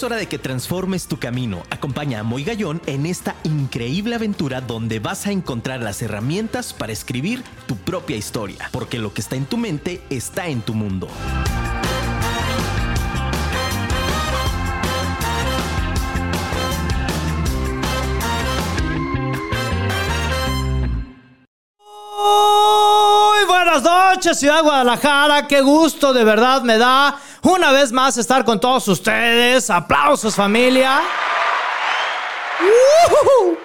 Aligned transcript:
Es 0.00 0.04
hora 0.04 0.16
de 0.16 0.28
que 0.28 0.38
transformes 0.38 1.08
tu 1.08 1.18
camino. 1.18 1.62
Acompaña 1.68 2.20
a 2.20 2.22
Moy 2.22 2.42
Gallón 2.42 2.80
en 2.86 3.04
esta 3.04 3.36
increíble 3.44 4.14
aventura 4.14 4.62
donde 4.62 4.98
vas 4.98 5.26
a 5.26 5.30
encontrar 5.30 5.82
las 5.82 6.00
herramientas 6.00 6.72
para 6.72 6.90
escribir 6.90 7.44
tu 7.66 7.76
propia 7.76 8.16
historia, 8.16 8.70
porque 8.72 8.98
lo 8.98 9.12
que 9.12 9.20
está 9.20 9.36
en 9.36 9.44
tu 9.44 9.58
mente 9.58 10.00
está 10.08 10.48
en 10.48 10.62
tu 10.62 10.72
mundo. 10.72 11.06
Noches, 24.20 24.38
Ciudad 24.38 24.62
Guadalajara. 24.62 25.48
Qué 25.48 25.62
gusto 25.62 26.12
de 26.12 26.24
verdad 26.24 26.60
me 26.60 26.76
da 26.76 27.18
una 27.40 27.72
vez 27.72 27.90
más 27.90 28.18
estar 28.18 28.44
con 28.44 28.60
todos 28.60 28.86
ustedes. 28.88 29.70
Aplausos, 29.70 30.34
familia. 30.34 31.00
¡Uhú! 32.60 33.56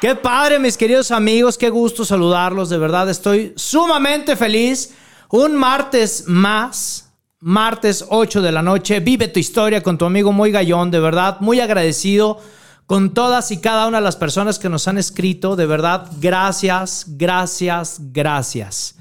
Qué 0.00 0.14
padre, 0.14 0.60
mis 0.60 0.76
queridos 0.76 1.10
amigos. 1.10 1.58
Qué 1.58 1.70
gusto 1.70 2.04
saludarlos. 2.04 2.68
De 2.68 2.78
verdad, 2.78 3.10
estoy 3.10 3.52
sumamente 3.56 4.36
feliz. 4.36 4.94
Un 5.28 5.56
martes 5.56 6.28
más. 6.28 7.10
Martes 7.40 8.04
8 8.08 8.42
de 8.42 8.52
la 8.52 8.62
noche. 8.62 9.00
Vive 9.00 9.26
tu 9.26 9.40
historia 9.40 9.82
con 9.82 9.98
tu 9.98 10.04
amigo 10.04 10.30
Muy 10.30 10.52
Gallón. 10.52 10.92
De 10.92 11.00
verdad, 11.00 11.38
muy 11.40 11.58
agradecido 11.58 12.40
con 12.86 13.12
todas 13.12 13.50
y 13.50 13.60
cada 13.60 13.88
una 13.88 13.98
de 13.98 14.04
las 14.04 14.14
personas 14.14 14.60
que 14.60 14.68
nos 14.68 14.86
han 14.86 14.98
escrito. 14.98 15.56
De 15.56 15.66
verdad, 15.66 16.08
gracias, 16.20 17.06
gracias, 17.08 17.96
gracias. 18.12 18.96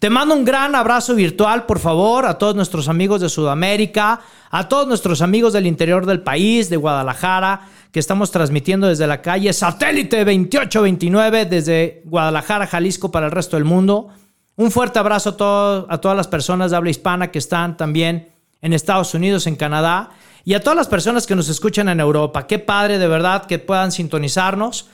Te 0.00 0.08
mando 0.08 0.34
un 0.34 0.46
gran 0.46 0.74
abrazo 0.74 1.14
virtual, 1.14 1.66
por 1.66 1.78
favor, 1.78 2.24
a 2.24 2.38
todos 2.38 2.54
nuestros 2.56 2.88
amigos 2.88 3.20
de 3.20 3.28
Sudamérica, 3.28 4.22
a 4.50 4.66
todos 4.66 4.88
nuestros 4.88 5.20
amigos 5.20 5.52
del 5.52 5.66
interior 5.66 6.06
del 6.06 6.22
país, 6.22 6.70
de 6.70 6.78
Guadalajara, 6.78 7.68
que 7.92 8.00
estamos 8.00 8.30
transmitiendo 8.30 8.86
desde 8.86 9.06
la 9.06 9.20
calle 9.20 9.52
Satélite 9.52 10.24
2829, 10.24 11.44
desde 11.44 12.00
Guadalajara, 12.06 12.66
Jalisco, 12.66 13.10
para 13.10 13.26
el 13.26 13.32
resto 13.32 13.58
del 13.58 13.66
mundo. 13.66 14.08
Un 14.56 14.70
fuerte 14.70 14.98
abrazo 14.98 15.36
a, 15.38 15.92
a 15.92 15.98
todas 15.98 16.16
las 16.16 16.28
personas 16.28 16.70
de 16.70 16.78
habla 16.78 16.88
hispana 16.88 17.30
que 17.30 17.38
están 17.38 17.76
también 17.76 18.30
en 18.62 18.72
Estados 18.72 19.12
Unidos, 19.12 19.46
en 19.46 19.56
Canadá, 19.56 20.12
y 20.46 20.54
a 20.54 20.62
todas 20.62 20.78
las 20.78 20.88
personas 20.88 21.26
que 21.26 21.36
nos 21.36 21.50
escuchan 21.50 21.90
en 21.90 22.00
Europa. 22.00 22.46
Qué 22.46 22.58
padre, 22.58 22.96
de 22.96 23.06
verdad, 23.06 23.44
que 23.44 23.58
puedan 23.58 23.92
sintonizarnos. 23.92 24.88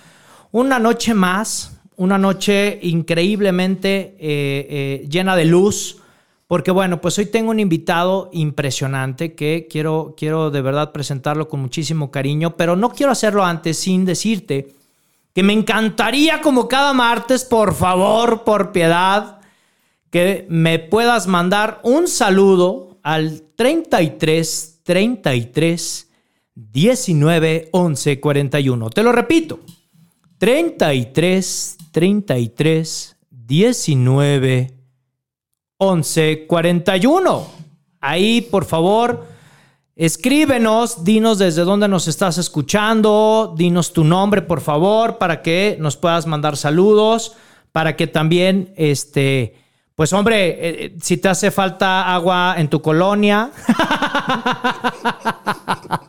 Una 0.50 0.80
noche 0.80 1.14
más, 1.14 1.75
una 1.96 2.18
noche 2.18 2.78
increíblemente 2.82 4.16
eh, 4.18 4.66
eh, 4.68 5.06
llena 5.08 5.34
de 5.34 5.44
luz, 5.46 5.98
porque 6.46 6.70
bueno, 6.70 7.00
pues 7.00 7.18
hoy 7.18 7.26
tengo 7.26 7.50
un 7.50 7.60
invitado 7.60 8.30
impresionante 8.32 9.34
que 9.34 9.66
quiero, 9.70 10.14
quiero 10.16 10.50
de 10.50 10.62
verdad 10.62 10.92
presentarlo 10.92 11.48
con 11.48 11.60
muchísimo 11.60 12.10
cariño, 12.10 12.56
pero 12.56 12.76
no 12.76 12.90
quiero 12.90 13.12
hacerlo 13.12 13.44
antes 13.44 13.78
sin 13.78 14.04
decirte 14.04 14.74
que 15.34 15.42
me 15.42 15.52
encantaría 15.52 16.40
como 16.40 16.68
cada 16.68 16.92
martes, 16.92 17.44
por 17.44 17.74
favor, 17.74 18.44
por 18.44 18.72
piedad, 18.72 19.40
que 20.10 20.46
me 20.48 20.78
puedas 20.78 21.26
mandar 21.26 21.80
un 21.82 22.08
saludo 22.08 22.96
al 23.02 23.42
33 23.54 24.80
33 24.82 26.10
19 26.54 27.68
11 27.70 28.20
41. 28.20 28.90
Te 28.90 29.02
lo 29.02 29.12
repito. 29.12 29.60
33 30.38 31.76
33 31.92 33.16
19 33.30 34.76
11 35.78 36.46
41. 36.46 37.46
Ahí, 38.00 38.42
por 38.42 38.64
favor, 38.64 39.26
escríbenos, 39.94 41.04
dinos 41.04 41.38
desde 41.38 41.62
dónde 41.62 41.88
nos 41.88 42.08
estás 42.08 42.38
escuchando, 42.38 43.54
dinos 43.56 43.92
tu 43.92 44.04
nombre, 44.04 44.42
por 44.42 44.60
favor, 44.60 45.18
para 45.18 45.42
que 45.42 45.76
nos 45.80 45.96
puedas 45.96 46.26
mandar 46.26 46.56
saludos, 46.56 47.34
para 47.72 47.96
que 47.96 48.06
también, 48.06 48.72
este, 48.76 49.56
pues 49.94 50.12
hombre, 50.12 50.48
eh, 50.48 50.84
eh, 50.84 50.96
si 51.00 51.16
te 51.16 51.28
hace 51.28 51.50
falta 51.50 52.14
agua 52.14 52.54
en 52.58 52.68
tu 52.68 52.82
colonia, 52.82 53.50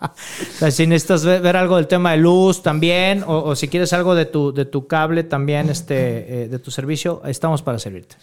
sea, 0.57 0.72
si 0.72 0.88
necesitas 0.88 1.23
ver, 1.23 1.41
ver 1.41 1.56
algo 1.56 1.75
del 1.75 1.85
tema 1.88 2.12
de 2.12 2.18
luz 2.18 2.63
también, 2.63 3.23
o, 3.25 3.56
si 3.56 3.68
quieres 3.68 3.94
algo 3.94 4.16
de 4.16 4.25
tu, 4.25 4.53
de 4.53 4.66
tu 4.66 4.88
cable 4.88 5.23
también, 5.23 5.69
este, 5.69 6.44
eh, 6.44 6.47
de 6.47 6.59
tu 6.59 6.72
servicio, 6.72 7.22
estamos 7.25 7.62
para 7.62 7.79
servirte. 7.79 8.16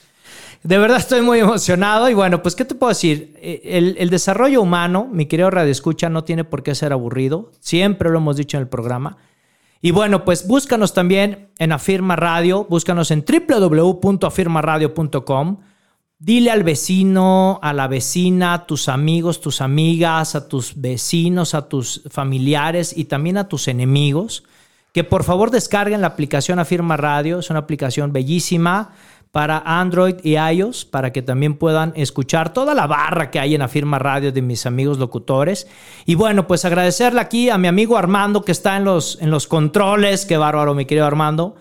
De 0.63 0.79
verdad 0.79 0.97
estoy 0.97 1.21
muy 1.21 1.41
emocionado 1.41 2.09
y 2.09 2.15
bueno, 2.15 2.43
pues 2.43 2.57
¿qué 2.57 2.65
te 2.65 2.75
puedo 2.75 2.89
decir? 2.89 3.37
Eh, 3.41 3.61
El, 3.65 3.97
el 3.99 4.11
desarrollo 4.11 4.63
humano, 4.63 5.09
mi 5.13 5.27
querido 5.27 5.51
Radio 5.51 5.71
Escucha, 5.71 6.09
no 6.09 6.25
tiene 6.25 6.45
por 6.45 6.63
qué 6.63 6.75
ser 6.75 6.93
aburrido. 6.93 7.53
Siempre 7.61 8.11
lo 8.11 8.19
hemos 8.19 8.37
dicho 8.37 8.57
en 8.57 8.63
el 8.63 8.69
programa. 8.69 9.19
Y 9.83 9.91
bueno, 9.91 10.25
pues 10.25 10.49
búscanos 10.49 10.95
también 10.95 11.49
en 11.59 11.73
Afirma 11.73 12.17
Radio, 12.17 12.67
búscanos 12.71 13.11
en 13.11 13.23
www.afirmaradio.com. 13.23 15.59
Dile 16.19 16.51
al 16.51 16.63
vecino, 16.63 17.59
a 17.63 17.73
la 17.73 17.89
vecina, 17.89 18.55
a 18.55 18.67
tus 18.67 18.89
amigos, 18.89 19.41
tus 19.41 19.61
amigas, 19.61 20.35
a 20.35 20.49
tus 20.49 20.81
vecinos, 20.81 21.55
a 21.55 21.69
tus 21.69 22.03
familiares 22.11 22.97
y 22.97 23.05
también 23.05 23.37
a 23.37 23.49
tus 23.49 23.69
enemigos 23.69 24.45
que 24.95 25.03
por 25.03 25.25
favor 25.25 25.51
descarguen 25.51 26.01
la 26.01 26.07
aplicación 26.07 26.61
Afirma 26.61 26.97
Radio. 26.97 27.41
Es 27.41 27.51
una 27.51 27.59
aplicación 27.59 28.13
bellísima 28.13 28.93
para 29.33 29.61
Android 29.67 30.15
y 30.23 30.37
iOS 30.37 30.85
para 30.85 31.13
que 31.13 31.21
también 31.21 31.57
puedan 31.59 31.93
escuchar 31.97 32.53
toda 32.53 32.75
la 32.75 32.87
barra 32.87 33.33
que 33.33 33.41
hay 33.41 33.57
en 33.57 33.63
Afirma 33.63 33.99
Radio 33.99 34.31
de 34.31 34.41
mis 34.41 34.67
amigos 34.67 34.99
locutores. 34.99 35.67
Y 36.07 36.15
bueno, 36.15 36.47
pues 36.47 36.65
agradecerle 36.65 37.21
aquí 37.21 37.51
a 37.51 37.59
mi 37.59 37.67
amigo 37.67 37.99
Armando 37.99 38.45
que 38.45 38.53
está 38.53 38.77
en 38.77 38.85
los, 38.85 39.21
en 39.21 39.33
los 39.33 39.49
controles. 39.49 40.27
Qué 40.27 40.37
bárbaro, 40.37 40.75
mi 40.75 40.85
querido 40.85 41.07
Armando. 41.07 41.57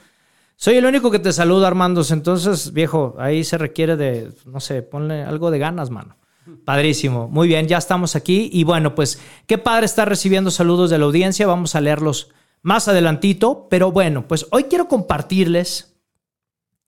Soy 0.63 0.77
el 0.77 0.85
único 0.85 1.11
que 1.11 1.19
te 1.19 1.33
saluda, 1.33 1.67
Armando. 1.67 2.05
Entonces, 2.09 2.71
viejo, 2.71 3.17
ahí 3.19 3.43
se 3.43 3.57
requiere 3.57 3.97
de, 3.97 4.31
no 4.45 4.61
sé, 4.61 4.81
ponle 4.81 5.21
algo 5.21 5.51
de 5.51 5.59
ganas, 5.59 5.89
mano. 5.89 6.15
Padrísimo. 6.63 7.27
Muy 7.27 7.49
bien, 7.49 7.67
ya 7.67 7.77
estamos 7.77 8.15
aquí. 8.15 8.49
Y 8.53 8.63
bueno, 8.63 8.95
pues 8.95 9.19
qué 9.45 9.57
padre 9.57 9.85
estar 9.85 10.07
recibiendo 10.07 10.51
saludos 10.51 10.89
de 10.89 10.99
la 10.99 11.03
audiencia. 11.03 11.45
Vamos 11.47 11.75
a 11.75 11.81
leerlos 11.81 12.29
más 12.61 12.87
adelantito. 12.87 13.67
Pero 13.69 13.91
bueno, 13.91 14.25
pues 14.25 14.47
hoy 14.51 14.63
quiero 14.63 14.87
compartirles 14.87 15.97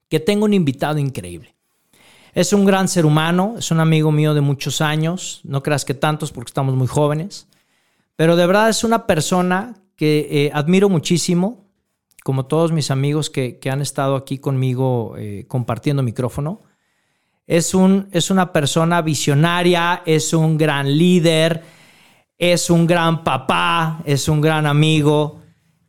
que 0.08 0.20
tengo 0.20 0.46
un 0.46 0.54
invitado 0.54 0.96
increíble. 0.96 1.54
Es 2.32 2.54
un 2.54 2.64
gran 2.64 2.88
ser 2.88 3.04
humano, 3.04 3.56
es 3.58 3.70
un 3.70 3.80
amigo 3.80 4.10
mío 4.10 4.32
de 4.32 4.40
muchos 4.40 4.80
años, 4.80 5.42
no 5.44 5.62
creas 5.62 5.84
que 5.84 5.92
tantos 5.92 6.32
porque 6.32 6.48
estamos 6.48 6.74
muy 6.74 6.86
jóvenes, 6.86 7.46
pero 8.16 8.36
de 8.36 8.46
verdad 8.46 8.70
es 8.70 8.84
una 8.84 9.06
persona 9.06 9.74
que 9.96 10.28
eh, 10.30 10.50
admiro 10.54 10.88
muchísimo, 10.88 11.65
como 12.26 12.46
todos 12.46 12.72
mis 12.72 12.90
amigos 12.90 13.30
que, 13.30 13.60
que 13.60 13.70
han 13.70 13.80
estado 13.80 14.16
aquí 14.16 14.38
conmigo 14.38 15.14
eh, 15.16 15.44
compartiendo 15.46 16.02
micrófono. 16.02 16.60
Es, 17.46 17.72
un, 17.72 18.08
es 18.10 18.32
una 18.32 18.52
persona 18.52 19.00
visionaria, 19.00 20.02
es 20.04 20.32
un 20.32 20.58
gran 20.58 20.98
líder, 20.98 21.62
es 22.36 22.68
un 22.68 22.84
gran 22.88 23.22
papá, 23.22 24.02
es 24.04 24.28
un 24.28 24.40
gran 24.40 24.66
amigo, 24.66 25.40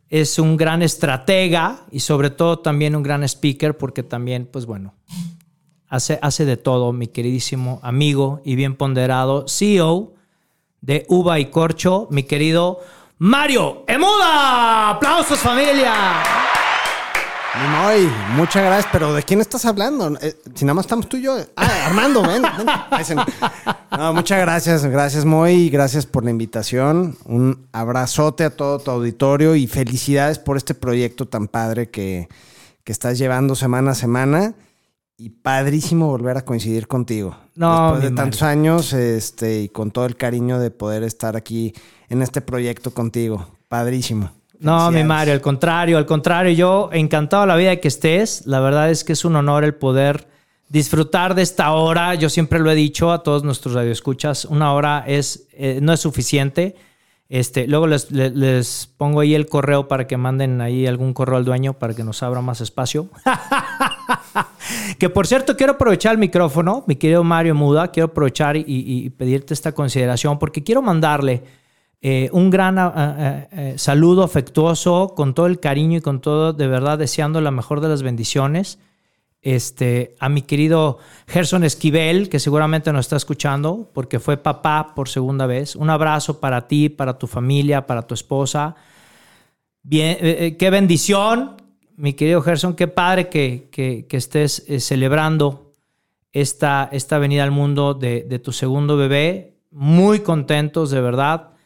es 0.08 0.38
un 0.38 0.56
gran 0.56 0.80
estratega 0.82 1.80
y 1.90 1.98
sobre 1.98 2.30
todo 2.30 2.60
también 2.60 2.94
un 2.94 3.02
gran 3.02 3.24
speaker 3.24 3.76
porque 3.76 4.04
también, 4.04 4.46
pues 4.46 4.64
bueno, 4.64 4.94
hace, 5.88 6.20
hace 6.22 6.44
de 6.44 6.56
todo, 6.56 6.92
mi 6.92 7.08
queridísimo 7.08 7.80
amigo 7.82 8.42
y 8.44 8.54
bien 8.54 8.76
ponderado 8.76 9.48
CEO 9.48 10.14
de 10.82 11.04
Uva 11.08 11.40
y 11.40 11.46
Corcho, 11.46 12.06
mi 12.12 12.22
querido 12.22 12.78
Mario 13.20 13.82
Emuda. 13.88 14.90
¡Aplausos 14.90 15.40
familia! 15.40 15.92
Moy, 17.72 18.08
muchas 18.36 18.64
gracias, 18.64 18.88
pero 18.92 19.12
¿de 19.12 19.24
quién 19.24 19.40
estás 19.40 19.64
hablando? 19.64 20.16
Eh, 20.20 20.36
si 20.54 20.64
nada 20.64 20.74
más 20.74 20.84
estamos 20.84 21.08
tú 21.08 21.16
y 21.16 21.22
yo. 21.22 21.36
Ah, 21.56 21.86
Armando, 21.86 22.22
ven. 22.22 22.42
no. 23.90 24.12
Muchas 24.12 24.38
gracias, 24.38 24.86
gracias 24.86 25.24
Moy, 25.24 25.68
gracias 25.68 26.06
por 26.06 26.22
la 26.24 26.30
invitación. 26.30 27.16
Un 27.24 27.66
abrazote 27.72 28.44
a 28.44 28.50
todo 28.50 28.78
tu 28.78 28.92
auditorio 28.92 29.56
y 29.56 29.66
felicidades 29.66 30.38
por 30.38 30.56
este 30.56 30.74
proyecto 30.74 31.26
tan 31.26 31.48
padre 31.48 31.90
que, 31.90 32.28
que 32.84 32.92
estás 32.92 33.18
llevando 33.18 33.56
semana 33.56 33.90
a 33.90 33.94
semana. 33.96 34.54
Y 35.16 35.30
padrísimo 35.30 36.06
volver 36.06 36.36
a 36.36 36.44
coincidir 36.44 36.86
contigo. 36.86 37.36
No, 37.56 37.94
Después 37.94 38.10
de 38.10 38.16
tantos 38.16 38.42
años 38.42 38.92
este, 38.92 39.62
y 39.62 39.68
con 39.68 39.90
todo 39.90 40.06
el 40.06 40.16
cariño 40.16 40.60
de 40.60 40.70
poder 40.70 41.02
estar 41.02 41.34
aquí 41.36 41.74
en 42.08 42.22
este 42.22 42.40
proyecto 42.40 42.92
contigo. 42.92 43.46
Padrísimo. 43.68 44.30
No, 44.60 44.90
mi. 44.90 45.04
Mario, 45.04 45.34
al 45.34 45.40
contrario, 45.40 45.98
al 45.98 46.06
contrario, 46.06 46.52
yo 46.52 46.90
encantado 46.92 47.46
la 47.46 47.54
vida 47.56 47.70
de 47.70 47.80
que 47.80 47.88
estés. 47.88 48.44
La 48.46 48.60
verdad 48.60 48.90
es 48.90 49.04
que 49.04 49.12
es 49.12 49.24
un 49.24 49.36
honor 49.36 49.62
el 49.62 49.74
poder 49.74 50.26
disfrutar 50.68 51.34
de 51.34 51.42
esta 51.42 51.72
hora. 51.72 52.14
Yo 52.16 52.28
siempre 52.28 52.58
lo 52.58 52.70
he 52.70 52.74
dicho 52.74 53.12
a 53.12 53.22
todos 53.22 53.44
nuestros 53.44 53.74
radioescuchas, 53.74 54.44
una 54.46 54.72
hora 54.72 55.04
es, 55.06 55.46
eh, 55.52 55.78
no 55.80 55.92
es 55.92 56.00
suficiente. 56.00 56.74
Este, 57.30 57.66
luego 57.68 57.86
les, 57.86 58.10
les- 58.10 58.32
les 58.34 58.90
pongo 58.96 59.20
ahí 59.20 59.34
el 59.34 59.46
correo 59.46 59.86
para 59.86 60.06
que 60.06 60.16
manden 60.16 60.60
ahí 60.62 60.86
algún 60.86 61.12
correo 61.12 61.36
al 61.36 61.44
dueño 61.44 61.74
para 61.74 61.92
que 61.94 62.02
nos 62.02 62.22
abra 62.22 62.40
más 62.40 62.60
espacio. 62.62 63.08
que 64.98 65.08
por 65.10 65.26
cierto, 65.26 65.56
quiero 65.56 65.74
aprovechar 65.74 66.12
el 66.12 66.18
micrófono, 66.18 66.84
mi 66.86 66.96
querido 66.96 67.22
Mario 67.24 67.54
Muda, 67.54 67.88
quiero 67.88 68.06
aprovechar 68.06 68.56
y 68.56 69.10
pedirte 69.10 69.54
esta 69.54 69.72
consideración 69.72 70.38
porque 70.38 70.62
quiero 70.64 70.82
mandarle 70.82 71.42
Eh, 72.00 72.30
un 72.32 72.50
gran 72.50 72.78
ah, 72.78 72.92
ah, 72.94 73.48
eh, 73.50 73.74
saludo 73.76 74.22
afectuoso, 74.22 75.14
con 75.16 75.34
todo 75.34 75.46
el 75.46 75.58
cariño 75.58 75.98
y 75.98 76.00
con 76.00 76.20
todo, 76.20 76.52
de 76.52 76.68
verdad, 76.68 76.98
deseando 76.98 77.40
la 77.40 77.50
mejor 77.50 77.80
de 77.80 77.88
las 77.88 78.02
bendiciones. 78.02 78.78
Este, 79.40 80.16
a 80.18 80.28
mi 80.28 80.42
querido 80.42 80.98
Gerson 81.26 81.64
Esquivel, 81.64 82.28
que 82.28 82.40
seguramente 82.40 82.92
nos 82.92 83.06
está 83.06 83.16
escuchando, 83.16 83.90
porque 83.94 84.20
fue 84.20 84.36
papá 84.36 84.94
por 84.94 85.08
segunda 85.08 85.46
vez. 85.46 85.74
Un 85.74 85.90
abrazo 85.90 86.40
para 86.40 86.68
ti, 86.68 86.88
para 86.88 87.18
tu 87.18 87.26
familia, 87.26 87.86
para 87.86 88.02
tu 88.02 88.14
esposa. 88.14 88.76
Bien, 89.82 90.18
eh, 90.20 90.56
qué 90.58 90.70
bendición, 90.70 91.56
mi 91.96 92.12
querido 92.12 92.42
Gerson, 92.42 92.74
qué 92.74 92.88
padre 92.88 93.28
que, 93.28 93.68
que, 93.72 94.06
estés 94.16 94.64
celebrando 94.78 95.72
esta, 96.32 96.88
esta 96.92 97.18
venida 97.18 97.42
al 97.42 97.50
mundo 97.50 97.94
de, 97.94 98.22
de 98.22 98.38
tu 98.38 98.52
segundo 98.52 98.96
bebé. 98.96 99.56
Muy 99.70 100.20
contentos, 100.20 100.90
de 100.90 101.00
verdad 101.00 101.57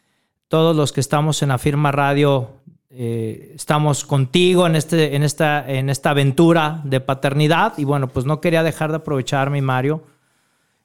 todos 0.53 0.77
los 0.77 0.93
que 0.93 1.01
estamos 1.01 1.43
en 1.43 1.51
Afirma 1.51 1.93
Radio 1.93 2.51
eh, 2.91 3.53
estamos 3.55 4.05
contigo 4.05 4.67
en, 4.67 4.77
este, 4.77 5.17
en, 5.17 5.23
esta, 5.23 5.67
en 5.67 5.89
esta 5.89 6.11
aventura 6.11 6.83
de 6.85 7.01
paternidad. 7.01 7.73
Y 7.79 7.85
bueno, 7.85 8.09
pues 8.09 8.27
no 8.27 8.43
quería 8.43 8.63
dejar 8.63 8.91
de 8.91 8.97
aprovecharme, 8.97 9.63
Mario, 9.63 10.03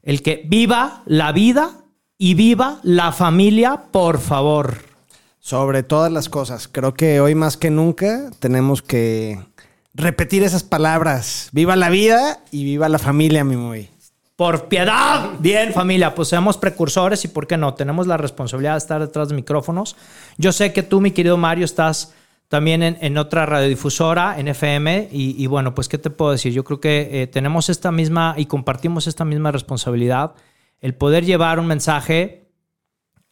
el 0.04 0.22
que 0.22 0.46
viva 0.48 1.04
la 1.06 1.34
vida 1.34 1.82
y 2.18 2.36
viva 2.36 2.80
la 2.82 3.12
familia, 3.12 3.84
por 3.92 4.20
favor. 4.20 4.78
Sobre 5.38 5.84
todas 5.84 6.14
las 6.14 6.30
cosas. 6.30 6.70
Creo 6.70 6.94
que 6.94 7.20
hoy 7.20 7.36
más 7.36 7.58
que 7.58 7.70
nunca 7.70 8.32
tenemos 8.40 8.82
que 8.82 9.38
repetir 9.94 10.44
esas 10.44 10.64
palabras. 10.64 11.50
Viva 11.52 11.76
la 11.76 11.90
vida 11.90 12.40
y 12.52 12.64
viva 12.64 12.88
la 12.88 13.00
familia, 13.00 13.44
mi 13.44 13.58
muy. 13.58 13.90
Por 14.38 14.68
piedad. 14.68 15.32
Bien, 15.40 15.74
familia, 15.74 16.14
pues 16.14 16.28
seamos 16.28 16.60
precursores 16.60 17.26
y 17.26 17.28
por 17.28 17.48
qué 17.48 17.58
no, 17.58 17.74
tenemos 17.74 18.06
la 18.06 18.18
responsabilidad 18.18 18.74
de 18.74 18.78
estar 18.78 19.02
detrás 19.02 19.30
de 19.30 19.36
micrófonos. 19.36 19.96
Yo 20.38 20.52
sé 20.52 20.72
que 20.74 20.84
tú, 20.84 21.02
mi 21.02 21.10
querido 21.10 21.38
Mario, 21.38 21.66
estás 21.66 22.14
también 22.48 22.84
en, 22.84 23.18
otra 23.18 23.48
radiodifusora, 23.48 24.40
en 24.40 24.48
FM, 24.48 25.10
y, 25.12 25.48
bueno, 25.48 25.74
pues 25.74 25.90
qué 25.90 25.98
te 25.98 26.12
puedo 26.12 26.32
decir, 26.32 26.54
yo 26.54 26.64
creo 26.64 26.80
que 26.80 27.24
eh, 27.24 27.26
tenemos 27.26 27.70
esta 27.70 27.92
misma 27.92 28.36
y 28.38 28.46
compartimos 28.46 29.08
esta 29.08 29.26
misma 29.26 29.52
responsabilidad, 29.52 30.36
el 30.82 30.94
poder 30.94 31.26
llevar 31.26 31.60
un 31.60 31.66
mensaje 31.66 32.52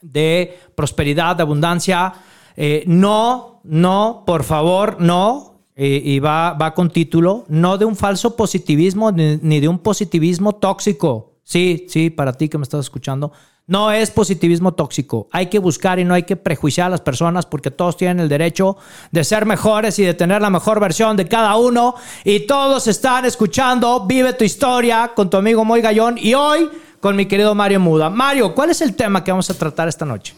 de 0.01 0.57
prosperidad, 0.73 1.35
de 1.35 1.43
abundancia. 1.43 2.13
Eh, 2.57 2.83
no, 2.87 3.61
no, 3.63 4.23
por 4.25 4.43
favor, 4.43 4.97
no, 4.99 5.54
y 5.77 6.19
va, 6.19 6.53
va 6.53 6.73
con 6.73 6.89
título, 6.89 7.43
no 7.49 7.77
de 7.77 7.83
un 7.83 7.97
falso 7.97 8.35
positivismo 8.37 9.11
ni, 9.11 9.59
de 9.59 9.67
un 9.67 9.79
positivismo 9.79 10.53
tóxico. 10.53 11.33
Sí, 11.43 11.85
sí, 11.89 12.09
para 12.09 12.33
ti 12.33 12.47
que 12.47 12.57
me 12.57 12.63
estás 12.63 12.85
escuchando. 12.85 13.31
No 13.67 13.91
es 13.91 14.11
positivismo 14.11 14.73
tóxico. 14.73 15.27
Hay 15.31 15.47
que 15.47 15.59
buscar 15.59 15.99
y 15.99 16.05
no 16.05 16.13
hay 16.13 16.23
que 16.23 16.35
prejuiciar 16.35 16.87
a 16.87 16.91
las 16.91 17.01
personas 17.01 17.45
porque 17.45 17.71
todos 17.71 17.97
tienen 17.97 18.19
el 18.19 18.29
derecho 18.29 18.77
de 19.11 19.23
ser 19.23 19.45
mejores 19.45 19.97
y 19.99 20.03
de 20.03 20.13
tener 20.13 20.41
la 20.41 20.49
mejor 20.49 20.79
versión 20.79 21.17
de 21.17 21.27
cada 21.27 21.55
uno. 21.55 21.95
Y 22.23 22.41
todos 22.41 22.87
están 22.87 23.25
escuchando 23.25 24.05
Vive 24.05 24.33
tu 24.33 24.43
historia 24.43 25.11
con 25.15 25.29
tu 25.29 25.37
amigo 25.37 25.65
Moy 25.65 25.81
Gallón 25.81 26.17
y 26.17 26.35
hoy 26.35 26.69
con 26.99 27.15
mi 27.15 27.25
querido 27.25 27.53
Mario 27.53 27.79
Muda. 27.79 28.09
Mario, 28.09 28.53
¿cuál 28.55 28.69
es 28.69 28.81
el 28.81 28.95
tema 28.95 29.23
que 29.23 29.31
vamos 29.31 29.49
a 29.49 29.55
tratar 29.55 29.87
esta 29.87 30.05
noche? 30.05 30.35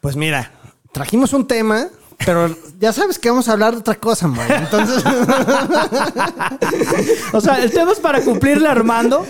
Pues 0.00 0.16
mira, 0.16 0.52
trajimos 0.92 1.32
un 1.32 1.46
tema 1.46 1.88
pero 2.24 2.54
ya 2.78 2.92
sabes 2.92 3.18
que 3.18 3.30
vamos 3.30 3.48
a 3.48 3.52
hablar 3.52 3.72
de 3.72 3.80
otra 3.80 3.94
cosa, 3.94 4.28
man. 4.28 4.46
Entonces. 4.50 5.02
o 7.32 7.40
sea, 7.40 7.62
el 7.62 7.70
tema 7.70 7.92
es 7.92 8.00
para 8.00 8.20
cumplirle 8.22 8.68
a 8.68 8.72
Armando. 8.72 9.26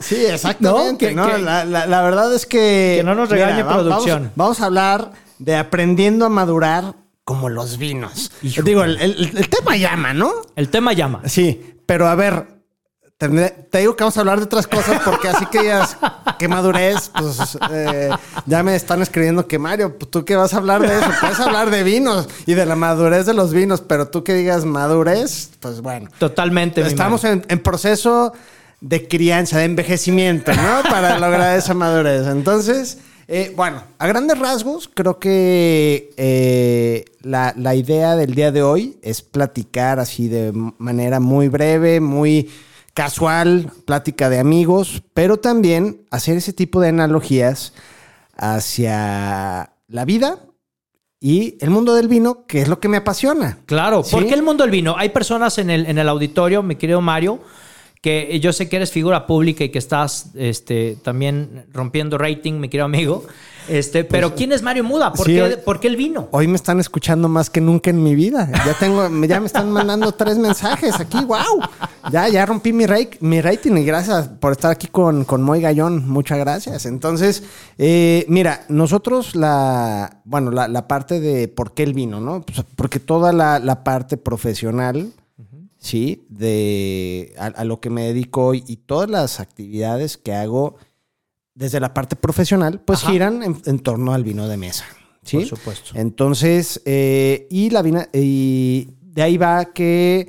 Sí, 0.00 0.24
exactamente. 0.26 1.14
¿No? 1.14 1.38
la, 1.38 2.02
verdad 2.02 2.34
es 2.34 2.46
que. 2.46 2.96
Que 2.98 3.04
no 3.04 3.14
nos 3.14 3.28
regañe 3.28 3.64
producción. 3.64 4.32
Vamos, 4.34 4.60
a 4.60 4.66
hablar 4.66 5.12
de 5.38 5.56
aprendiendo 5.56 6.26
a 6.26 6.28
madurar 6.28 6.96
como 7.24 7.48
los 7.48 7.78
vinos. 7.78 8.32
Digo, 8.40 8.84
el 8.84 9.48
tema 9.48 9.76
llama, 9.76 10.12
¿no? 10.12 10.32
El 10.56 10.68
tema 10.68 10.92
llama. 10.92 11.22
Sí, 11.26 11.76
pero 11.86 12.08
a 12.08 12.14
ver, 12.14 12.61
te 13.28 13.78
digo 13.78 13.94
que 13.94 14.02
vamos 14.02 14.16
a 14.16 14.20
hablar 14.20 14.38
de 14.38 14.44
otras 14.44 14.66
cosas 14.66 15.00
porque 15.04 15.28
así 15.28 15.46
que 15.46 15.64
ya 15.64 15.86
que 16.38 16.48
madurez, 16.48 17.10
pues 17.16 17.56
eh, 17.70 18.10
ya 18.46 18.62
me 18.62 18.74
están 18.74 19.00
escribiendo 19.00 19.46
que 19.46 19.58
Mario, 19.58 19.96
pues, 19.96 20.10
tú 20.10 20.24
qué 20.24 20.34
vas 20.34 20.54
a 20.54 20.56
hablar 20.56 20.80
de 20.82 20.98
eso, 20.98 21.10
puedes 21.20 21.38
hablar 21.38 21.70
de 21.70 21.84
vinos 21.84 22.28
y 22.46 22.54
de 22.54 22.66
la 22.66 22.74
madurez 22.74 23.26
de 23.26 23.34
los 23.34 23.52
vinos, 23.52 23.80
pero 23.80 24.08
tú 24.08 24.24
que 24.24 24.34
digas 24.34 24.64
madurez, 24.64 25.50
pues 25.60 25.80
bueno. 25.80 26.08
Totalmente. 26.18 26.80
Estamos 26.80 27.24
en, 27.24 27.42
proceso 27.60 28.32
de 28.80 29.06
crianza, 29.06 29.58
de 29.58 29.64
envejecimiento, 29.66 30.52
¿no? 30.52 30.82
Para 30.90 31.18
lograr 31.20 31.56
esa 31.56 31.74
madurez. 31.74 32.26
Entonces, 32.26 32.98
eh, 33.28 33.52
bueno, 33.54 33.84
a 33.98 34.06
grandes 34.08 34.36
rasgos, 34.38 34.90
creo 34.92 35.20
que 35.20 36.10
eh, 36.16 37.04
la, 37.20 37.54
la 37.56 37.76
idea 37.76 38.16
del 38.16 38.34
día 38.34 38.50
de 38.50 38.64
hoy 38.64 38.96
es 39.00 39.22
platicar 39.22 40.00
así 40.00 40.26
de 40.26 40.52
manera 40.78 41.20
muy 41.20 41.46
breve, 41.46 42.00
muy 42.00 42.50
casual, 42.94 43.70
plática 43.86 44.28
de 44.28 44.38
amigos, 44.38 45.02
pero 45.14 45.38
también 45.38 46.06
hacer 46.10 46.36
ese 46.36 46.52
tipo 46.52 46.80
de 46.80 46.88
analogías 46.88 47.72
hacia 48.36 49.72
la 49.88 50.04
vida 50.04 50.38
y 51.20 51.56
el 51.60 51.70
mundo 51.70 51.94
del 51.94 52.08
vino, 52.08 52.46
que 52.46 52.62
es 52.62 52.68
lo 52.68 52.80
que 52.80 52.88
me 52.88 52.96
apasiona. 52.96 53.58
Claro, 53.66 54.02
¿por 54.02 54.26
qué 54.26 54.34
el 54.34 54.42
mundo 54.42 54.64
del 54.64 54.72
vino? 54.72 54.96
Hay 54.98 55.10
personas 55.10 55.58
en 55.58 55.70
el, 55.70 55.86
en 55.86 55.98
el 55.98 56.08
auditorio, 56.08 56.62
mi 56.62 56.76
querido 56.76 57.00
Mario, 57.00 57.40
que 58.00 58.40
yo 58.40 58.52
sé 58.52 58.68
que 58.68 58.76
eres 58.76 58.90
figura 58.90 59.26
pública 59.26 59.62
y 59.62 59.68
que 59.68 59.78
estás 59.78 60.30
este, 60.34 60.96
también 61.02 61.66
rompiendo 61.72 62.18
rating, 62.18 62.54
mi 62.54 62.68
querido 62.68 62.86
amigo. 62.86 63.24
Este, 63.68 64.04
pero 64.04 64.28
pues, 64.28 64.38
¿quién 64.38 64.52
es 64.52 64.62
Mario 64.62 64.84
Muda? 64.84 65.12
¿Por, 65.12 65.26
qué, 65.26 65.56
¿Por, 65.64 65.80
qué, 65.80 65.88
el 65.88 65.96
vino? 65.96 66.28
Hoy 66.32 66.48
me 66.48 66.56
están 66.56 66.80
escuchando 66.80 67.28
más 67.28 67.50
que 67.50 67.60
nunca 67.60 67.90
en 67.90 68.02
mi 68.02 68.14
vida. 68.14 68.50
Ya 68.66 68.74
tengo, 68.78 69.08
ya 69.26 69.40
me 69.40 69.46
están 69.46 69.70
mandando 69.70 70.12
tres 70.12 70.38
mensajes 70.38 70.98
aquí. 70.98 71.18
¡Wow! 71.24 71.60
Ya, 72.10 72.28
ya 72.28 72.44
rompí 72.44 72.72
mi, 72.72 72.84
mi 73.20 73.40
rating 73.40 73.76
y 73.76 73.84
gracias 73.84 74.28
por 74.28 74.52
estar 74.52 74.70
aquí 74.70 74.88
con, 74.88 75.24
con 75.24 75.42
Moy 75.42 75.60
Gallón. 75.60 76.08
Muchas 76.08 76.38
gracias. 76.38 76.86
Entonces, 76.86 77.44
eh, 77.78 78.24
mira, 78.28 78.64
nosotros 78.68 79.34
la, 79.36 80.20
bueno, 80.24 80.50
la, 80.50 80.88
parte 80.88 81.20
de 81.20 81.48
por 81.48 81.74
qué 81.74 81.84
el 81.84 81.94
vino, 81.94 82.20
¿no? 82.20 82.42
Pues 82.42 82.64
porque 82.76 83.00
toda 83.00 83.32
la, 83.32 83.84
parte 83.84 84.16
profesional, 84.16 85.12
¿sí? 85.78 86.26
De 86.28 87.34
a, 87.38 87.64
lo 87.64 87.80
que 87.80 87.90
me 87.90 88.02
dedico 88.06 88.46
hoy 88.46 88.64
y 88.66 88.76
todas 88.76 89.08
las 89.08 89.40
actividades 89.40 90.16
que 90.16 90.34
hago 90.34 90.76
desde 91.54 91.80
la 91.80 91.92
parte 91.92 92.16
profesional, 92.16 92.80
pues 92.80 93.02
giran 93.02 93.42
en, 93.42 93.78
torno 93.80 94.14
al 94.14 94.24
vino 94.24 94.48
de 94.48 94.56
mesa. 94.56 94.84
¿sí? 95.22 95.38
Por 95.38 95.46
supuesto. 95.46 95.92
Entonces, 95.94 96.80
eh, 96.84 97.46
y 97.50 97.70
la 97.70 97.82
vina, 97.82 98.08
y 98.12 98.88
de 99.02 99.22
ahí 99.22 99.36
va 99.36 99.66
que, 99.66 100.28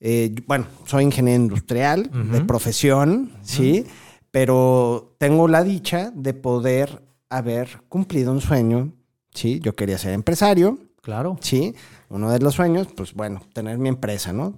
eh, 0.00 0.34
bueno, 0.46 0.66
soy 0.84 1.04
ingeniero 1.04 1.42
industrial 1.42 2.10
de 2.30 2.40
profesión, 2.42 3.32
¿sí? 3.42 3.86
Pero 4.30 5.14
tengo 5.18 5.48
la 5.48 5.64
dicha 5.64 6.10
de 6.14 6.34
poder 6.34 7.02
haber 7.30 7.82
cumplido 7.88 8.32
un 8.32 8.40
sueño, 8.40 8.92
¿sí? 9.32 9.60
Yo 9.60 9.74
quería 9.74 9.98
ser 9.98 10.12
empresario. 10.12 10.78
Claro. 11.02 11.38
Sí. 11.40 11.74
Uno 12.08 12.30
de 12.30 12.38
los 12.40 12.54
sueños, 12.54 12.88
pues 12.94 13.14
bueno, 13.14 13.42
tener 13.52 13.78
mi 13.78 13.88
empresa, 13.88 14.32
¿no? 14.32 14.54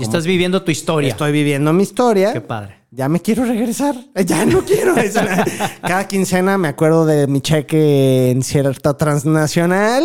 Y 0.00 0.02
estás 0.02 0.26
viviendo 0.26 0.62
tu 0.62 0.70
historia. 0.70 1.10
Estoy 1.10 1.30
viviendo 1.30 1.74
mi 1.74 1.82
historia. 1.82 2.32
Qué 2.32 2.40
padre. 2.40 2.76
Ya 2.90 3.06
me 3.10 3.20
quiero 3.20 3.44
regresar. 3.44 3.94
Ya 4.24 4.46
no 4.46 4.64
quiero. 4.64 4.94
Cada 5.82 6.08
quincena 6.08 6.56
me 6.56 6.68
acuerdo 6.68 7.04
de 7.04 7.26
mi 7.26 7.42
cheque 7.42 8.30
en 8.30 8.42
cierta 8.42 8.96
transnacional. 8.96 10.04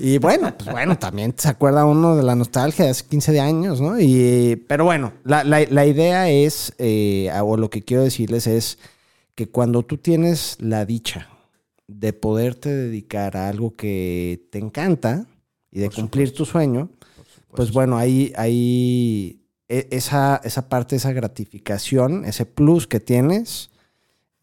Y 0.00 0.16
bueno, 0.16 0.54
pues 0.56 0.70
bueno, 0.70 0.96
también 0.96 1.34
se 1.36 1.48
acuerda 1.48 1.84
uno 1.84 2.16
de 2.16 2.22
la 2.22 2.34
nostalgia 2.36 2.86
de 2.86 2.92
hace 2.92 3.04
15 3.04 3.38
años, 3.38 3.82
¿no? 3.82 4.00
Y, 4.00 4.64
pero 4.66 4.84
bueno, 4.84 5.12
la, 5.24 5.84
idea 5.84 6.30
es, 6.30 6.72
eh, 6.78 7.30
o 7.42 7.58
lo 7.58 7.68
que 7.68 7.82
quiero 7.82 8.04
decirles 8.04 8.46
es 8.46 8.78
que 9.34 9.50
cuando 9.50 9.82
tú 9.82 9.98
tienes 9.98 10.56
la 10.58 10.86
dicha 10.86 11.28
de 11.86 12.14
poderte 12.14 12.70
dedicar 12.70 13.36
a 13.36 13.48
algo 13.48 13.76
que 13.76 14.48
te 14.50 14.58
encanta 14.58 15.26
y 15.70 15.80
de 15.80 15.90
cumplir 15.90 16.32
tu 16.32 16.46
sueño, 16.46 16.88
pues 17.54 17.72
bueno, 17.72 17.96
ahí, 17.96 18.32
ahí 18.36 19.42
e, 19.68 19.88
esa, 19.90 20.40
esa 20.44 20.68
parte, 20.68 20.96
esa 20.96 21.12
gratificación, 21.12 22.24
ese 22.24 22.46
plus 22.46 22.86
que 22.86 23.00
tienes, 23.00 23.70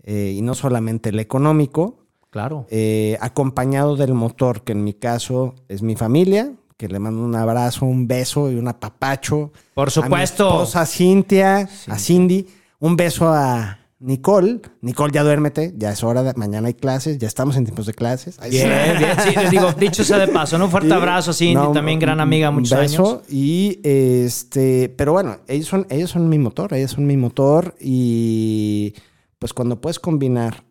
eh, 0.04 0.34
y 0.36 0.42
no 0.42 0.54
solamente 0.54 1.10
el 1.10 1.20
económico, 1.20 2.06
claro. 2.30 2.68
Eh, 2.70 3.18
acompañado 3.22 3.96
del 3.96 4.14
motor, 4.14 4.64
que 4.64 4.74
en 4.74 4.84
mi 4.84 4.94
caso 4.94 5.56
es 5.68 5.82
mi 5.82 5.96
familia, 5.96 6.54
que 6.78 6.88
le 6.88 7.00
mando 7.00 7.24
un 7.24 7.36
abrazo, 7.36 7.86
un 7.86 8.08
beso 8.08 8.52
y 8.52 8.56
un 8.56 8.68
apapacho. 8.68 9.52
Por 9.74 9.92
supuesto. 9.92 10.48
A 10.48 10.52
mi 10.52 10.64
esposa 10.64 10.86
Cintia, 10.86 11.70
a 11.88 11.98
Cindy, 11.98 12.48
un 12.80 12.96
beso 12.98 13.30
a, 13.30 13.80
Nicole, 14.00 14.60
Nicole, 14.82 15.14
ya 15.14 15.24
duérmete, 15.24 15.74
ya 15.78 15.92
es 15.92 16.04
hora, 16.04 16.22
de, 16.22 16.34
mañana 16.34 16.68
hay 16.68 16.74
clases, 16.74 17.18
ya 17.18 17.28
estamos 17.28 17.56
en 17.56 17.64
tiempos 17.64 17.86
de 17.86 17.94
clases. 17.94 18.38
Bien, 18.50 18.70
bien, 19.00 19.16
sí, 19.24 19.34
les 19.36 19.52
digo, 19.52 19.72
dicho 19.74 20.04
sea 20.04 20.18
de 20.18 20.28
paso, 20.28 20.58
un 20.58 20.70
fuerte 20.70 20.94
abrazo, 20.94 21.32
Cindy, 21.32 21.72
también 21.74 22.00
gran 22.00 22.20
amiga, 22.20 22.52
muchos 22.52 22.78
beso, 22.78 23.24
Y 23.30 23.80
este, 23.84 24.90
pero 24.90 25.14
bueno, 25.14 25.38
ellos 25.48 25.68
son, 25.68 25.88
ellos 25.90 26.12
son 26.12 26.28
mi 26.28 26.38
motor, 26.38 26.74
ellos 26.74 26.92
son 26.92 27.08
mi 27.08 27.16
motor 27.16 27.76
y 27.80 28.94
pues 29.40 29.54
cuando 29.54 29.80
puedes 29.80 30.00
combinar 30.00 30.66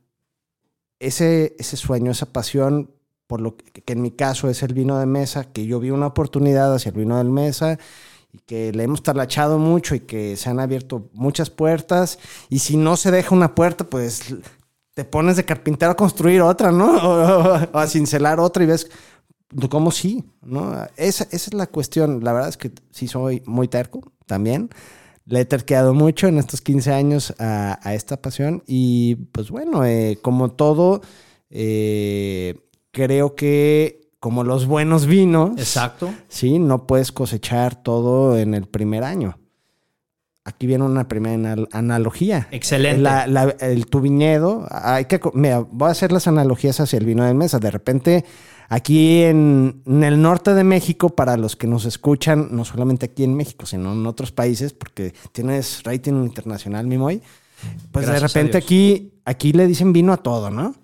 ese, 1.01 1.57
ese 1.59 1.79
sueño, 1.79 2.11
esa 2.11 2.27
pasión 2.27 2.91
por 3.27 3.41
lo 3.41 3.57
que, 3.57 3.83
que 3.83 3.93
en 3.95 4.03
mi 4.03 4.11
caso 4.11 4.51
es 4.51 4.63
el 4.63 4.75
vino 4.75 4.99
de 4.99 5.07
mesa, 5.07 5.51
que 5.51 5.65
yo 5.65 5.81
vi 5.81 5.91
una 5.91 6.09
oportunidad 6.09 6.75
hacia 6.75 6.91
el 6.91 6.97
vino 6.97 7.17
de 7.17 7.25
mesa 7.25 7.79
y 8.35 8.39
que 8.39 8.73
le 8.73 8.83
hemos 8.83 9.03
talachado 9.03 9.59
mucho 9.59 9.95
y 9.95 10.01
que 10.01 10.37
se 10.37 10.51
han 10.51 10.59
abierto 10.59 11.09
muchas 11.13 11.51
puertas. 11.51 12.19
Y 12.49 12.59
si 12.59 12.77
no 12.77 12.97
se 12.97 13.13
deja 13.13 13.35
una 13.35 13.55
puerta, 13.55 13.85
pues 13.85 14.35
te 14.95 15.05
pones 15.05 15.37
de 15.37 15.45
carpintero 15.45 15.93
a 15.93 15.97
construir 15.97 16.43
otra, 16.43 16.73
¿no? 16.73 16.95
O, 17.73 17.79
a 17.79 17.87
cincelar 17.87 18.41
otra 18.41 18.65
y 18.65 18.67
ves 18.67 18.91
cómo 19.71 19.93
sí, 19.93 20.25
¿no? 20.43 20.85
Esa, 20.97 21.25
esa 21.31 21.51
es 21.51 21.55
la 21.55 21.69
cuestión. 21.69 22.25
La 22.25 22.33
verdad 22.33 22.49
es 22.49 22.57
que 22.57 22.73
sí 22.91 23.07
soy 23.07 23.41
muy 23.47 23.69
terco 23.69 24.13
también. 24.27 24.69
Le 25.27 25.41
he 25.41 25.45
terqueado 25.45 25.95
mucho 25.95 26.27
en 26.27 26.39
estos 26.39 26.61
15 26.61 26.93
años 26.93 27.35
a, 27.39 27.79
a 27.87 27.95
esta 27.95 28.21
pasión 28.21 28.65
y 28.67 29.15
pues 29.33 29.51
bueno, 29.51 29.85
eh, 29.87 30.19
como 30.21 30.51
todo, 30.51 31.03
eh, 31.51 32.57
creo 32.91 33.37
que 33.37 34.04
como 34.25 34.43
los 34.43 34.65
buenos 34.65 35.05
vinos. 35.05 35.51
Exacto. 35.59 36.11
Sí, 36.31 36.59
no 36.59 36.87
puedes 36.87 37.13
cosechar 37.13 37.83
todo 37.83 38.39
en 38.39 38.55
el 38.55 38.65
primer 38.67 39.05
año. 39.05 39.37
Aquí 40.47 40.67
viene 40.67 40.83
una 40.85 41.09
primera 41.09 41.57
analogía. 41.73 42.49
Excelente. 42.51 43.03
La, 43.03 43.27
la, 43.27 43.51
el, 43.61 43.85
tu 43.85 44.01
viñedo, 44.01 44.67
hay 44.71 45.05
que, 45.05 45.21
mira, 45.35 45.59
voy 45.59 45.89
a 45.89 45.91
hacer 45.91 46.11
las 46.11 46.27
analogías 46.27 46.81
hacia 46.81 46.99
el 46.99 47.05
vino 47.05 47.23
de 47.23 47.35
mesa. 47.35 47.59
De 47.59 47.71
repente, 47.71 48.25
aquí 48.71 49.25
en, 49.25 49.83
en, 49.85 50.03
el 50.03 50.23
norte 50.23 50.55
de 50.55 50.65
México, 50.65 51.11
para 51.11 51.37
los 51.37 51.55
que 51.55 51.67
nos 51.67 51.85
escuchan, 51.85 52.49
no 52.51 52.65
solamente 52.65 53.05
aquí 53.05 53.25
en 53.25 53.37
México, 53.37 53.67
sino 53.67 53.93
en 53.93 54.07
otros 54.07 54.33
países, 54.33 54.73
porque 54.73 55.13
tienes 55.33 55.83
rating 55.85 56.15
internacional, 56.15 56.87
Mimoy, 56.87 57.21
pues 57.93 58.07
Gracias 58.07 58.23
de 58.23 58.41
repente 58.41 58.57
aquí, 58.57 59.13
aquí 59.27 59.53
le 59.53 59.67
dicen 59.67 59.93
vino 59.93 60.15
a 60.15 60.17
todo, 60.17 60.51
¿no? 60.51 60.75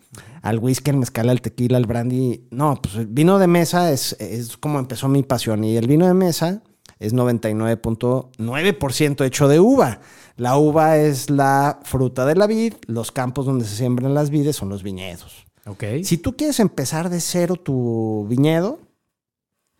Al 0.42 0.59
whisky, 0.59 0.90
al 0.90 0.97
mezcal, 0.97 1.28
al 1.28 1.40
tequila, 1.40 1.76
al 1.76 1.87
brandy. 1.87 2.47
No, 2.50 2.80
pues 2.80 2.97
el 2.97 3.06
vino 3.06 3.38
de 3.38 3.47
mesa 3.47 3.92
es, 3.92 4.16
es 4.18 4.56
como 4.56 4.78
empezó 4.78 5.09
mi 5.09 5.23
pasión. 5.23 5.64
Y 5.64 5.76
el 5.76 5.87
vino 5.87 6.06
de 6.06 6.14
mesa 6.14 6.62
es 6.99 7.14
99.9% 7.14 9.25
hecho 9.25 9.49
de 9.49 9.61
uva. 9.61 10.00
La 10.37 10.56
uva 10.56 10.99
es 10.99 11.30
la 11.30 11.80
fruta 11.82 12.26
de 12.26 12.37
la 12.37 12.47
vid, 12.47 12.75
los 12.87 13.12
campos 13.12 13.47
donde 13.47 13.64
se 13.64 13.76
siembran 13.76 14.14
las 14.14 14.30
vides 14.30 14.56
son 14.56 14.68
los 14.68 14.82
viñedos. 14.82 15.47
Okay. 15.66 16.04
Si 16.04 16.16
tú 16.16 16.37
quieres 16.37 16.61
empezar 16.61 17.11
de 17.11 17.20
cero 17.20 17.56
tu 17.56 18.26
viñedo, 18.28 18.78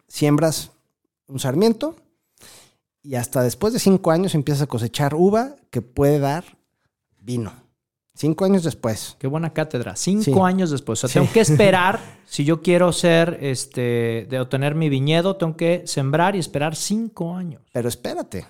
siembras 0.09 0.73
un 1.27 1.39
sarmiento 1.39 1.97
y 3.03 3.15
hasta 3.15 3.43
después 3.43 3.73
de 3.73 3.79
cinco 3.79 4.11
años 4.11 4.35
empiezas 4.35 4.63
a 4.63 4.67
cosechar 4.67 5.15
uva 5.15 5.57
que 5.71 5.81
puede 5.81 6.19
dar 6.19 6.45
vino. 7.21 7.53
Cinco 8.15 8.45
años 8.45 8.65
después. 8.65 9.17
Qué 9.19 9.27
buena 9.27 9.53
cátedra. 9.53 9.97
Cinco 9.97 10.25
sí. 10.25 10.35
años 10.43 10.71
después. 10.71 10.99
O 10.99 11.09
sea, 11.09 11.09
sí. 11.09 11.19
tengo 11.19 11.33
que 11.33 11.41
esperar. 11.41 12.01
si 12.27 12.45
yo 12.45 12.61
quiero 12.61 12.93
ser, 12.93 13.39
este, 13.41 14.27
de 14.29 14.41
obtener 14.41 14.75
mi 14.75 14.89
viñedo, 14.89 15.37
tengo 15.37 15.57
que 15.57 15.85
sembrar 15.87 16.37
y 16.37 16.39
esperar 16.39 16.77
cinco 16.77 17.35
años. 17.35 17.63
Pero 17.73 17.89
espérate. 17.89 18.47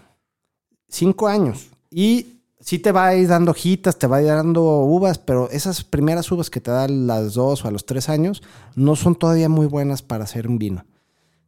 Cinco 0.89 1.29
años. 1.29 1.69
Y 1.91 2.41
sí 2.61 2.79
te 2.79 2.93
va 2.93 3.09
a 3.09 3.17
ir 3.17 3.29
dando 3.29 3.53
hojitas, 3.53 3.99
te 3.99 4.07
va 4.07 4.19
a 4.19 4.23
ir 4.23 4.29
dando 4.29 4.63
uvas, 4.63 5.19
pero 5.19 5.51
esas 5.51 5.85
primeras 5.85 6.31
uvas 6.31 6.51
que 6.51 6.61
te 6.61 6.71
dan 6.71 7.07
las 7.07 7.35
dos 7.35 7.65
o 7.65 7.69
a 7.69 7.71
los 7.71 7.87
tres 7.87 8.09
años 8.09 8.43
no 8.75 8.97
son 8.97 9.15
todavía 9.15 9.49
muy 9.49 9.67
buenas 9.67 10.03
para 10.03 10.25
hacer 10.25 10.47
un 10.47 10.59
vino. 10.59 10.85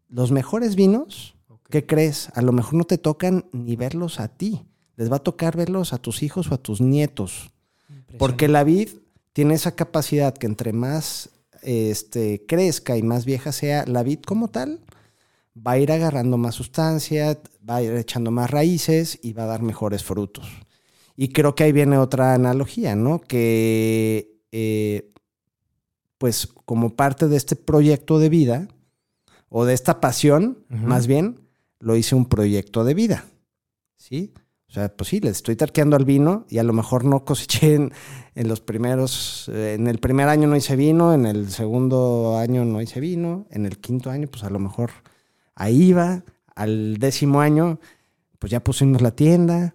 Los 0.09 0.33
mejores 0.33 0.75
vinos, 0.75 1.35
okay. 1.49 1.83
¿qué 1.83 1.87
crees? 1.87 2.31
A 2.35 2.43
lo 2.43 2.53
mejor 2.53 2.75
no 2.75 2.85
te 2.85 2.99
tocan 2.99 3.47
ni 3.53 3.77
verlos 3.77 4.21
a 4.21 4.29
ti. 4.29 4.67
Les 4.97 5.11
va 5.11 5.17
a 5.17 5.23
tocar 5.23 5.57
verlos 5.57 5.93
a 5.93 5.99
tus 5.99 6.23
hijos 6.23 6.51
o 6.51 6.55
a 6.55 6.59
tus 6.59 6.81
nietos. 6.81 7.51
Porque 8.19 8.49
la 8.49 8.65
vid 8.65 8.89
tiene 9.33 9.55
esa 9.55 9.75
capacidad 9.75 10.35
que 10.35 10.47
entre 10.47 10.73
más 10.73 11.31
este, 11.63 12.45
crezca 12.47 12.97
y 12.97 13.03
más 13.03 13.25
vieja 13.25 13.53
sea 13.53 13.85
la 13.87 14.03
vid 14.03 14.21
como 14.21 14.49
tal, 14.49 14.81
va 15.57 15.73
a 15.73 15.79
ir 15.79 15.93
agarrando 15.93 16.37
más 16.37 16.55
sustancia, 16.55 17.39
va 17.69 17.77
a 17.77 17.83
ir 17.83 17.93
echando 17.93 18.31
más 18.31 18.51
raíces 18.51 19.19
y 19.23 19.33
va 19.33 19.45
a 19.45 19.47
dar 19.47 19.63
mejores 19.63 20.05
frutos. 20.05 20.49
Y 21.17 21.29
creo 21.29 21.55
que 21.55 21.65
ahí 21.65 21.73
viene 21.73 21.99
otra 21.99 22.35
analogía, 22.35 22.97
¿no? 22.97 23.21
Que 23.21 24.41
eh, 24.51 25.13
pues 26.19 26.47
como 26.47 26.97
parte 26.97 27.29
de 27.29 27.37
este 27.37 27.57
proyecto 27.57 28.19
de 28.19 28.29
vida, 28.29 28.69
o 29.55 29.67
de 29.67 29.75
esta 29.75 30.01
pasión, 30.01 30.65
uh 30.71 30.75
-huh. 30.75 30.79
más 30.79 31.07
bien, 31.07 31.41
lo 31.79 31.95
hice 31.95 32.15
un 32.15 32.25
proyecto 32.25 32.85
de 32.85 32.95
vida. 32.95 33.27
¿Sí? 33.97 34.33
O 34.73 34.75
sea, 34.75 34.89
pues 34.89 35.11
sí, 35.11 35.21
le 35.21 35.29
estoy 35.29 35.55
tarqueando 35.55 35.97
al 35.97 36.07
vino 36.07 36.47
y 36.49 36.57
a 36.57 36.63
lo 36.63 36.73
mejor 36.73 37.05
no 37.05 37.27
coseché 37.27 37.75
en, 37.75 37.93
en, 38.35 38.49
los 38.49 38.63
primeros, 38.63 39.51
eh, 39.53 39.75
en 39.75 39.87
el 39.87 39.99
primer 39.99 40.31
año 40.31 40.49
no 40.49 40.57
hice 40.57 40.77
vino, 40.77 41.13
en 41.13 41.27
el 41.27 41.51
segundo 41.51 42.39
año 42.39 42.65
no 42.65 42.81
hice 42.81 42.99
vino, 42.99 43.47
en 43.51 43.67
el 43.67 43.77
quinto 43.77 44.09
año 44.09 44.29
pues 44.29 44.45
a 44.45 44.49
lo 44.49 44.59
mejor 44.59 44.91
ahí 45.55 45.93
va, 45.93 46.25
al 46.55 46.97
décimo 46.97 47.43
año 47.43 47.81
pues 48.39 48.51
ya 48.51 48.65
pusimos 48.65 49.03
la 49.03 49.11
tienda, 49.11 49.75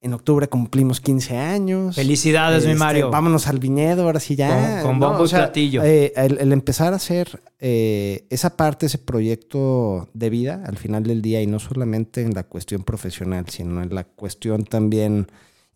en 0.00 0.14
octubre 0.14 0.48
cumplimos 0.48 1.00
15 1.00 1.36
años. 1.36 1.96
Felicidades, 1.96 2.58
este, 2.58 2.72
mi 2.72 2.78
Mario. 2.78 3.10
Vámonos 3.10 3.46
al 3.48 3.58
viñedo, 3.58 4.04
ahora 4.04 4.20
sí 4.20 4.36
ya. 4.36 4.82
Con, 4.82 4.90
con 4.90 5.00
bombo 5.00 5.18
no, 5.18 5.24
o 5.24 5.28
sea, 5.28 5.38
y 5.38 5.42
platillo. 5.42 5.82
Eh, 5.82 6.12
el, 6.16 6.38
el, 6.38 6.52
empezar 6.52 6.92
a 6.92 6.96
hacer 6.96 7.42
eh, 7.58 8.26
esa 8.30 8.56
parte, 8.56 8.86
ese 8.86 8.98
proyecto 8.98 10.08
de 10.14 10.30
vida 10.30 10.62
al 10.66 10.76
final 10.76 11.02
del 11.02 11.20
día, 11.20 11.42
y 11.42 11.46
no 11.46 11.58
solamente 11.58 12.22
en 12.22 12.34
la 12.34 12.44
cuestión 12.44 12.82
profesional, 12.84 13.46
sino 13.48 13.82
en 13.82 13.94
la 13.94 14.04
cuestión 14.04 14.64
también 14.64 15.26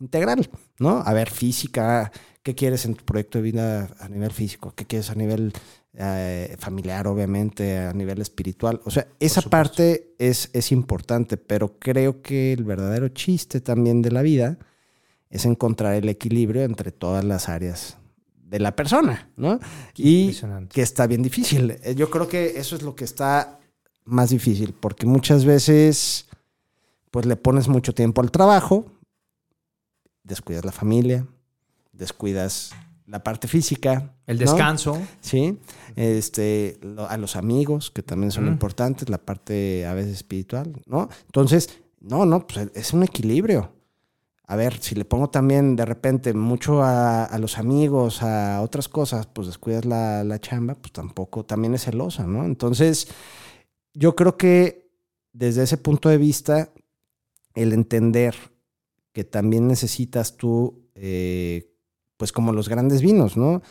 integral, 0.00 0.48
¿no? 0.78 1.02
A 1.04 1.12
ver, 1.12 1.30
física, 1.30 2.12
¿qué 2.42 2.54
quieres 2.54 2.84
en 2.84 2.94
tu 2.94 3.04
proyecto 3.04 3.38
de 3.38 3.42
vida 3.42 3.88
a 3.98 4.08
nivel 4.08 4.30
físico? 4.30 4.72
¿Qué 4.76 4.84
quieres 4.84 5.10
a 5.10 5.14
nivel 5.14 5.52
eh, 5.94 6.56
familiar, 6.58 7.06
obviamente, 7.06 7.78
a 7.78 7.92
nivel 7.92 8.20
espiritual? 8.20 8.80
O 8.84 8.90
sea, 8.90 9.06
esa 9.20 9.42
parte 9.42 10.14
es, 10.18 10.50
es 10.52 10.72
importante, 10.72 11.36
pero 11.36 11.78
creo 11.78 12.22
que 12.22 12.52
el 12.52 12.64
verdadero 12.64 13.08
chiste 13.08 13.60
también 13.60 14.02
de 14.02 14.10
la 14.10 14.22
vida 14.22 14.58
es 15.30 15.46
encontrar 15.46 15.94
el 15.94 16.08
equilibrio 16.08 16.62
entre 16.62 16.92
todas 16.92 17.24
las 17.24 17.48
áreas 17.48 17.96
de 18.52 18.60
la 18.60 18.76
persona, 18.76 19.30
¿no? 19.36 19.58
Y 19.96 20.36
que 20.68 20.82
está 20.82 21.06
bien 21.06 21.22
difícil. 21.22 21.78
Yo 21.96 22.10
creo 22.10 22.28
que 22.28 22.58
eso 22.58 22.76
es 22.76 22.82
lo 22.82 22.94
que 22.94 23.04
está 23.04 23.58
más 24.04 24.28
difícil, 24.28 24.74
porque 24.74 25.06
muchas 25.06 25.46
veces 25.46 26.28
pues 27.10 27.24
le 27.26 27.36
pones 27.36 27.68
mucho 27.68 27.94
tiempo 27.94 28.20
al 28.20 28.30
trabajo, 28.30 28.86
descuidas 30.22 30.64
la 30.64 30.72
familia, 30.72 31.26
descuidas 31.92 32.72
la 33.06 33.22
parte 33.22 33.48
física. 33.48 34.14
El 34.26 34.38
descanso. 34.38 34.98
¿no? 34.98 35.06
Sí. 35.20 35.58
Este, 35.96 36.78
a 37.08 37.16
los 37.16 37.36
amigos, 37.36 37.90
que 37.90 38.02
también 38.02 38.30
son 38.30 38.44
mm. 38.44 38.48
importantes, 38.48 39.08
la 39.08 39.18
parte 39.18 39.86
a 39.86 39.94
veces 39.94 40.12
espiritual, 40.12 40.72
¿no? 40.86 41.08
Entonces, 41.26 41.80
no, 42.00 42.24
no, 42.26 42.46
pues 42.46 42.68
es 42.74 42.92
un 42.92 43.02
equilibrio. 43.02 43.72
A 44.46 44.56
ver, 44.56 44.78
si 44.80 44.94
le 44.94 45.04
pongo 45.04 45.30
también 45.30 45.76
de 45.76 45.84
repente 45.84 46.34
mucho 46.34 46.82
a, 46.82 47.24
a 47.24 47.38
los 47.38 47.58
amigos, 47.58 48.22
a 48.22 48.60
otras 48.60 48.88
cosas, 48.88 49.26
pues 49.26 49.46
descuidas 49.46 49.84
la, 49.84 50.24
la, 50.24 50.40
chamba, 50.40 50.74
pues 50.74 50.92
tampoco, 50.92 51.44
también 51.44 51.74
es 51.74 51.84
celosa, 51.84 52.26
¿no? 52.26 52.44
Entonces, 52.44 53.08
yo 53.94 54.14
creo 54.14 54.36
que 54.36 54.90
desde 55.32 55.62
ese 55.62 55.76
punto 55.78 56.08
de 56.08 56.18
vista, 56.18 56.70
el 57.54 57.72
entender 57.72 58.34
que 59.12 59.24
también 59.24 59.68
necesitas 59.68 60.36
tú, 60.36 60.88
eh, 60.94 61.71
pues 62.22 62.30
como 62.30 62.52
los 62.52 62.68
grandes 62.68 63.02
vinos, 63.02 63.36
¿no? 63.36 63.62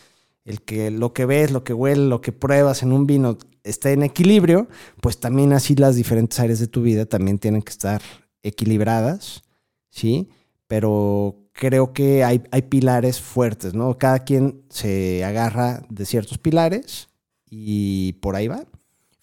El 0.43 0.62
que 0.62 0.91
lo 0.91 1.13
que 1.13 1.25
ves, 1.25 1.51
lo 1.51 1.63
que 1.63 1.74
huele, 1.74 2.03
lo 2.08 2.20
que 2.20 2.34
pruebas 2.34 2.84
en 2.84 2.91
un 2.91 3.08
vino 3.08 3.38
esté 3.63 3.93
en 3.93 4.03
equilibrio, 4.03 4.67
pues 5.00 5.22
también 5.22 5.53
así 5.53 5.74
las 5.74 5.96
diferentes 5.96 6.38
áreas 6.38 6.60
de 6.60 6.67
tu 6.67 6.81
vida 6.81 7.05
también 7.05 7.39
tienen 7.39 7.62
que 7.62 7.72
estar 7.72 8.01
equilibradas, 8.43 9.43
¿sí? 9.89 10.27
Pero 10.67 11.38
creo 11.53 11.93
que 11.93 12.25
hay, 12.25 12.43
hay 12.51 12.63
pilares 12.63 13.22
fuertes, 13.22 13.74
¿no? 13.74 13.98
Cada 13.98 14.20
quien 14.25 14.63
se 14.67 15.24
agarra 15.24 15.84
de 15.89 16.05
ciertos 16.05 16.38
pilares 16.38 17.08
y 17.50 18.12
por 18.20 18.36
ahí 18.36 18.50
va. 18.50 18.65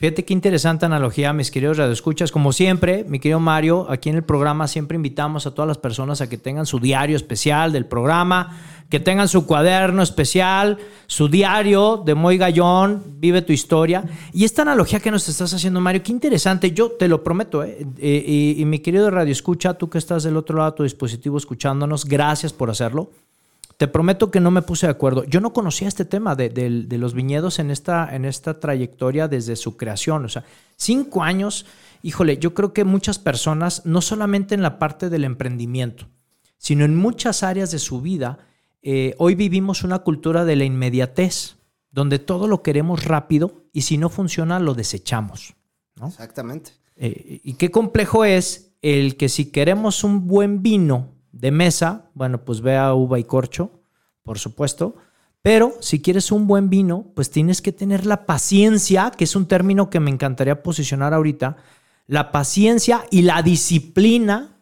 Fíjate 0.00 0.24
qué 0.24 0.32
interesante 0.32 0.86
analogía, 0.86 1.32
mis 1.32 1.50
queridos 1.50 1.76
radioescuchas. 1.76 2.30
Como 2.30 2.52
siempre, 2.52 3.04
mi 3.08 3.18
querido 3.18 3.40
Mario, 3.40 3.90
aquí 3.90 4.08
en 4.08 4.14
el 4.14 4.22
programa 4.22 4.68
siempre 4.68 4.94
invitamos 4.94 5.44
a 5.44 5.50
todas 5.50 5.66
las 5.66 5.78
personas 5.78 6.20
a 6.20 6.28
que 6.28 6.38
tengan 6.38 6.66
su 6.66 6.78
diario 6.78 7.16
especial 7.16 7.72
del 7.72 7.84
programa, 7.84 8.56
que 8.90 9.00
tengan 9.00 9.26
su 9.26 9.44
cuaderno 9.44 10.00
especial, 10.04 10.78
su 11.08 11.26
diario 11.26 12.00
de 12.06 12.14
Moy 12.14 12.38
Gallón, 12.38 13.02
vive 13.16 13.42
tu 13.42 13.52
historia. 13.52 14.04
Y 14.32 14.44
esta 14.44 14.62
analogía 14.62 15.00
que 15.00 15.10
nos 15.10 15.28
estás 15.28 15.52
haciendo, 15.52 15.80
Mario, 15.80 16.04
qué 16.04 16.12
interesante. 16.12 16.70
Yo 16.70 16.92
te 16.92 17.08
lo 17.08 17.24
prometo, 17.24 17.64
¿eh? 17.64 17.84
y, 17.98 18.08
y, 18.08 18.54
y 18.60 18.64
mi 18.66 18.78
querido 18.78 19.10
radioescucha, 19.10 19.74
tú 19.74 19.90
que 19.90 19.98
estás 19.98 20.22
del 20.22 20.36
otro 20.36 20.58
lado 20.58 20.70
de 20.70 20.76
tu 20.76 20.82
dispositivo 20.84 21.38
escuchándonos, 21.38 22.04
gracias 22.04 22.52
por 22.52 22.70
hacerlo. 22.70 23.10
Te 23.78 23.86
prometo 23.86 24.32
que 24.32 24.40
no 24.40 24.50
me 24.50 24.62
puse 24.62 24.86
de 24.86 24.90
acuerdo. 24.90 25.22
Yo 25.22 25.40
no 25.40 25.52
conocía 25.52 25.86
este 25.86 26.04
tema 26.04 26.34
de, 26.34 26.48
de, 26.48 26.82
de, 26.82 26.98
los 26.98 27.14
viñedos 27.14 27.60
en 27.60 27.70
esta, 27.70 28.14
en 28.14 28.24
esta 28.24 28.58
trayectoria 28.58 29.28
desde 29.28 29.54
su 29.54 29.76
creación. 29.76 30.24
O 30.24 30.28
sea, 30.28 30.44
cinco 30.76 31.22
años, 31.22 31.64
híjole, 32.02 32.38
yo 32.38 32.54
creo 32.54 32.72
que 32.72 32.82
muchas 32.82 33.20
personas, 33.20 33.86
no 33.86 34.00
solamente 34.00 34.56
en 34.56 34.62
la 34.62 34.80
parte 34.80 35.08
del 35.08 35.22
emprendimiento, 35.22 36.08
sino 36.58 36.84
en 36.84 36.96
muchas 36.96 37.44
áreas 37.44 37.70
de 37.70 37.78
su 37.78 38.00
vida, 38.00 38.40
eh, 38.82 39.14
hoy 39.18 39.36
vivimos 39.36 39.84
una 39.84 40.00
cultura 40.00 40.44
de 40.44 40.56
la 40.56 40.64
inmediatez. 40.64 41.56
donde 41.90 42.18
todo 42.18 42.46
lo 42.48 42.62
queremos 42.62 43.06
rápido 43.06 43.64
y 43.72 43.82
si 43.82 43.96
no 43.96 44.08
funciona 44.10 44.60
lo 44.60 44.74
desechamos. 44.74 45.54
¿no? 45.96 46.08
Exactamente. 46.08 46.72
Eh, 46.96 47.40
y 47.42 47.54
qué 47.54 47.70
complejo 47.70 48.24
es 48.24 48.72
el 48.82 49.16
que 49.16 49.28
si 49.28 49.50
queremos 49.50 50.04
un 50.04 50.26
buen 50.26 50.62
vino 50.62 51.17
de 51.38 51.50
mesa, 51.50 52.10
bueno, 52.14 52.44
pues 52.44 52.60
vea 52.60 52.92
uva 52.94 53.18
y 53.18 53.24
corcho, 53.24 53.70
por 54.22 54.38
supuesto. 54.38 54.96
Pero 55.40 55.76
si 55.80 56.02
quieres 56.02 56.32
un 56.32 56.46
buen 56.46 56.68
vino, 56.68 57.06
pues 57.14 57.30
tienes 57.30 57.62
que 57.62 57.72
tener 57.72 58.06
la 58.06 58.26
paciencia, 58.26 59.12
que 59.16 59.24
es 59.24 59.36
un 59.36 59.46
término 59.46 59.88
que 59.88 60.00
me 60.00 60.10
encantaría 60.10 60.62
posicionar 60.62 61.14
ahorita, 61.14 61.56
la 62.06 62.32
paciencia 62.32 63.04
y 63.10 63.22
la 63.22 63.42
disciplina 63.42 64.56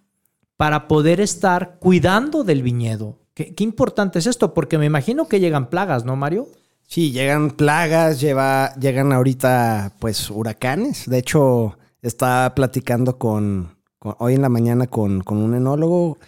para 0.56 0.86
poder 0.86 1.20
estar 1.20 1.78
cuidando 1.78 2.44
del 2.44 2.62
viñedo. 2.62 3.18
Qué, 3.34 3.54
importante 3.58 4.18
es 4.18 4.26
esto, 4.26 4.54
porque 4.54 4.78
me 4.78 4.86
imagino 4.86 5.28
que 5.28 5.40
llegan 5.40 5.68
plagas, 5.68 6.04
¿no, 6.04 6.16
Mario? 6.16 6.48
Sí, 6.86 7.10
llegan 7.10 7.50
plagas, 7.50 8.20
lleva, 8.20 8.74
llegan 8.76 9.12
ahorita 9.12 9.94
pues 9.98 10.30
huracanes. 10.30 11.08
De 11.08 11.18
hecho, 11.18 11.78
estaba 12.00 12.54
platicando 12.54 13.18
con, 13.18 13.76
con- 13.98 14.16
hoy 14.18 14.34
en 14.34 14.42
la 14.42 14.48
mañana 14.48 14.86
con, 14.86 15.20
con 15.20 15.38
un 15.38 15.54
enólogo. 15.54 16.18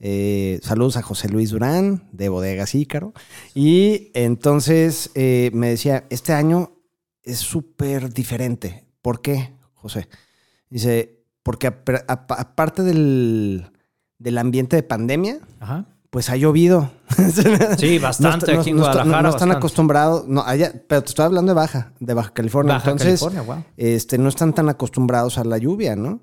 Eh, 0.00 0.60
saludos 0.62 0.96
a 0.96 1.02
José 1.02 1.28
Luis 1.28 1.50
Durán 1.50 2.08
de 2.12 2.28
Bodegas 2.28 2.74
Ícaro. 2.74 3.12
Y 3.54 4.10
entonces 4.14 5.10
eh, 5.14 5.50
me 5.54 5.68
decía, 5.70 6.04
este 6.10 6.32
año 6.32 6.72
es 7.22 7.38
súper 7.38 8.12
diferente. 8.12 8.84
¿Por 9.02 9.20
qué, 9.22 9.52
José? 9.74 10.08
Dice, 10.70 11.20
porque 11.42 11.66
ap- 11.68 11.88
ap- 12.08 12.32
aparte 12.32 12.82
del, 12.82 13.70
del 14.18 14.38
ambiente 14.38 14.76
de 14.76 14.82
pandemia, 14.82 15.38
Ajá. 15.60 15.86
pues 16.10 16.28
ha 16.30 16.36
llovido. 16.36 16.90
Sí, 17.78 17.98
bastante 17.98 18.52
No, 18.54 18.60
aquí 18.60 18.70
en 18.70 18.76
no, 18.76 18.82
no, 18.82 18.88
Guadalajara. 18.88 19.22
no 19.22 19.28
están 19.30 19.50
acostumbrados, 19.52 20.26
no, 20.28 20.42
allá, 20.42 20.72
pero 20.88 21.02
te 21.02 21.08
estoy 21.10 21.24
hablando 21.24 21.50
de 21.50 21.54
Baja, 21.56 21.92
de 22.00 22.14
Baja 22.14 22.32
California. 22.34 22.74
Baja 22.74 22.90
Entonces, 22.90 23.20
California, 23.20 23.42
wow. 23.54 23.64
este, 23.76 24.18
no 24.18 24.28
están 24.28 24.52
tan 24.52 24.68
acostumbrados 24.68 25.38
a 25.38 25.44
la 25.44 25.56
lluvia, 25.58 25.94
¿no? 25.96 26.20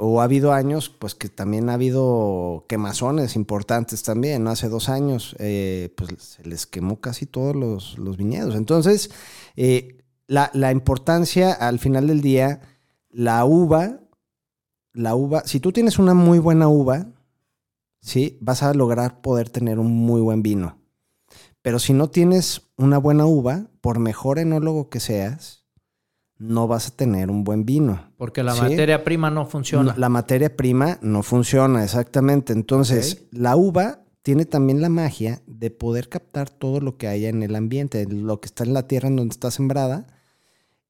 O 0.00 0.20
ha 0.20 0.24
habido 0.24 0.52
años, 0.52 0.90
pues 0.90 1.16
que 1.16 1.28
también 1.28 1.68
ha 1.68 1.74
habido 1.74 2.64
quemazones 2.68 3.34
importantes 3.34 4.04
también, 4.04 4.44
¿no? 4.44 4.50
Hace 4.50 4.68
dos 4.68 4.88
años, 4.88 5.34
eh, 5.40 5.92
pues 5.96 6.10
se 6.18 6.44
les 6.44 6.66
quemó 6.66 7.00
casi 7.00 7.26
todos 7.26 7.56
los, 7.56 8.16
viñedos. 8.16 8.54
Entonces, 8.54 9.10
eh, 9.56 9.98
la, 10.28 10.50
la 10.54 10.70
importancia 10.70 11.52
al 11.52 11.80
final 11.80 12.06
del 12.06 12.20
día, 12.20 12.60
la 13.10 13.44
uva, 13.44 13.98
la 14.92 15.16
uva, 15.16 15.42
si 15.46 15.58
tú 15.58 15.72
tienes 15.72 15.98
una 15.98 16.14
muy 16.14 16.38
buena 16.38 16.68
uva, 16.68 17.08
¿sí? 18.00 18.38
Vas 18.40 18.62
a 18.62 18.74
lograr 18.74 19.20
poder 19.20 19.50
tener 19.50 19.80
un 19.80 19.92
muy 19.92 20.20
buen 20.20 20.42
vino. 20.42 20.78
Pero 21.60 21.78
si 21.78 21.92
no 21.92 22.08
tienes 22.08 22.70
una 22.76 22.98
buena 22.98 23.26
uva, 23.26 23.66
por 23.80 23.98
mejor 23.98 24.38
enólogo 24.38 24.90
que 24.90 25.00
seas, 25.00 25.64
no 26.38 26.68
vas 26.68 26.88
a 26.88 26.90
tener 26.96 27.30
un 27.30 27.44
buen 27.44 27.64
vino. 27.64 28.12
Porque 28.16 28.42
la 28.42 28.54
Sí. 28.54 28.62
materia 28.62 29.02
prima 29.04 29.30
no 29.30 29.44
funciona. 29.46 29.94
La 29.96 30.08
materia 30.08 30.56
prima 30.56 30.98
no 31.02 31.22
funciona, 31.22 31.82
exactamente. 31.84 32.52
Entonces, 32.52 33.26
la 33.32 33.56
uva 33.56 34.00
tiene 34.22 34.44
también 34.44 34.80
la 34.80 34.88
magia 34.88 35.42
de 35.46 35.70
poder 35.70 36.08
captar 36.08 36.48
todo 36.50 36.80
lo 36.80 36.96
que 36.96 37.08
haya 37.08 37.28
en 37.28 37.42
el 37.42 37.56
ambiente, 37.56 38.06
lo 38.06 38.40
que 38.40 38.46
está 38.46 38.64
en 38.64 38.74
la 38.74 38.86
tierra 38.86 39.08
en 39.08 39.16
donde 39.16 39.32
está 39.32 39.50
sembrada. 39.50 40.06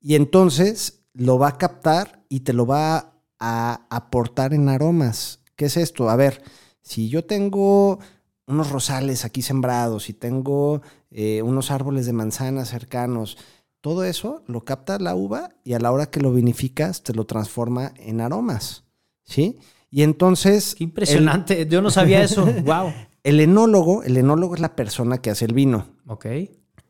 Y 0.01 0.15
entonces 0.17 1.05
lo 1.15 1.39
va 1.39 1.49
a 1.49 1.59
captar 1.59 2.25
y 2.29 2.41
te 2.41 2.53
lo 2.53 2.67
va 2.67 3.15
a 3.41 3.87
aportar 3.91 4.53
en 4.55 4.69
aromas. 4.69 5.41
¿Qué 5.57 5.67
es 5.67 5.77
esto? 5.77 6.11
A 6.11 6.17
ver, 6.17 6.43
si 6.83 7.09
yo 7.09 7.25
tengo 7.25 7.99
unos 8.47 8.71
rosales 8.71 9.25
aquí 9.25 9.43
sembrados 9.43 10.09
y 10.09 10.13
tengo 10.15 10.81
eh, 11.11 11.43
unos 11.43 11.71
árboles 11.71 12.07
de 12.07 12.13
manzanas 12.13 12.69
cercanos, 12.69 13.39
todo 13.81 14.05
eso 14.05 14.43
lo 14.47 14.65
capta 14.65 14.99
la 14.99 15.15
uva 15.15 15.51
y 15.65 15.75
a 15.75 15.79
la 15.79 15.93
hora 15.93 16.07
que 16.11 16.21
lo 16.21 16.33
vinificas 16.33 17.03
te 17.03 17.13
lo 17.15 17.27
transforma 17.27 17.93
en 17.97 18.21
aromas, 18.21 18.85
¿sí? 19.25 19.59
Y 19.91 20.03
entonces... 20.03 20.75
Qué 20.77 20.85
impresionante. 20.85 21.67
Yo 21.67 21.81
no 21.81 21.91
sabía 21.91 22.23
eso. 22.23 22.45
wow. 22.65 22.93
El, 23.23 23.35
el 23.35 23.41
enólogo, 23.41 24.03
el 24.03 24.17
enólogo 24.17 24.55
es 24.55 24.61
la 24.61 24.77
persona 24.77 25.19
que 25.19 25.31
hace 25.31 25.45
el 25.47 25.55
vino. 25.55 25.87
Ok. 26.07 26.27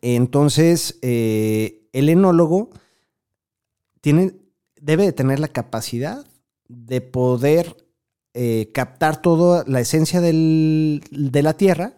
Entonces, 0.03 0.99
eh, 1.03 1.89
el 1.93 2.09
enólogo 2.09 2.71
tiene, 4.01 4.35
debe 4.81 5.05
de 5.05 5.13
tener 5.13 5.41
la 5.41 5.49
capacidad 5.49 6.25
de 6.69 7.01
poder 7.01 7.77
eh, 8.35 8.71
captar 8.73 9.21
toda 9.23 9.65
la 9.67 9.81
esencia 9.81 10.21
del- 10.21 11.03
de 11.11 11.43
la 11.43 11.55
tierra 11.55 11.95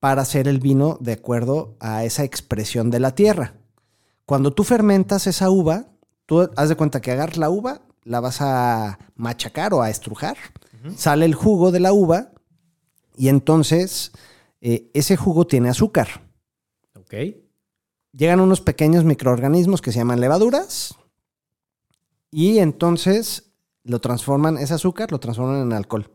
para 0.00 0.22
hacer 0.22 0.48
el 0.48 0.58
vino 0.60 0.98
de 1.00 1.12
acuerdo 1.12 1.76
a 1.80 2.04
esa 2.04 2.24
expresión 2.24 2.90
de 2.90 3.00
la 3.00 3.14
tierra. 3.14 3.54
Cuando 4.26 4.52
tú 4.52 4.64
fermentas 4.64 5.26
esa 5.26 5.50
uva, 5.50 5.86
tú 6.26 6.48
haz 6.56 6.68
de 6.68 6.76
cuenta 6.76 7.00
que 7.00 7.10
agarras 7.12 7.36
la 7.36 7.50
uva, 7.50 7.82
la 8.04 8.20
vas 8.20 8.40
a 8.40 8.98
machacar 9.16 9.74
o 9.74 9.82
a 9.82 9.90
estrujar, 9.90 10.36
sale 10.96 11.24
el 11.24 11.34
jugo 11.34 11.72
de 11.72 11.80
la 11.80 11.92
uva 11.92 12.32
y 13.16 13.28
entonces 13.28 14.12
eh, 14.60 14.90
ese 14.92 15.16
jugo 15.16 15.46
tiene 15.46 15.70
azúcar 15.70 16.08
Ok. 16.98 17.14
llegan 18.12 18.40
unos 18.40 18.60
pequeños 18.60 19.04
microorganismos 19.04 19.80
que 19.80 19.92
se 19.92 19.98
llaman 20.00 20.20
levaduras 20.20 20.94
y 22.30 22.58
entonces 22.58 23.52
lo 23.84 24.00
transforman, 24.00 24.58
ese 24.58 24.74
azúcar 24.74 25.12
lo 25.12 25.20
transforman 25.20 25.62
en 25.62 25.72
alcohol. 25.72 26.10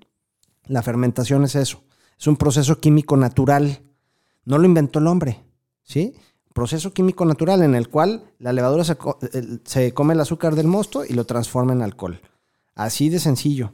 La 0.65 0.81
fermentación 0.81 1.43
es 1.45 1.55
eso. 1.55 1.83
Es 2.19 2.27
un 2.27 2.35
proceso 2.35 2.79
químico 2.79 3.15
natural. 3.15 3.81
No 4.43 4.57
lo 4.57 4.65
inventó 4.65 4.99
el 4.99 5.07
hombre, 5.07 5.43
¿sí? 5.83 6.15
Proceso 6.53 6.93
químico 6.93 7.25
natural 7.25 7.61
en 7.63 7.75
el 7.75 7.89
cual 7.89 8.23
la 8.39 8.51
levadura 8.53 8.83
se, 8.83 8.95
co- 8.95 9.19
el- 9.33 9.61
se 9.65 9.93
come 9.93 10.13
el 10.13 10.19
azúcar 10.19 10.55
del 10.55 10.67
mosto 10.67 11.05
y 11.05 11.13
lo 11.13 11.25
transforma 11.25 11.73
en 11.73 11.81
alcohol. 11.81 12.21
Así 12.75 13.09
de 13.09 13.19
sencillo. 13.19 13.71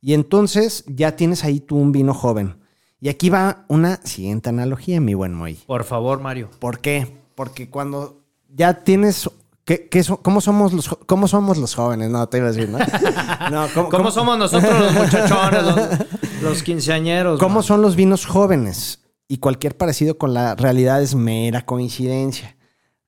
Y 0.00 0.14
entonces 0.14 0.84
ya 0.86 1.16
tienes 1.16 1.44
ahí 1.44 1.60
tú 1.60 1.76
un 1.76 1.92
vino 1.92 2.14
joven. 2.14 2.56
Y 3.00 3.08
aquí 3.10 3.28
va 3.28 3.64
una 3.68 3.96
siguiente 4.04 4.48
analogía, 4.48 5.00
mi 5.00 5.14
buen 5.14 5.34
Moy. 5.34 5.54
Por 5.66 5.84
favor, 5.84 6.20
Mario. 6.20 6.48
¿Por 6.58 6.78
qué? 6.80 7.18
Porque 7.34 7.68
cuando 7.68 8.22
ya 8.48 8.82
tienes... 8.82 9.28
¿qué, 9.64 9.88
qué 9.88 10.02
so- 10.02 10.16
cómo, 10.22 10.40
somos 10.40 10.72
los, 10.72 10.88
¿Cómo 11.06 11.28
somos 11.28 11.58
los 11.58 11.74
jóvenes? 11.74 12.08
No, 12.10 12.26
te 12.28 12.38
iba 12.38 12.48
a 12.48 12.52
decir, 12.52 12.68
¿no? 12.70 12.78
No, 13.50 13.66
¿cómo, 13.74 13.88
¿Cómo, 13.88 13.90
cómo- 13.90 14.10
somos 14.10 14.38
nosotros 14.38 14.80
los 14.80 14.92
muchachones, 14.94 15.62
los, 15.62 16.42
los 16.42 16.62
quinceañeros? 16.62 17.38
cómo 17.38 17.56
man? 17.56 17.62
son 17.64 17.82
los 17.82 17.94
vinos 17.96 18.24
jóvenes? 18.26 19.00
Y 19.28 19.38
cualquier 19.38 19.76
parecido 19.76 20.18
con 20.18 20.34
la 20.34 20.54
realidad 20.54 21.02
es 21.02 21.14
mera 21.14 21.66
coincidencia. 21.66 22.56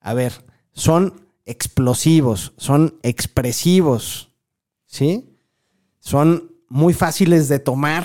A 0.01 0.15
ver, 0.15 0.45
son 0.73 1.29
explosivos, 1.45 2.53
son 2.57 2.99
expresivos, 3.03 4.33
¿sí? 4.87 5.37
Son 6.01 6.53
muy 6.69 6.93
fáciles 6.93 7.49
de 7.49 7.59
tomar, 7.59 8.05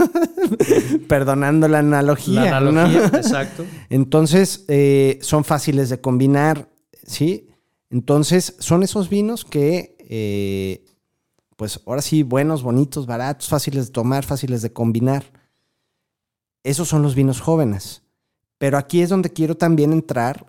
perdonando 1.08 1.68
la 1.68 1.78
analogía. 1.78 2.50
La 2.50 2.60
¿no? 2.60 2.70
analogía, 2.70 3.06
exacto. 3.06 3.64
Entonces, 3.90 4.64
eh, 4.68 5.18
son 5.22 5.44
fáciles 5.44 5.88
de 5.90 6.00
combinar, 6.00 6.68
¿sí? 7.06 7.48
Entonces, 7.90 8.56
son 8.58 8.82
esos 8.82 9.08
vinos 9.08 9.44
que, 9.44 9.96
eh, 10.00 10.84
pues 11.56 11.80
ahora 11.86 12.02
sí, 12.02 12.22
buenos, 12.24 12.62
bonitos, 12.62 13.06
baratos, 13.06 13.48
fáciles 13.48 13.86
de 13.86 13.92
tomar, 13.92 14.24
fáciles 14.24 14.62
de 14.62 14.72
combinar. 14.72 15.24
Esos 16.64 16.88
son 16.88 17.02
los 17.02 17.14
vinos 17.14 17.40
jóvenes. 17.40 18.02
Pero 18.58 18.78
aquí 18.78 19.02
es 19.02 19.10
donde 19.10 19.30
quiero 19.30 19.56
también 19.56 19.92
entrar 19.92 20.46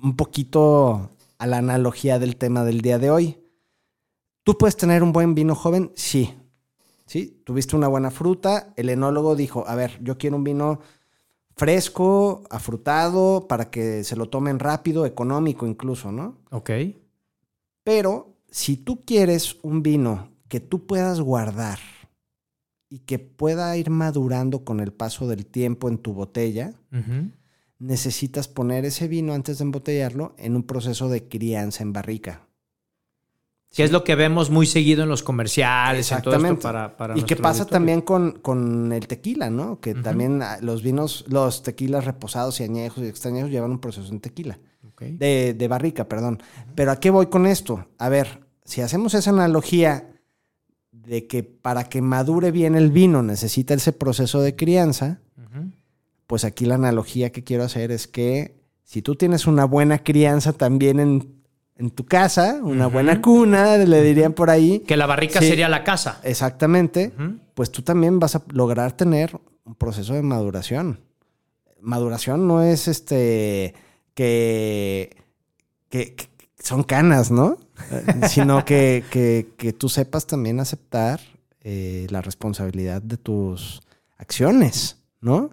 un 0.00 0.16
poquito 0.16 1.10
a 1.38 1.46
la 1.46 1.58
analogía 1.58 2.18
del 2.18 2.36
tema 2.36 2.64
del 2.64 2.80
día 2.80 2.98
de 2.98 3.10
hoy. 3.10 3.38
¿Tú 4.44 4.56
puedes 4.56 4.76
tener 4.76 5.02
un 5.02 5.12
buen 5.12 5.34
vino 5.34 5.54
joven? 5.54 5.92
Sí. 5.94 6.34
Sí, 7.06 7.42
tuviste 7.44 7.76
una 7.76 7.88
buena 7.88 8.10
fruta. 8.10 8.72
El 8.76 8.88
enólogo 8.88 9.34
dijo, 9.34 9.66
a 9.66 9.74
ver, 9.74 9.98
yo 10.00 10.16
quiero 10.16 10.36
un 10.36 10.44
vino 10.44 10.80
fresco, 11.56 12.44
afrutado, 12.48 13.46
para 13.48 13.70
que 13.70 14.04
se 14.04 14.16
lo 14.16 14.28
tomen 14.28 14.58
rápido, 14.58 15.04
económico 15.04 15.66
incluso, 15.66 16.12
¿no? 16.12 16.38
Ok. 16.50 16.70
Pero 17.82 18.36
si 18.48 18.76
tú 18.76 19.00
quieres 19.00 19.56
un 19.62 19.82
vino 19.82 20.28
que 20.48 20.60
tú 20.60 20.86
puedas 20.86 21.20
guardar 21.20 21.78
y 22.90 22.98
que 22.98 23.20
pueda 23.20 23.74
ir 23.76 23.88
madurando 23.88 24.64
con 24.64 24.80
el 24.80 24.92
paso 24.92 25.28
del 25.28 25.46
tiempo 25.46 25.88
en 25.88 25.98
tu 25.98 26.12
botella, 26.12 26.74
necesitas 27.78 28.48
poner 28.48 28.84
ese 28.84 29.06
vino 29.06 29.32
antes 29.32 29.58
de 29.58 29.64
embotellarlo 29.64 30.34
en 30.36 30.56
un 30.56 30.64
proceso 30.64 31.08
de 31.08 31.28
crianza 31.28 31.84
en 31.84 31.92
barrica. 31.92 32.46
Que 33.72 33.84
es 33.84 33.92
lo 33.92 34.02
que 34.02 34.16
vemos 34.16 34.50
muy 34.50 34.66
seguido 34.66 35.04
en 35.04 35.08
los 35.08 35.22
comerciales, 35.22 36.10
en 36.10 36.20
todo 36.22 36.34
esto 36.34 36.46
Exactamente. 36.46 36.62
para, 36.62 36.96
para 36.96 37.16
y 37.16 37.22
que 37.22 37.36
pasa 37.36 37.62
auditorio. 37.62 37.72
también 37.72 38.00
con, 38.00 38.32
con 38.40 38.92
el 38.92 39.06
tequila, 39.06 39.48
¿no? 39.48 39.80
Que 39.80 39.94
también 39.94 40.42
ah, 40.42 40.58
los 40.60 40.82
vinos, 40.82 41.24
los 41.28 41.62
tequilas 41.62 42.04
reposados 42.04 42.58
y 42.58 42.64
añejos 42.64 43.04
y 43.04 43.06
extrañejos 43.06 43.52
llevan 43.52 43.70
un 43.70 43.78
proceso 43.78 44.12
en 44.12 44.20
tequila. 44.20 44.58
De, 44.98 45.54
de 45.54 45.68
barrica, 45.68 46.08
perdón. 46.08 46.42
Pero 46.74 46.90
¿a 46.90 47.00
qué 47.00 47.08
voy 47.08 47.28
con 47.28 47.46
esto? 47.46 47.86
A 47.96 48.10
ver, 48.10 48.40
si 48.64 48.82
hacemos 48.82 49.14
esa 49.14 49.30
analogía 49.30 50.09
de 51.10 51.26
que 51.26 51.42
para 51.42 51.84
que 51.88 52.00
madure 52.02 52.52
bien 52.52 52.76
el 52.76 52.92
vino 52.92 53.20
necesita 53.20 53.74
ese 53.74 53.92
proceso 53.92 54.40
de 54.42 54.54
crianza, 54.54 55.18
pues 56.28 56.44
aquí 56.44 56.64
la 56.66 56.76
analogía 56.76 57.32
que 57.32 57.42
quiero 57.42 57.64
hacer 57.64 57.90
es 57.90 58.06
que 58.06 58.54
Si 58.84 59.02
tú 59.02 59.16
tienes 59.16 59.46
una 59.48 59.64
buena 59.64 59.98
crianza 60.04 60.52
también 60.52 61.00
en, 61.00 61.34
en 61.76 61.90
tu 61.90 62.06
casa, 62.06 62.60
una 62.62 62.86
buena 62.86 63.20
cuna, 63.20 63.76
le 63.76 64.02
dirían 64.02 64.32
por 64.34 64.50
ahí. 64.50 64.80
Que 64.80 64.96
la 64.96 65.06
barrica 65.06 65.40
Sí. 65.40 65.48
sería 65.48 65.68
la 65.68 65.82
casa. 65.82 66.20
Exactamente. 66.22 67.12
Pues 67.54 67.70
tú 67.72 67.82
también 67.82 68.20
vas 68.20 68.36
a 68.36 68.42
lograr 68.52 68.92
tener 68.92 69.36
un 69.64 69.74
proceso 69.74 70.14
de 70.14 70.22
maduración. 70.22 71.00
Maduración 71.80 72.46
no 72.46 72.62
es 72.62 72.86
este 72.88 73.74
que, 74.14 75.16
que, 75.88 76.14
que 76.14 76.28
son 76.62 76.82
canas, 76.84 77.30
¿no? 77.30 77.58
Eh, 77.90 78.26
Sino 78.28 78.64
que, 78.64 79.04
que- 79.10 79.48
que 79.56 79.72
tú 79.72 79.88
sepas 79.88 80.26
también 80.26 80.60
aceptar 80.60 81.20
eh, 81.62 82.06
la 82.10 82.22
responsabilidad 82.22 83.02
de 83.02 83.16
tus 83.16 83.80
acciones, 84.16 84.96
¿no? 85.20 85.50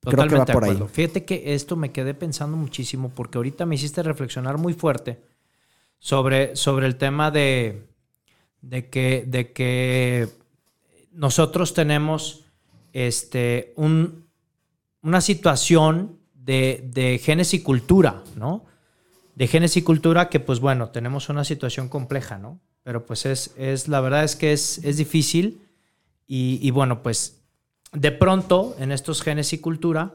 Creo 0.00 0.10
que 0.10 0.10
Totalmente 0.16 0.52
va 0.52 0.60
por 0.60 0.64
ahí. 0.64 0.82
Fíjate 0.92 1.24
que 1.24 1.54
esto 1.54 1.76
me 1.76 1.90
quedé 1.92 2.12
pensando 2.14 2.56
muchísimo 2.56 3.10
porque 3.14 3.38
ahorita 3.38 3.64
me 3.66 3.74
hiciste 3.76 4.02
reflexionar 4.02 4.58
muy 4.58 4.74
fuerte 4.74 5.20
sobre, 5.98 6.56
sobre 6.56 6.86
el 6.86 6.96
tema 6.96 7.30
de, 7.30 7.86
de, 8.60 8.88
que, 8.90 9.24
de 9.26 9.52
que 9.52 10.28
nosotros 11.12 11.72
tenemos 11.72 12.44
este, 12.92 13.72
un, 13.76 14.26
una 15.02 15.20
situación 15.22 16.18
de, 16.34 16.90
de 16.92 17.18
genes 17.18 17.54
y 17.54 17.62
cultura, 17.62 18.22
¿no? 18.36 18.66
De 19.34 19.46
genes 19.46 19.76
y 19.76 19.82
cultura 19.82 20.28
que, 20.28 20.40
pues 20.40 20.60
bueno, 20.60 20.90
tenemos 20.90 21.28
una 21.28 21.44
situación 21.44 21.88
compleja, 21.88 22.38
¿no? 22.38 22.60
Pero 22.82 23.04
pues 23.04 23.26
es, 23.26 23.52
es 23.56 23.88
la 23.88 24.00
verdad 24.00 24.24
es 24.24 24.36
que 24.36 24.52
es, 24.52 24.78
es 24.84 24.96
difícil 24.96 25.62
y, 26.26 26.58
y 26.62 26.70
bueno, 26.70 27.02
pues 27.02 27.42
de 27.92 28.12
pronto 28.12 28.76
en 28.78 28.92
estos 28.92 29.22
genes 29.22 29.52
y 29.52 29.58
cultura, 29.58 30.14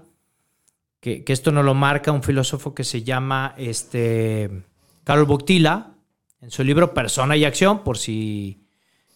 que, 1.00 1.24
que 1.24 1.34
esto 1.34 1.52
nos 1.52 1.66
lo 1.66 1.74
marca 1.74 2.12
un 2.12 2.24
filósofo 2.24 2.74
que 2.76 2.84
se 2.84 3.04
llama 3.04 3.56
este, 3.58 4.64
Carol 5.04 5.26
Boctila, 5.26 5.96
en 6.42 6.52
su 6.52 6.64
libro 6.64 6.94
Persona 6.94 7.36
y 7.36 7.46
Acción, 7.46 7.84
por 7.84 7.98
si 7.98 8.66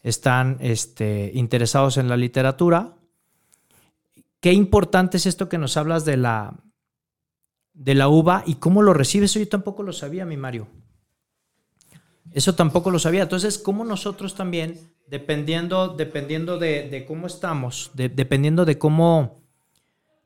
están 0.02 0.58
este, 0.60 1.32
interesados 1.34 1.98
en 1.98 2.10
la 2.10 2.18
literatura. 2.18 2.96
Qué 4.40 4.52
importante 4.52 5.18
es 5.18 5.26
esto 5.26 5.48
que 5.48 5.58
nos 5.58 5.78
hablas 5.78 6.04
de 6.04 6.18
la, 6.18 6.54
de 7.74 7.96
la 7.96 8.08
uva 8.08 8.44
y 8.46 8.56
cómo 8.56 8.82
lo 8.82 8.94
recibes. 8.94 9.32
Eso 9.32 9.40
yo 9.40 9.48
tampoco 9.50 9.84
lo 9.84 9.94
sabía, 9.94 10.26
mi 10.26 10.38
Mario. 10.38 10.68
Eso 12.32 12.56
tampoco 12.56 12.90
lo 12.92 13.00
sabía. 13.00 13.24
Entonces, 13.24 13.58
¿cómo 13.58 13.84
nosotros 13.86 14.36
también, 14.36 14.80
dependiendo, 15.08 15.90
dependiendo 15.90 16.58
de, 16.58 16.90
de 16.90 17.06
cómo 17.06 17.28
estamos, 17.28 17.92
de- 17.94 18.10
dependiendo 18.10 18.66
de 18.66 18.78
cómo, 18.78 19.42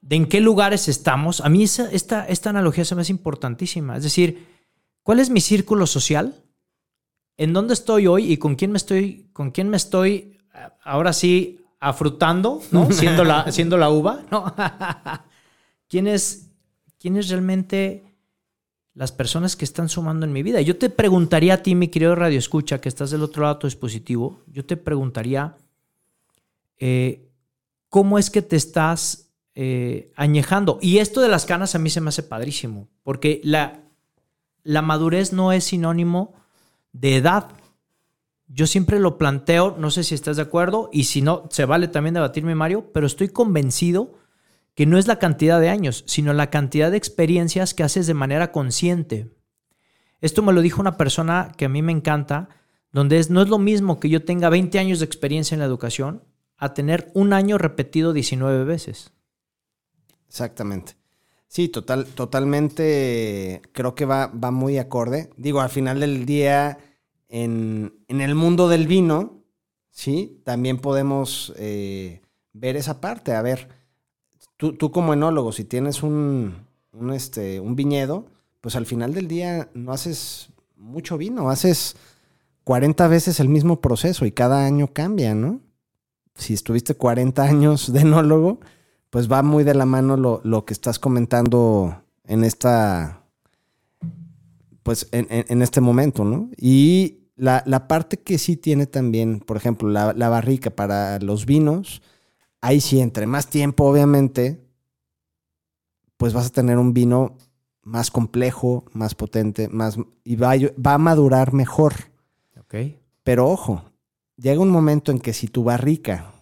de 0.02 0.16
en 0.16 0.26
qué 0.28 0.40
lugares 0.40 0.88
estamos, 0.88 1.42
a 1.42 1.50
mí 1.50 1.64
esa- 1.64 1.92
esta, 1.92 2.26
esta 2.28 2.50
analogía 2.52 2.86
se 2.86 2.96
me 2.96 3.02
hace 3.02 3.12
importantísima. 3.12 3.98
Es 3.98 4.04
decir, 4.04 4.46
¿cuál 5.04 5.20
es 5.20 5.30
mi 5.30 5.42
círculo 5.42 5.86
social? 5.88 6.36
¿En 7.36 7.52
dónde 7.54 7.74
estoy 7.74 8.08
hoy 8.08 8.32
y 8.32 8.38
con 8.38 8.56
quién 8.56 8.72
me 8.72 8.78
estoy, 8.78 9.30
con 9.34 9.52
quién 9.52 9.68
me 9.70 9.78
estoy 9.78 10.38
a- 10.54 10.74
ahora 10.84 11.12
sí 11.14 11.62
afrutando, 11.80 12.62
¿no? 12.72 12.90
siendo, 12.92 13.24
la, 13.26 13.52
siendo 13.52 13.76
la 13.78 13.90
uva? 13.90 14.24
¿no? 14.32 14.56
¿Quién, 15.90 16.08
es, 16.08 16.47
¿Quién 17.00 17.18
es 17.18 17.30
realmente 17.30 18.08
las 18.98 19.12
personas 19.12 19.56
que 19.56 19.64
están 19.64 19.90
sumando 19.90 20.26
en 20.26 20.34
mi 20.34 20.42
vida. 20.42 20.60
Yo 20.62 20.76
te 20.76 20.90
preguntaría 20.90 21.54
a 21.54 21.58
ti, 21.62 21.76
mi 21.76 21.90
querido 21.90 22.16
Radio 22.16 22.40
Escucha, 22.40 22.82
que 22.82 22.90
estás 22.90 23.12
del 23.12 23.22
otro 23.22 23.44
lado 23.44 23.54
de 23.54 23.62
tu 23.62 23.68
dispositivo, 23.68 24.42
yo 24.48 24.66
te 24.66 24.76
preguntaría 24.76 25.56
eh, 26.80 27.30
cómo 27.90 28.18
es 28.18 28.32
que 28.32 28.42
te 28.42 28.56
estás 28.56 29.30
eh, 29.54 30.12
añejando. 30.16 30.80
Y 30.82 30.98
esto 30.98 31.22
de 31.22 31.28
las 31.28 31.46
canas 31.46 31.76
a 31.76 31.80
mí 31.80 31.92
se 31.92 32.02
me 32.02 32.10
hace 32.10 32.24
padrísimo, 32.24 32.88
porque 33.04 33.40
la, 33.44 33.84
la 34.64 34.82
madurez 34.82 35.32
no 35.32 35.52
es 35.52 35.66
sinónimo 35.66 36.34
de 36.92 37.18
edad. 37.18 37.52
Yo 38.48 38.66
siempre 38.66 39.00
lo 39.00 39.20
planteo, 39.20 39.76
no 39.78 39.92
sé 39.92 40.04
si 40.04 40.16
estás 40.16 40.38
de 40.38 40.44
acuerdo, 40.44 40.90
y 40.92 41.04
si 41.04 41.22
no, 41.22 41.48
se 41.52 41.66
vale 41.66 41.88
también 41.88 42.16
debatirme, 42.16 42.56
Mario, 42.56 42.92
pero 42.92 43.06
estoy 43.06 43.30
convencido 43.30 44.16
que 44.78 44.86
no 44.86 45.00
es 45.00 45.08
la 45.08 45.18
cantidad 45.18 45.60
de 45.60 45.70
años, 45.70 46.04
sino 46.06 46.34
la 46.34 46.52
cantidad 46.52 46.92
de 46.92 46.98
experiencias 46.98 47.74
que 47.74 47.82
haces 47.82 48.06
de 48.06 48.14
manera 48.14 48.52
consciente. 48.52 49.36
Esto 50.22 50.44
me 50.44 50.54
lo 50.54 50.62
dijo 50.62 50.80
una 50.80 50.98
persona 50.98 51.52
que 51.58 51.66
a 51.66 51.70
mí 51.70 51.82
me 51.82 51.92
encanta, 51.92 52.50
donde 52.92 53.18
es, 53.18 53.32
no 53.32 53.42
es 53.42 53.50
lo 53.50 53.58
mismo 53.58 54.00
que 54.00 54.08
yo 54.08 54.24
tenga 54.24 54.52
20 54.52 54.78
años 54.78 55.00
de 55.00 55.06
experiencia 55.06 55.56
en 55.56 55.62
la 55.62 55.66
educación 55.66 56.24
a 56.58 56.76
tener 56.76 57.10
un 57.16 57.34
año 57.34 57.58
repetido 57.58 58.14
19 58.14 58.66
veces. 58.66 59.14
Exactamente. 60.28 60.94
Sí, 61.48 61.70
total, 61.70 62.06
totalmente 62.06 63.64
creo 63.72 63.96
que 63.96 64.06
va, 64.06 64.28
va 64.28 64.52
muy 64.52 64.78
acorde. 64.78 65.32
Digo, 65.38 65.60
al 65.60 65.72
final 65.72 66.00
del 66.02 66.28
día, 66.28 66.78
en, 67.30 67.96
en 68.08 68.22
el 68.22 68.36
mundo 68.36 68.70
del 68.70 68.86
vino, 68.86 69.44
sí, 69.90 70.40
también 70.46 70.78
podemos 70.78 71.52
eh, 71.58 72.22
ver 72.54 72.76
esa 72.76 73.02
parte. 73.02 73.34
A 73.34 73.42
ver, 73.42 73.70
tú, 74.58 74.74
tú 74.74 74.92
como 74.92 75.14
enólogo, 75.14 75.52
si 75.52 75.64
tienes 75.64 76.04
un, 76.04 76.56
este, 77.14 77.60
un 77.60 77.76
viñedo, 77.76 78.26
pues 78.62 78.76
al 78.76 78.86
final 78.86 79.14
del 79.14 79.28
día 79.28 79.70
no 79.74 79.92
haces 79.94 80.50
mucho 80.76 81.18
vino, 81.18 81.50
haces 81.50 81.96
40 82.64 83.08
veces 83.08 83.40
el 83.40 83.50
mismo 83.50 83.82
proceso 83.82 84.26
y 84.26 84.32
cada 84.32 84.66
año 84.66 84.88
cambia, 84.94 85.34
¿no? 85.36 85.62
Si 86.36 86.54
estuviste 86.54 86.96
40 86.96 87.44
años 87.44 87.92
de 87.94 88.02
enólogo, 88.02 88.60
pues 89.10 89.32
va 89.32 89.42
muy 89.42 89.64
de 89.64 89.74
la 89.74 89.86
mano 89.86 90.18
lo, 90.18 90.42
lo 90.44 90.66
que 90.66 90.74
estás 90.74 91.00
comentando 91.00 92.04
en 92.26 92.44
esta, 92.44 93.24
pues 94.84 95.08
en, 95.12 95.28
en- 95.30 95.46
en 95.50 95.62
este 95.62 95.82
momento, 95.82 96.24
¿no? 96.24 96.50
Y 96.58 97.20
la, 97.36 97.64
la 97.66 97.88
parte 97.88 98.18
que 98.18 98.38
sí 98.38 98.58
tiene 98.58 98.86
también, 98.88 99.40
por 99.40 99.58
ejemplo, 99.58 99.90
la, 99.90 100.14
la 100.14 100.30
barrica 100.30 100.70
para 100.72 101.20
los 101.20 101.46
vinos, 101.46 102.02
ahí 102.62 102.82
sí, 102.82 103.00
entre 103.00 103.26
más 103.28 103.48
tiempo, 103.48 103.86
obviamente, 103.86 104.64
pues 106.18 106.34
vas 106.34 106.48
a 106.48 106.52
tener 106.52 106.78
un 106.78 106.94
vino 106.94 107.38
más 107.84 108.12
complejo, 108.12 108.86
más 108.92 109.16
potente, 109.16 109.70
más, 109.70 109.98
y 110.24 110.36
va, 110.36 110.52
a- 110.54 110.58
va 110.86 110.94
a 110.96 110.98
madurar 110.98 111.54
mejor. 111.54 111.94
Pero 113.24 113.48
ojo, 113.50 113.84
llega 114.36 114.62
un 114.62 114.70
momento 114.72 115.12
en 115.12 115.20
que 115.20 115.34
si 115.34 115.48
tu 115.48 115.64
barrica, 115.64 116.34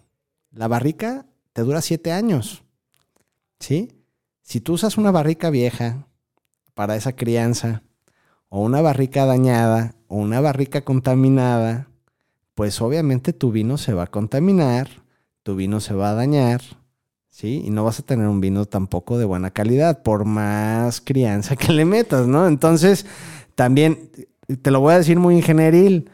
la 0.50 0.66
barrica 0.68 1.26
te 1.52 1.62
dura 1.62 1.82
siete 1.82 2.10
años, 2.12 2.64
¿sí? 3.60 3.92
Si 4.42 4.60
tú 4.60 4.74
usas 4.74 4.96
una 4.96 5.10
barrica 5.10 5.50
vieja 5.50 6.06
para 6.74 6.96
esa 6.96 7.14
crianza, 7.14 7.82
o 8.48 8.62
una 8.62 8.80
barrica 8.80 9.26
dañada, 9.26 9.94
o 10.08 10.16
una 10.16 10.40
barrica 10.40 10.82
contaminada, 10.82 11.88
pues 12.54 12.80
obviamente 12.80 13.32
tu 13.32 13.50
vino 13.50 13.76
se 13.76 13.92
va 13.92 14.04
a 14.04 14.10
contaminar, 14.10 14.88
tu 15.46 15.54
vino 15.54 15.78
se 15.78 15.94
va 15.94 16.10
a 16.10 16.14
dañar, 16.14 16.60
¿sí? 17.28 17.62
Y 17.64 17.70
no 17.70 17.84
vas 17.84 18.00
a 18.00 18.02
tener 18.02 18.26
un 18.26 18.40
vino 18.40 18.64
tampoco 18.64 19.16
de 19.16 19.24
buena 19.24 19.52
calidad, 19.52 20.02
por 20.02 20.24
más 20.24 21.00
crianza 21.00 21.54
que 21.54 21.72
le 21.72 21.84
metas, 21.84 22.26
¿no? 22.26 22.48
Entonces, 22.48 23.06
también, 23.54 24.10
te 24.60 24.72
lo 24.72 24.80
voy 24.80 24.94
a 24.94 24.98
decir 24.98 25.20
muy 25.20 25.36
ingenieril, 25.36 26.10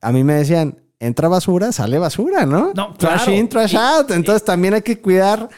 a 0.00 0.10
mí 0.10 0.24
me 0.24 0.34
decían, 0.34 0.80
entra 0.98 1.28
basura, 1.28 1.70
sale 1.70 2.00
basura, 2.00 2.46
¿no? 2.46 2.72
No, 2.74 2.94
trash 2.94 3.28
in, 3.28 3.48
trash 3.48 3.76
out. 3.76 4.10
Entonces 4.10 4.44
también 4.44 4.74
hay 4.74 4.82
que 4.82 5.00
cuidar, 5.00 5.48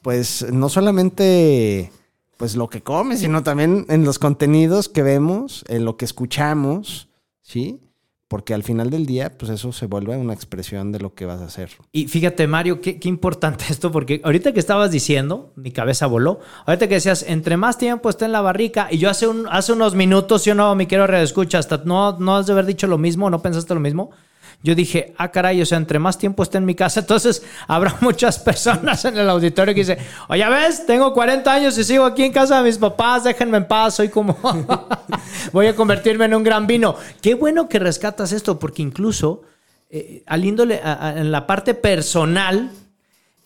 pues, 0.00 0.46
no 0.52 0.68
solamente 0.68 1.90
pues 2.36 2.54
lo 2.54 2.68
que 2.68 2.84
comes, 2.84 3.18
sino 3.18 3.42
también 3.42 3.84
en 3.88 4.04
los 4.04 4.20
contenidos 4.20 4.88
que 4.88 5.02
vemos, 5.02 5.64
en 5.66 5.84
lo 5.84 5.96
que 5.96 6.04
escuchamos, 6.04 7.08
¿sí? 7.42 7.80
Porque 8.28 8.54
al 8.54 8.62
final 8.62 8.90
del 8.90 9.04
día, 9.06 9.36
pues 9.36 9.50
eso 9.50 9.72
se 9.72 9.86
vuelve 9.86 10.16
una 10.16 10.32
expresión 10.32 10.92
de 10.92 10.98
lo 10.98 11.14
que 11.14 11.26
vas 11.26 11.40
a 11.40 11.44
hacer. 11.44 11.70
Y 11.92 12.08
fíjate, 12.08 12.46
Mario, 12.46 12.80
qué, 12.80 12.98
importante 13.04 13.66
esto, 13.70 13.92
porque 13.92 14.20
ahorita 14.24 14.52
que 14.52 14.60
estabas 14.60 14.90
diciendo, 14.90 15.52
mi 15.56 15.70
cabeza 15.70 16.06
voló. 16.06 16.40
Ahorita 16.66 16.88
que 16.88 16.94
decías, 16.94 17.24
entre 17.28 17.56
más 17.56 17.78
tiempo 17.78 18.08
está 18.08 18.24
en 18.24 18.32
la 18.32 18.40
barrica, 18.40 18.88
y 18.90 18.98
yo 18.98 19.10
hace, 19.10 19.26
un, 19.26 19.46
hace 19.50 19.72
unos 19.72 19.94
minutos, 19.94 20.44
yo 20.44 20.54
no, 20.54 20.74
mi 20.74 20.86
quiero 20.86 21.04
escucha, 21.16 21.58
hasta 21.58 21.82
no, 21.84 22.18
no 22.18 22.36
has 22.36 22.46
de 22.46 22.52
haber 22.52 22.66
dicho 22.66 22.86
lo 22.86 22.98
mismo, 22.98 23.28
no 23.28 23.42
pensaste 23.42 23.74
lo 23.74 23.80
mismo. 23.80 24.10
Yo 24.64 24.74
dije, 24.74 25.12
ah, 25.18 25.30
caray, 25.30 25.60
o 25.60 25.66
sea, 25.66 25.76
entre 25.76 25.98
más 25.98 26.16
tiempo 26.16 26.42
esté 26.42 26.56
en 26.56 26.64
mi 26.64 26.74
casa, 26.74 27.00
entonces 27.00 27.42
habrá 27.68 27.98
muchas 28.00 28.38
personas 28.38 29.04
en 29.04 29.18
el 29.18 29.28
auditorio 29.28 29.74
que 29.74 29.80
dicen, 29.80 29.98
oye, 30.28 30.48
ves, 30.48 30.86
tengo 30.86 31.12
40 31.12 31.52
años 31.52 31.76
y 31.76 31.84
sigo 31.84 32.06
aquí 32.06 32.24
en 32.24 32.32
casa 32.32 32.56
de 32.56 32.64
mis 32.64 32.78
papás, 32.78 33.24
déjenme 33.24 33.58
en 33.58 33.68
paz, 33.68 33.96
soy 33.96 34.08
como, 34.08 34.38
voy 35.52 35.66
a 35.66 35.76
convertirme 35.76 36.24
en 36.24 36.34
un 36.34 36.42
gran 36.42 36.66
vino. 36.66 36.96
Qué 37.20 37.34
bueno 37.34 37.68
que 37.68 37.78
rescatas 37.78 38.32
esto, 38.32 38.58
porque 38.58 38.80
incluso 38.80 39.42
eh, 39.90 40.22
al 40.26 40.46
índole, 40.46 40.80
en 40.82 41.30
la 41.30 41.46
parte 41.46 41.74
personal, 41.74 42.70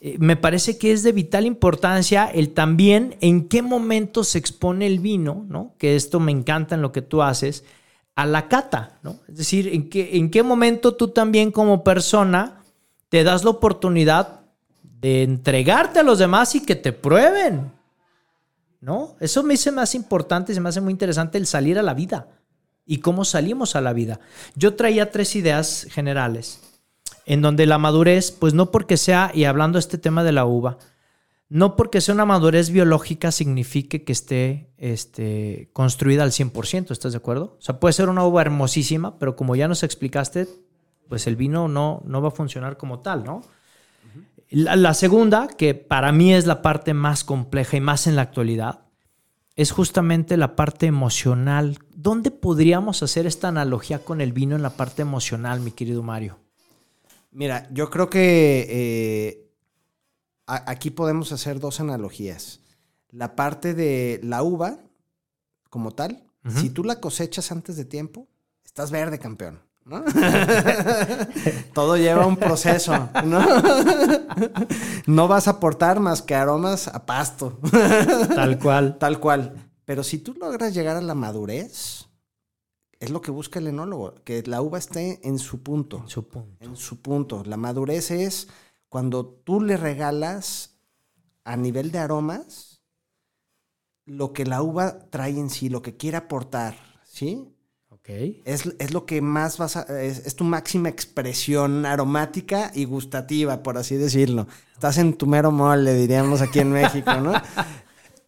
eh, 0.00 0.16
me 0.20 0.36
parece 0.36 0.78
que 0.78 0.92
es 0.92 1.02
de 1.02 1.10
vital 1.10 1.46
importancia 1.46 2.26
el 2.26 2.50
también 2.50 3.16
en 3.20 3.48
qué 3.48 3.60
momento 3.60 4.22
se 4.22 4.38
expone 4.38 4.86
el 4.86 5.00
vino, 5.00 5.44
¿no? 5.48 5.74
Que 5.78 5.96
esto 5.96 6.20
me 6.20 6.30
encanta 6.30 6.76
en 6.76 6.82
lo 6.82 6.92
que 6.92 7.02
tú 7.02 7.22
haces, 7.22 7.64
a 8.18 8.26
la 8.26 8.48
cata, 8.48 8.98
¿no? 9.04 9.20
Es 9.28 9.36
decir, 9.36 9.68
en 9.68 9.88
qué, 9.88 10.16
en 10.16 10.28
qué 10.28 10.42
momento 10.42 10.96
tú 10.96 11.06
también 11.06 11.52
como 11.52 11.84
persona 11.84 12.64
te 13.10 13.22
das 13.22 13.44
la 13.44 13.50
oportunidad 13.50 14.40
de 14.82 15.22
entregarte 15.22 16.00
a 16.00 16.02
los 16.02 16.18
demás 16.18 16.56
y 16.56 16.64
que 16.64 16.74
te 16.74 16.92
prueben. 16.92 17.70
¿no? 18.80 19.14
Eso 19.20 19.44
me 19.44 19.54
hace 19.54 19.70
más 19.70 19.94
importante, 19.94 20.52
se 20.52 20.60
me 20.60 20.68
hace 20.68 20.80
muy 20.80 20.90
interesante 20.90 21.38
el 21.38 21.46
salir 21.46 21.78
a 21.78 21.82
la 21.84 21.94
vida 21.94 22.26
y 22.84 22.98
cómo 22.98 23.24
salimos 23.24 23.76
a 23.76 23.80
la 23.80 23.92
vida. 23.92 24.18
Yo 24.56 24.74
traía 24.74 25.12
tres 25.12 25.36
ideas 25.36 25.86
generales, 25.88 26.58
en 27.24 27.40
donde 27.40 27.66
la 27.66 27.78
madurez, 27.78 28.32
pues 28.32 28.52
no 28.52 28.72
porque 28.72 28.96
sea, 28.96 29.30
y 29.32 29.44
hablando 29.44 29.78
este 29.78 29.96
tema 29.96 30.24
de 30.24 30.32
la 30.32 30.44
uva, 30.44 30.78
no 31.48 31.76
porque 31.76 32.00
sea 32.00 32.14
una 32.14 32.26
madurez 32.26 32.70
biológica 32.70 33.32
signifique 33.32 34.04
que 34.04 34.12
esté 34.12 34.70
este, 34.76 35.70
construida 35.72 36.22
al 36.22 36.32
100%, 36.32 36.90
¿estás 36.90 37.12
de 37.12 37.18
acuerdo? 37.18 37.56
O 37.58 37.62
sea, 37.62 37.80
puede 37.80 37.94
ser 37.94 38.08
una 38.08 38.24
uva 38.24 38.42
hermosísima, 38.42 39.18
pero 39.18 39.34
como 39.34 39.56
ya 39.56 39.68
nos 39.68 39.82
explicaste, 39.82 40.46
pues 41.08 41.26
el 41.26 41.36
vino 41.36 41.68
no, 41.68 42.02
no 42.04 42.20
va 42.20 42.28
a 42.28 42.32
funcionar 42.32 42.76
como 42.76 43.00
tal, 43.00 43.24
¿no? 43.24 43.42
la, 44.50 44.76
la 44.76 44.94
segunda, 44.94 45.48
que 45.48 45.74
para 45.74 46.12
mí 46.12 46.34
es 46.34 46.46
la 46.46 46.60
parte 46.62 46.92
más 46.94 47.24
compleja 47.24 47.76
y 47.76 47.80
más 47.80 48.06
en 48.06 48.16
la 48.16 48.22
actualidad, 48.22 48.80
es 49.56 49.72
justamente 49.72 50.36
la 50.36 50.54
parte 50.54 50.86
emocional. 50.86 51.78
¿Dónde 51.94 52.30
podríamos 52.30 53.02
hacer 53.02 53.26
esta 53.26 53.48
analogía 53.48 54.04
con 54.04 54.20
el 54.20 54.32
vino 54.32 54.54
en 54.54 54.62
la 54.62 54.70
parte 54.70 55.02
emocional, 55.02 55.60
mi 55.60 55.72
querido 55.72 56.02
Mario? 56.02 56.38
Mira, 57.32 57.68
yo 57.72 57.90
creo 57.90 58.08
que 58.08 58.66
eh, 58.70 59.47
a- 60.48 60.70
aquí 60.70 60.90
podemos 60.90 61.30
hacer 61.32 61.60
dos 61.60 61.78
analogías. 61.80 62.60
La 63.10 63.36
parte 63.36 63.74
de 63.74 64.20
la 64.22 64.42
uva, 64.42 64.78
como 65.70 65.92
tal, 65.92 66.24
si 66.60 66.70
tú 66.70 66.82
la 66.84 66.98
cosechas 67.00 67.52
antes 67.52 67.76
de 67.76 67.84
tiempo, 67.84 68.26
estás 68.64 68.90
verde, 68.90 69.18
campeón. 69.18 69.60
¿no? 69.84 70.02
Todo 71.74 71.96
lleva 71.96 72.26
un 72.26 72.36
proceso, 72.36 73.08
¿no? 73.24 73.40
no 75.06 75.28
vas 75.28 75.46
a 75.48 75.52
aportar 75.52 76.00
más 76.00 76.22
que 76.22 76.34
aromas 76.34 76.88
a 76.88 77.04
pasto. 77.06 77.58
Tal 78.34 78.58
cual. 78.58 78.98
Tal 78.98 79.20
cual. 79.20 79.70
Pero 79.84 80.02
si 80.04 80.18
tú 80.18 80.34
logras 80.34 80.74
llegar 80.74 80.96
a 80.96 81.00
la 81.00 81.14
madurez, 81.14 82.06
es 83.00 83.10
lo 83.10 83.20
que 83.22 83.30
busca 83.30 83.58
el 83.58 83.68
enólogo, 83.68 84.14
que 84.24 84.42
la 84.42 84.60
uva 84.60 84.78
esté 84.78 85.20
en 85.26 85.38
su 85.38 85.62
punto. 85.62 86.04
Supongo. 86.06 86.48
En 86.60 86.76
su 86.76 87.00
punto. 87.00 87.42
La 87.46 87.56
madurez 87.56 88.10
es 88.10 88.48
cuando 88.88 89.26
tú 89.26 89.60
le 89.60 89.76
regalas 89.76 90.78
a 91.44 91.56
nivel 91.56 91.90
de 91.92 91.98
aromas 91.98 92.82
lo 94.08 94.32
que 94.32 94.46
la 94.46 94.62
uva 94.62 95.10
trae 95.10 95.38
en 95.38 95.50
sí, 95.50 95.68
lo 95.68 95.82
que 95.82 95.96
quiere 95.96 96.16
aportar, 96.16 96.76
¿sí? 97.04 97.54
Ok. 97.90 98.08
Es, 98.44 98.64
es 98.78 98.92
lo 98.92 99.04
que 99.04 99.20
más 99.20 99.58
vas 99.58 99.76
a... 99.76 99.82
Es, 100.02 100.26
es 100.26 100.34
tu 100.34 100.44
máxima 100.44 100.88
expresión 100.88 101.84
aromática 101.84 102.72
y 102.74 102.86
gustativa, 102.86 103.62
por 103.62 103.76
así 103.76 103.96
decirlo. 103.96 104.46
Estás 104.72 104.96
en 104.96 105.12
tu 105.14 105.26
mero 105.26 105.50
mole, 105.50 105.94
diríamos 105.94 106.40
aquí 106.40 106.60
en 106.60 106.72
México, 106.72 107.14
¿no? 107.14 107.32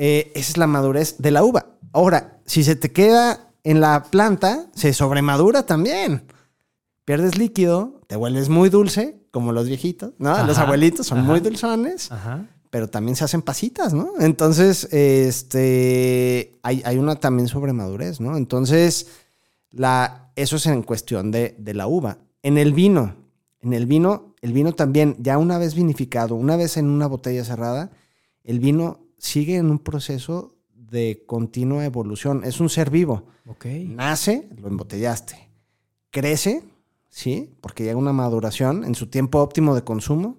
Eh, 0.03 0.33
esa 0.35 0.53
es 0.53 0.57
la 0.57 0.67
madurez 0.67 1.17
de 1.19 1.31
la 1.31 1.45
uva. 1.45 1.67
Ahora, 1.93 2.41
si 2.47 2.65
se 2.65 2.75
te 2.75 2.91
queda 2.91 3.53
en 3.65 3.83
la 3.83 4.05
planta, 4.05 4.71
se 4.75 4.95
sobremadura 4.95 5.67
también. 5.67 6.25
Pierdes 7.05 7.37
líquido, 7.37 8.00
te 8.11 8.17
vuelves 8.17 8.49
muy 8.49 8.71
dulce, 8.71 9.21
como 9.31 9.53
los 9.53 9.69
viejitos, 9.69 10.15
¿no? 10.19 10.45
los 10.45 10.59
abuelitos 10.59 11.07
son 11.07 11.19
ajá. 11.19 11.29
muy 11.29 11.39
dulzones 11.39 12.11
Ajá. 12.11 12.45
pero 12.69 12.91
también 12.91 13.15
se 13.15 13.23
hacen 13.23 13.41
pasitas, 13.41 13.95
¿no? 13.95 14.15
Entonces, 14.19 14.93
este, 14.93 16.59
hay, 16.65 16.83
hay 16.85 16.99
una 16.99 17.15
también 17.15 17.47
sobremadurez, 17.47 18.21
¿no? 18.21 18.37
Entonces, 18.37 19.07
la, 19.71 20.33
eso 20.35 20.57
es 20.57 20.67
en 20.67 20.83
cuestión 20.83 21.31
de, 21.31 21.55
de 21.57 21.73
la 21.73 21.87
uva. 21.87 22.19
En 22.43 22.59
el 22.59 22.73
vino, 22.73 23.15
en 23.61 23.75
el 23.75 23.87
vino, 23.87 24.35
el 24.41 24.53
vino 24.55 24.73
también, 24.73 25.15
ya 25.21 25.39
una 25.39 25.59
vez 25.59 25.77
vinificado, 25.77 26.35
una 26.35 26.57
vez 26.57 26.79
en 26.79 26.91
una 26.91 27.07
botella 27.07 27.45
cerrada, 27.45 27.93
el 28.43 28.59
vino 28.59 29.07
sigue 29.19 29.55
en 29.55 29.71
un 29.71 29.79
proceso 29.79 30.57
de 30.75 31.23
continua 31.29 31.85
evolución. 31.85 32.43
Es 32.43 32.59
un 32.59 32.71
ser 32.71 32.91
vivo. 32.91 33.29
Ok. 33.47 33.67
Nace, 33.67 34.49
lo 34.61 34.67
embotellaste. 34.67 35.49
Crece, 36.11 36.65
¿sí? 37.11 37.51
Porque 37.61 37.85
llega 37.85 37.97
una 37.97 38.13
maduración 38.13 38.85
en 38.85 38.95
su 38.95 39.09
tiempo 39.09 39.41
óptimo 39.41 39.75
de 39.75 39.83
consumo. 39.85 40.39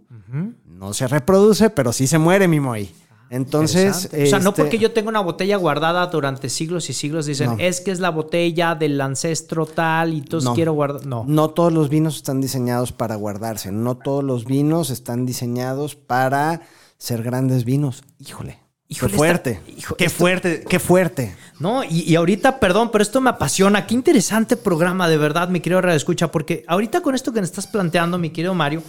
No 0.65 0.93
se 0.93 1.07
reproduce, 1.07 1.69
pero 1.69 1.91
sí 1.93 2.07
se 2.07 2.17
muere, 2.17 2.47
mi 2.47 2.60
Moy. 2.60 2.89
Entonces. 3.29 4.05
O 4.12 4.25
sea, 4.25 4.39
no 4.39 4.49
este, 4.49 4.62
porque 4.63 4.77
yo 4.77 4.91
tenga 4.91 5.10
una 5.10 5.19
botella 5.21 5.55
guardada 5.57 6.05
durante 6.07 6.49
siglos 6.49 6.89
y 6.89 6.93
siglos, 6.93 7.25
dicen, 7.25 7.51
No. 7.51 7.55
es 7.60 7.79
que 7.81 7.91
es 7.91 7.99
la 7.99 8.10
botella 8.10 8.75
del 8.75 8.99
ancestro 8.99 9.65
tal 9.65 10.13
y 10.13 10.19
entonces 10.19 10.49
No. 10.49 10.53
quiero 10.55 10.73
guardar. 10.73 11.05
No. 11.05 11.23
No 11.27 11.49
todos 11.51 11.71
los 11.71 11.89
vinos 11.89 12.17
están 12.17 12.41
diseñados 12.41 12.91
para 12.91 13.15
guardarse. 13.15 13.71
No 13.71 13.95
todos 13.95 14.23
los 14.23 14.45
vinos 14.45 14.89
están 14.89 15.25
diseñados 15.25 15.95
para 15.95 16.62
ser 16.97 17.23
grandes 17.23 17.63
vinos. 17.63 18.03
Híjole. 18.19 18.60
Híjole, 18.93 19.12
qué 19.13 19.17
fuerte. 19.17 19.62
hijo, 19.77 19.95
qué 19.95 20.06
esto- 20.06 20.17
fuerte. 20.19 20.65
Qué 20.67 20.80
fuerte. 20.80 21.36
No, 21.60 21.84
y, 21.84 22.01
y 22.01 22.15
ahorita, 22.15 22.60
perdón, 22.60 22.89
pero 22.91 23.01
esto 23.01 23.21
me 23.21 23.30
apasiona. 23.30 23.88
Qué 23.88 23.93
interesante 23.93 24.58
programa, 24.58 25.08
de 25.08 25.17
verdad, 25.17 25.47
mi 25.49 25.62
querido 25.62 25.80
Radio 25.82 25.95
Escucha, 25.95 26.30
porque 26.32 26.65
ahorita 26.67 27.01
con 27.01 27.15
esto 27.15 27.32
que 27.32 27.39
me 27.39 27.45
estás 27.45 27.67
planteando, 27.67 28.17
mi 28.17 28.32
querido 28.32 28.54
Mario, 28.54 28.84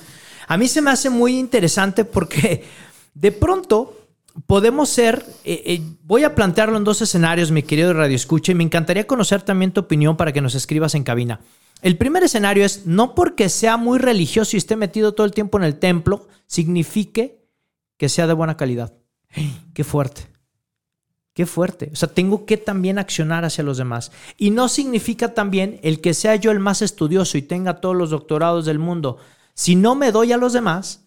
a 0.48 0.56
mí 0.56 0.66
se 0.66 0.82
me 0.82 0.90
hace 0.90 1.08
muy 1.08 1.38
interesante 1.38 2.04
porque 2.04 2.64
de 3.14 3.30
pronto 3.30 3.96
podemos 4.46 4.88
ser, 4.88 5.24
eh, 5.44 5.62
eh, 5.66 5.82
voy 6.02 6.24
a 6.24 6.34
plantearlo 6.34 6.76
en 6.78 6.84
dos 6.84 7.00
escenarios, 7.00 7.52
mi 7.52 7.62
querido 7.62 7.92
Radio 7.92 8.16
Escucha, 8.16 8.50
y 8.50 8.54
me 8.56 8.64
encantaría 8.64 9.06
conocer 9.06 9.42
también 9.42 9.70
tu 9.72 9.82
opinión 9.82 10.16
para 10.16 10.32
que 10.32 10.40
nos 10.40 10.54
escribas 10.56 10.94
en 10.96 11.04
cabina. 11.04 11.40
El 11.80 11.96
primer 11.96 12.24
escenario 12.24 12.64
es, 12.64 12.86
no 12.86 13.14
porque 13.14 13.48
sea 13.48 13.76
muy 13.76 13.98
religioso 13.98 14.56
y 14.56 14.58
esté 14.58 14.74
metido 14.74 15.12
todo 15.14 15.26
el 15.26 15.32
tiempo 15.32 15.58
en 15.58 15.64
el 15.64 15.78
templo, 15.78 16.26
signifique 16.46 17.44
que 17.98 18.08
sea 18.08 18.26
de 18.26 18.32
buena 18.32 18.56
calidad. 18.56 18.94
Qué 19.74 19.84
fuerte. 19.84 20.26
Qué 21.34 21.46
fuerte. 21.46 21.90
O 21.92 21.96
sea, 21.96 22.08
tengo 22.08 22.44
que 22.44 22.58
también 22.58 22.98
accionar 22.98 23.44
hacia 23.44 23.64
los 23.64 23.78
demás. 23.78 24.12
Y 24.36 24.50
no 24.50 24.68
significa 24.68 25.32
también 25.32 25.80
el 25.82 26.00
que 26.00 26.12
sea 26.12 26.36
yo 26.36 26.50
el 26.50 26.60
más 26.60 26.82
estudioso 26.82 27.38
y 27.38 27.42
tenga 27.42 27.80
todos 27.80 27.96
los 27.96 28.10
doctorados 28.10 28.66
del 28.66 28.78
mundo. 28.78 29.16
Si 29.54 29.74
no 29.74 29.94
me 29.94 30.12
doy 30.12 30.32
a 30.32 30.36
los 30.36 30.52
demás, 30.52 31.04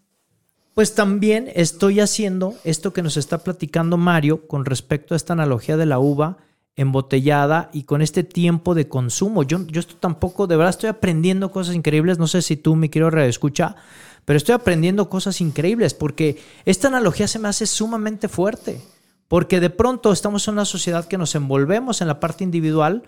pues 0.74 0.96
también 0.96 1.50
estoy 1.54 2.00
haciendo 2.00 2.56
esto 2.64 2.92
que 2.92 3.04
nos 3.04 3.18
está 3.18 3.38
platicando 3.40 3.98
Mario 3.98 4.48
con 4.48 4.66
respecto 4.66 5.14
a 5.14 5.18
esta 5.18 5.34
analogía 5.34 5.78
de 5.78 5.86
la 5.86 6.00
uva 6.00 6.38
embotellada 6.76 7.70
y 7.72 7.84
con 7.84 8.02
este 8.02 8.24
tiempo 8.24 8.76
de 8.76 8.90
consumo. 8.90 9.44
Yo, 9.44 9.66
yo 9.68 9.82
tampoco, 9.86 10.48
de 10.48 10.58
verdad 10.58 10.72
estoy 10.72 10.90
aprendiendo 10.90 11.52
cosas 11.52 11.76
increíbles. 11.76 12.20
No 12.20 12.28
sé 12.28 12.42
si 12.42 12.58
tú, 12.58 12.76
mi 12.76 12.90
querido 12.90 13.10
escucha, 13.20 13.76
pero 14.26 14.38
estoy 14.38 14.56
aprendiendo 14.56 15.08
cosas 15.08 15.40
increíbles 15.40 15.94
porque 15.94 16.42
esta 16.66 16.88
analogía 16.88 17.28
se 17.28 17.40
me 17.40 17.48
hace 17.48 17.68
sumamente 17.68 18.28
fuerte. 18.28 18.82
Porque 19.28 19.60
de 19.60 19.70
pronto 19.70 20.12
estamos 20.12 20.48
en 20.48 20.56
una 20.56 20.66
sociedad 20.66 21.08
que 21.08 21.18
nos 21.18 21.34
envolvemos 21.36 22.02
en 22.02 22.08
la 22.08 22.20
parte 22.20 22.44
individual 22.44 23.04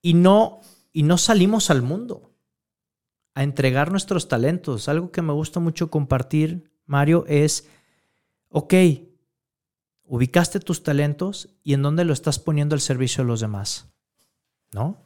y 0.00 0.14
no, 0.14 0.60
y 0.92 1.02
no 1.02 1.18
salimos 1.18 1.70
al 1.70 1.82
mundo 1.82 2.30
a 3.34 3.42
entregar 3.42 3.90
nuestros 3.90 4.28
talentos. 4.28 4.88
Algo 4.88 5.10
que 5.10 5.22
me 5.22 5.32
gusta 5.32 5.60
mucho 5.60 5.90
compartir, 5.90 6.70
Mario, 6.86 7.24
es, 7.28 7.68
ok, 8.48 8.74
ubicaste 10.04 10.60
tus 10.60 10.82
talentos 10.82 11.50
y 11.62 11.74
en 11.74 11.82
dónde 11.82 12.04
lo 12.04 12.14
estás 12.14 12.38
poniendo 12.38 12.74
al 12.74 12.80
servicio 12.80 13.24
de 13.24 13.28
los 13.28 13.40
demás. 13.40 13.88
¿No? 14.72 15.05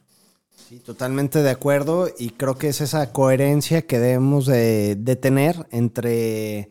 Sí, 0.71 0.79
totalmente 0.79 1.43
de 1.43 1.49
acuerdo. 1.49 2.07
Y 2.17 2.29
creo 2.29 2.57
que 2.57 2.69
es 2.69 2.79
esa 2.79 3.11
coherencia 3.11 3.81
que 3.81 3.99
debemos 3.99 4.45
de, 4.45 4.95
tener 5.21 5.67
entre 5.69 6.69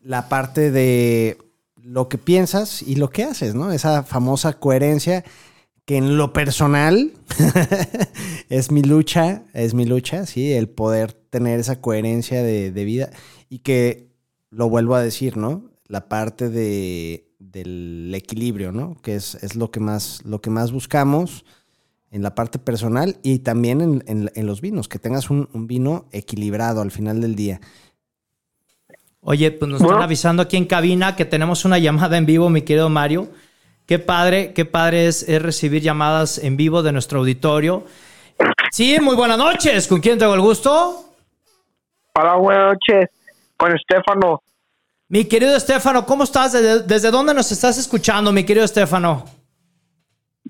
la 0.00 0.30
parte 0.30 0.70
de 0.70 1.36
lo 1.82 2.08
que 2.08 2.16
piensas 2.16 2.80
y 2.80 2.96
lo 2.96 3.10
que 3.10 3.24
haces, 3.24 3.54
¿no? 3.54 3.72
Esa 3.72 4.04
famosa 4.04 4.54
coherencia 4.54 5.22
que 5.84 5.98
en 5.98 6.16
lo 6.16 6.32
personal 6.32 7.12
es 8.48 8.70
mi 8.70 8.82
lucha, 8.82 9.42
es 9.52 9.74
mi 9.74 9.84
lucha, 9.84 10.24
sí, 10.24 10.54
el 10.54 10.70
poder 10.70 11.12
tener 11.12 11.60
esa 11.60 11.82
coherencia 11.82 12.42
de, 12.42 12.72
de 12.72 12.84
vida 12.86 13.10
y 13.50 13.58
que 13.58 14.14
lo 14.48 14.70
vuelvo 14.70 14.94
a 14.94 15.02
decir, 15.02 15.36
¿no? 15.36 15.72
La 15.88 16.08
parte 16.08 16.48
de, 16.48 17.28
del 17.38 18.14
equilibrio, 18.14 18.72
¿no? 18.72 18.96
Que 19.02 19.14
es, 19.14 19.34
es 19.42 19.56
lo, 19.56 19.70
que 19.70 19.80
más, 19.80 20.22
lo 20.24 20.40
que 20.40 20.48
más 20.48 20.72
buscamos 20.72 21.44
en 22.10 22.22
la 22.22 22.34
parte 22.34 22.58
personal 22.58 23.16
y 23.22 23.40
también 23.40 23.80
en, 23.80 24.04
en- 24.06 24.30
en 24.34 24.46
los 24.46 24.60
vinos, 24.60 24.88
que 24.88 24.98
tengas 24.98 25.28
un, 25.30 25.48
un 25.52 25.66
vino 25.66 26.06
equilibrado 26.12 26.80
al 26.80 26.90
final 26.90 27.20
del 27.20 27.34
día. 27.36 27.60
Oye, 29.20 29.50
pues 29.50 29.68
nos 29.70 29.80
están 29.80 30.02
avisando 30.02 30.42
aquí 30.42 30.56
en 30.56 30.66
cabina 30.66 31.16
que 31.16 31.24
tenemos 31.24 31.64
una 31.64 31.78
llamada 31.78 32.16
en 32.16 32.26
vivo, 32.26 32.48
mi 32.48 32.62
querido 32.62 32.88
Mario. 32.88 33.28
Qué 33.84 33.98
padre, 33.98 34.52
qué 34.52 34.64
padre 34.64 35.08
es, 35.08 35.28
es 35.28 35.42
recibir 35.42 35.82
llamadas 35.82 36.38
en 36.38 36.56
vivo 36.56 36.82
de 36.82 36.92
nuestro 36.92 37.18
auditorio. 37.20 37.84
Sí, 38.70 38.98
muy 39.00 39.16
buenas 39.16 39.38
noches. 39.38 39.88
¿Con 39.88 40.00
quién 40.00 40.18
tengo 40.18 40.34
el 40.34 40.40
gusto? 40.40 41.04
Hola, 42.14 42.34
buenas 42.36 42.74
noches. 42.74 43.10
Con 43.56 43.72
Estefano. 43.74 44.42
Mi 45.08 45.24
querido 45.24 45.56
Estefano, 45.56 46.04
¿cómo 46.06 46.24
estás? 46.24 46.52
¿Desde, 46.52 46.82
desde 46.82 47.10
dónde 47.10 47.32
nos 47.34 47.50
estás 47.52 47.78
escuchando, 47.78 48.32
mi 48.32 48.44
querido 48.44 48.64
Estefano? 48.64 49.24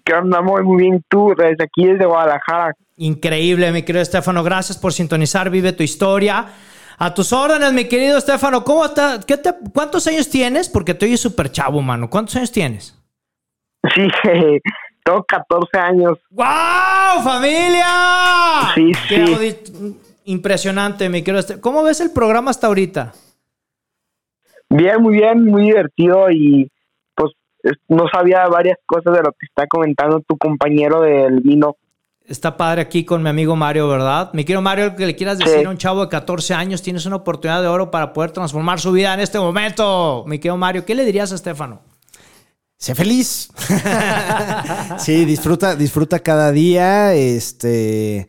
¿Qué 0.07 0.15
onda? 0.15 0.41
Muy, 0.41 0.63
muy 0.63 0.83
bien 0.85 1.05
tú, 1.09 1.35
desde 1.37 1.65
aquí, 1.65 1.85
desde 1.85 2.07
Guadalajara. 2.07 2.75
Increíble, 2.97 3.73
mi 3.73 3.83
querido 3.83 4.03
Estefano. 4.03 4.45
Gracias 4.45 4.79
por 4.79 4.93
sintonizar. 4.93 5.51
Vive 5.51 5.73
tu 5.73 5.83
historia. 5.83 6.47
A 6.99 7.13
tus 7.13 7.33
órdenes, 7.33 7.73
mi 7.73 7.87
querido 7.87 8.17
Estefano. 8.17 8.63
¿Cómo 8.63 8.85
está? 8.85 9.19
¿Qué 9.27 9.37
te- 9.37 9.53
¿Cuántos 9.75 10.07
años 10.07 10.31
tienes? 10.31 10.69
Porque 10.69 10.95
te 10.95 11.07
oyes 11.07 11.21
súper 11.21 11.51
chavo, 11.51 11.83
mano. 11.83 12.09
¿Cuántos 12.09 12.37
años 12.37 12.53
tienes? 12.53 12.97
Sí, 13.95 14.03
tengo 15.05 15.25
14 15.25 15.77
años. 15.79 16.19
¡Wow! 16.31 17.23
¡Familia! 17.25 17.87
Sí, 18.77 18.93
Qué 19.09 19.27
sí. 19.75 19.97
Impresionante, 20.25 21.09
mi 21.09 21.23
querido. 21.23 21.41
Este- 21.41 21.61
¿Cómo 21.61 21.83
ves 21.83 22.01
el 22.01 22.13
programa 22.13 22.51
hasta 22.53 22.69
ahorita? 22.69 23.13
Bien, 24.71 25.03
muy 25.03 25.15
bien, 25.15 25.45
muy 25.45 25.65
divertido 25.65 26.31
y 26.31 26.71
no 27.89 28.05
sabía 28.13 28.47
varias 28.49 28.79
cosas 28.87 29.13
de 29.15 29.21
lo 29.23 29.31
que 29.33 29.47
está 29.49 29.67
comentando 29.67 30.21
tu 30.27 30.37
compañero 30.39 31.01
del 31.03 31.41
vino. 31.41 31.77
Está 32.25 32.57
padre 32.57 32.83
aquí 32.83 33.05
con 33.05 33.23
mi 33.23 33.29
amigo 33.29 33.55
Mario, 33.55 33.89
¿verdad? 33.89 34.31
Mi 34.33 34.45
querido 34.45 34.61
Mario, 34.61 34.97
que 34.97 35.07
le 35.07 35.15
quieras 35.15 35.39
decir 35.39 35.61
Sí. 35.61 35.65
a 35.65 35.71
un 35.71 35.79
chavo 35.79 36.03
de 36.03 36.09
14 36.09 36.55
años, 36.55 36.83
tienes 36.83 37.07
una 37.07 37.17
oportunidad 37.17 37.63
de 37.63 37.69
oro 37.69 37.91
para 37.93 38.13
poder 38.13 38.33
transformar 38.33 38.81
su 38.81 38.91
vida 38.91 39.15
en 39.15 39.21
este 39.21 39.39
momento. 39.39 40.25
Mi 40.27 40.39
querido 40.41 40.57
Mario, 40.57 40.85
¿qué 40.85 40.95
le 40.97 41.05
dirías 41.05 41.31
a 41.31 41.37
Estefano? 41.37 41.83
Sé 42.79 42.95
feliz. 42.97 43.51
sí, 44.99 45.25
disfruta, 45.25 45.77
disfruta 45.77 46.19
cada 46.21 46.53
día, 46.53 47.15
este, 47.15 48.27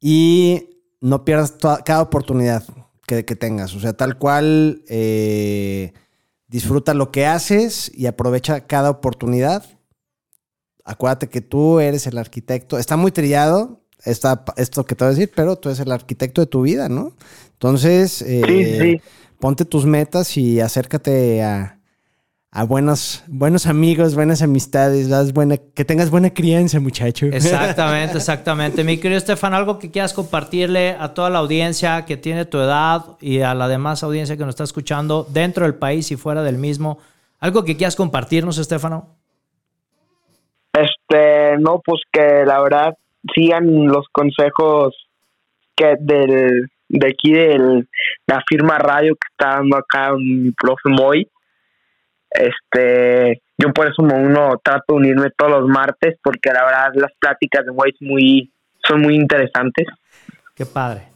y 0.00 0.70
no 1.00 1.24
pierdas 1.24 1.58
toda- 1.58 1.82
cada 1.84 2.02
oportunidad 2.02 2.64
que, 3.06 3.24
que 3.24 3.36
tengas. 3.36 3.74
O 3.74 3.80
sea, 3.80 3.92
tal 3.92 4.18
cual, 4.18 4.82
eh, 4.88 5.92
disfruta 6.48 6.94
lo 6.94 7.10
que 7.10 7.26
haces 7.26 7.90
y 7.94 8.06
aprovecha 8.06 8.66
cada 8.66 8.90
oportunidad. 8.90 9.64
Acuérdate 10.84 11.28
que 11.28 11.40
tú 11.40 11.80
eres 11.80 12.06
el 12.06 12.18
arquitecto. 12.18 12.78
Está 12.78 12.96
muy 12.96 13.10
trillado 13.12 13.82
esto 14.04 14.84
que 14.84 14.94
te 14.94 15.04
voy 15.04 15.12
a 15.12 15.14
decir, 15.16 15.32
pero 15.34 15.56
tú 15.56 15.68
eres 15.68 15.80
el 15.80 15.90
arquitecto 15.90 16.40
de 16.40 16.46
tu 16.46 16.62
vida, 16.62 16.88
¿no? 16.88 17.16
Entonces, 17.54 18.22
eh, 18.22 18.42
Sí, 18.46 18.78
sí. 18.78 19.00
ponte 19.40 19.64
tus 19.64 19.84
metas 19.84 20.36
y 20.36 20.60
acércate 20.60 21.42
a, 21.42 21.75
a 22.56 22.64
buenos, 22.64 23.22
buenos 23.26 23.66
amigos, 23.66 24.14
buenas 24.14 24.40
amistades, 24.40 25.12
haz 25.12 25.34
buena, 25.34 25.58
que 25.58 25.84
tengas 25.84 26.10
buena 26.10 26.30
crianza, 26.30 26.80
muchacho. 26.80 27.26
Exactamente, 27.26 28.16
exactamente. 28.16 28.82
Mi 28.82 28.96
querido 28.96 29.18
Estefano, 29.18 29.56
algo 29.56 29.78
que 29.78 29.90
quieras 29.90 30.14
compartirle 30.14 30.96
a 30.98 31.12
toda 31.12 31.28
la 31.28 31.40
audiencia 31.40 32.06
que 32.06 32.16
tiene 32.16 32.46
tu 32.46 32.56
edad 32.56 33.18
y 33.20 33.42
a 33.42 33.52
la 33.52 33.68
demás 33.68 34.02
audiencia 34.02 34.38
que 34.38 34.44
nos 34.44 34.54
está 34.54 34.64
escuchando 34.64 35.26
dentro 35.28 35.64
del 35.64 35.74
país 35.74 36.10
y 36.12 36.16
fuera 36.16 36.42
del 36.42 36.56
mismo. 36.56 36.96
Algo 37.40 37.62
que 37.62 37.76
quieras 37.76 37.94
compartirnos, 37.94 38.56
Estefano. 38.56 39.06
Este, 40.72 41.58
no, 41.58 41.82
pues 41.84 42.00
que 42.10 42.42
la 42.46 42.62
verdad 42.62 42.96
sigan 43.34 43.86
los 43.86 44.06
consejos 44.10 44.94
que 45.76 45.96
del 46.00 46.70
de 46.88 47.08
aquí 47.08 47.32
del 47.32 47.86
la 48.26 48.42
firma 48.48 48.78
radio 48.78 49.14
que 49.14 49.28
está 49.30 49.56
dando 49.56 49.76
acá 49.76 50.14
mi 50.16 50.52
profe 50.52 50.88
Moy. 50.88 51.28
Este, 52.38 53.42
yo 53.58 53.72
por 53.72 53.86
eso 53.86 54.02
uno 54.02 54.60
trato 54.62 54.84
de 54.88 54.94
unirme 54.94 55.30
todos 55.36 55.60
los 55.60 55.68
martes 55.68 56.16
porque 56.22 56.50
la 56.52 56.64
verdad 56.64 56.92
las 56.94 57.12
pláticas 57.18 57.64
de 57.64 57.72
es 57.72 58.02
muy 58.02 58.52
son 58.86 59.00
muy 59.00 59.16
interesantes. 59.16 59.86
Qué 60.54 60.66
padre. 60.66 61.08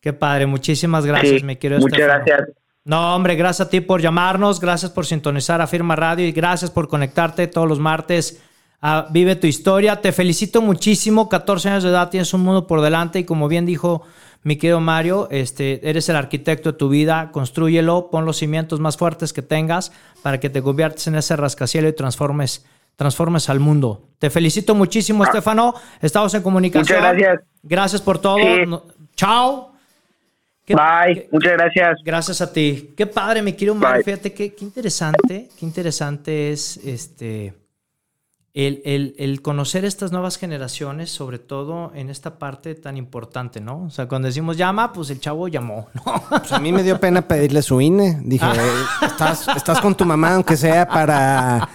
Qué 0.00 0.12
padre. 0.12 0.46
Muchísimas 0.46 1.06
gracias, 1.06 1.40
Sí, 1.40 1.46
mi 1.46 1.56
querido 1.56 1.80
muchas 1.80 1.98
Estefano. 1.98 2.24
gracias. 2.26 2.56
No, 2.84 3.14
hombre, 3.14 3.34
gracias 3.34 3.66
a 3.66 3.70
ti 3.70 3.80
por 3.80 4.02
llamarnos, 4.02 4.60
gracias 4.60 4.90
por 4.90 5.06
sintonizar 5.06 5.62
a 5.62 5.66
Firma 5.66 5.96
Radio 5.96 6.26
y 6.26 6.32
gracias 6.32 6.70
por 6.70 6.86
conectarte 6.86 7.46
todos 7.46 7.66
los 7.66 7.78
martes 7.78 8.44
a 8.82 9.06
Vive 9.10 9.36
tu 9.36 9.46
Historia. 9.46 10.02
Te 10.02 10.12
felicito 10.12 10.60
muchísimo, 10.60 11.30
14 11.30 11.70
años 11.70 11.82
de 11.82 11.88
edad, 11.88 12.10
tienes 12.10 12.34
un 12.34 12.42
mundo 12.42 12.66
por 12.66 12.82
delante 12.82 13.20
y 13.20 13.24
como 13.24 13.48
bien 13.48 13.64
dijo 13.64 14.02
mi 14.44 14.56
querido 14.56 14.78
Mario, 14.80 15.26
este, 15.30 15.80
eres 15.88 16.08
el 16.08 16.16
arquitecto 16.16 16.72
de 16.72 16.78
tu 16.78 16.88
vida, 16.88 17.30
construyelo, 17.32 18.10
pon 18.10 18.24
los 18.24 18.36
cimientos 18.36 18.78
más 18.78 18.96
fuertes 18.96 19.32
que 19.32 19.42
tengas 19.42 19.90
para 20.22 20.38
que 20.38 20.50
te 20.50 20.62
conviertas 20.62 21.06
en 21.08 21.16
ese 21.16 21.34
rascacielos 21.34 21.90
y 21.90 21.94
transformes, 21.94 22.64
transformes 22.96 23.48
al 23.48 23.58
mundo. 23.58 24.08
Te 24.18 24.30
felicito 24.30 24.74
muchísimo, 24.74 25.24
Estefano, 25.24 25.74
estamos 26.00 26.32
en 26.34 26.42
comunicación. 26.42 26.98
Muchas 27.00 27.16
gracias. 27.16 27.48
Gracias 27.62 28.02
por 28.02 28.18
todo. 28.18 28.36
Sí. 28.36 28.66
No- 28.66 28.84
Chao. 29.16 29.72
¿Qué- 30.66 30.74
Bye, 30.74 31.14
qué- 31.14 31.28
muchas 31.30 31.52
gracias. 31.52 31.98
Gracias 32.04 32.40
a 32.40 32.52
ti. 32.52 32.92
Qué 32.96 33.06
padre, 33.06 33.42
mi 33.42 33.52
querido 33.52 33.74
Mario. 33.74 33.96
Bye. 33.96 34.04
Fíjate 34.04 34.32
qué, 34.32 34.54
qué 34.54 34.64
interesante, 34.64 35.48
qué 35.58 35.66
interesante 35.66 36.52
es 36.52 36.78
este 36.78 37.52
el, 38.54 38.82
el- 38.84 39.16
el 39.18 39.42
conocer 39.42 39.84
estas 39.84 40.12
nuevas 40.12 40.36
generaciones, 40.38 41.10
sobre 41.10 41.40
todo 41.40 41.90
en 41.94 42.08
esta 42.08 42.38
parte 42.38 42.76
tan 42.76 42.96
importante, 42.96 43.60
¿no? 43.60 43.82
O 43.86 43.90
sea, 43.90 44.06
cuando 44.06 44.26
decimos 44.26 44.56
llama, 44.56 44.92
pues 44.92 45.10
el 45.10 45.18
chavo 45.18 45.48
llamó, 45.48 45.88
¿no? 45.94 46.02
Pues 46.28 46.52
a 46.52 46.60
mí 46.60 46.70
me 46.70 46.84
dio 46.84 47.00
pena 47.00 47.26
pedirle 47.26 47.62
su 47.62 47.80
INE. 47.80 48.20
Dije, 48.22 48.46
estás, 49.02 49.48
estás 49.56 49.80
con 49.80 49.96
tu 49.96 50.04
mamá, 50.04 50.34
aunque 50.36 50.56
sea 50.56 50.86
para, 50.86 51.68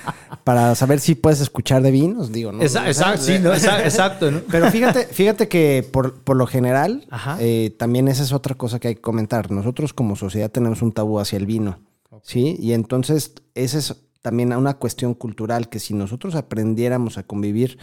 para 0.46 0.74
saber 0.74 1.02
si 1.02 1.16
puedes 1.16 1.42
escuchar 1.42 1.82
de 1.82 1.92
vinos. 1.92 2.32
Digo, 2.32 2.54
¿no? 2.54 2.62
Esa- 2.62 2.88
exacto, 2.88 3.24
sí, 3.24 3.34
exacto, 3.34 4.32
¿no? 4.32 4.40
Pero 4.50 4.72
fíjate, 4.72 5.06
fíjate 5.08 5.50
que 5.50 5.86
por, 5.92 6.22
por 6.22 6.38
lo 6.38 6.48
general, 6.48 7.06
eh, 7.42 7.76
también 7.78 8.08
esa 8.08 8.24
es 8.24 8.32
otra 8.32 8.56
cosa 8.56 8.80
que 8.80 8.88
hay 8.88 8.96
que 8.96 9.02
comentar. 9.02 9.52
Nosotros 9.52 9.92
como 9.94 10.16
sociedad 10.16 10.50
tenemos 10.50 10.82
un 10.82 10.94
tabú 10.94 11.20
hacia 11.20 11.36
el 11.38 11.46
vino, 11.46 11.80
¿sí? 12.24 12.56
Y 12.58 12.72
entonces 12.72 13.34
esa 13.54 13.78
es 13.80 13.96
también 14.22 14.54
una 14.54 14.76
cuestión 14.76 15.14
cultural 15.14 15.70
que 15.70 15.80
si 15.80 15.94
nosotros 15.94 16.36
aprendiéramos 16.36 17.18
a 17.18 17.24
convivir 17.24 17.78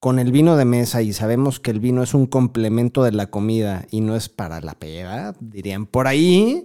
con 0.00 0.18
el 0.18 0.32
vino 0.32 0.56
de 0.56 0.64
mesa 0.64 1.02
y 1.02 1.12
sabemos 1.12 1.60
que 1.60 1.70
el 1.70 1.80
vino 1.80 2.02
es 2.02 2.12
un 2.12 2.26
complemento 2.26 3.02
de 3.04 3.12
la 3.12 3.28
comida 3.28 3.86
y 3.90 4.00
no 4.02 4.16
es 4.16 4.28
para 4.28 4.60
la 4.60 4.74
peda, 4.74 5.34
dirían 5.40 5.86
por 5.86 6.06
ahí, 6.06 6.64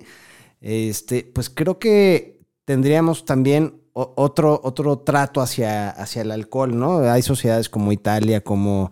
este, 0.62 1.24
pues 1.34 1.50
creo 1.50 1.80
que 1.80 2.42
tendríamos 2.66 3.26
también 3.26 3.76
otro, 3.94 4.60
otro 4.64 5.00
trato 5.00 5.42
hacia, 5.42 5.90
hacia 5.90 6.22
el 6.22 6.32
alcohol, 6.32 6.78
¿no? 6.78 7.00
Hay 7.00 7.22
sociedades 7.22 7.70
como 7.70 7.92
Italia, 7.92 8.42
como 8.42 8.92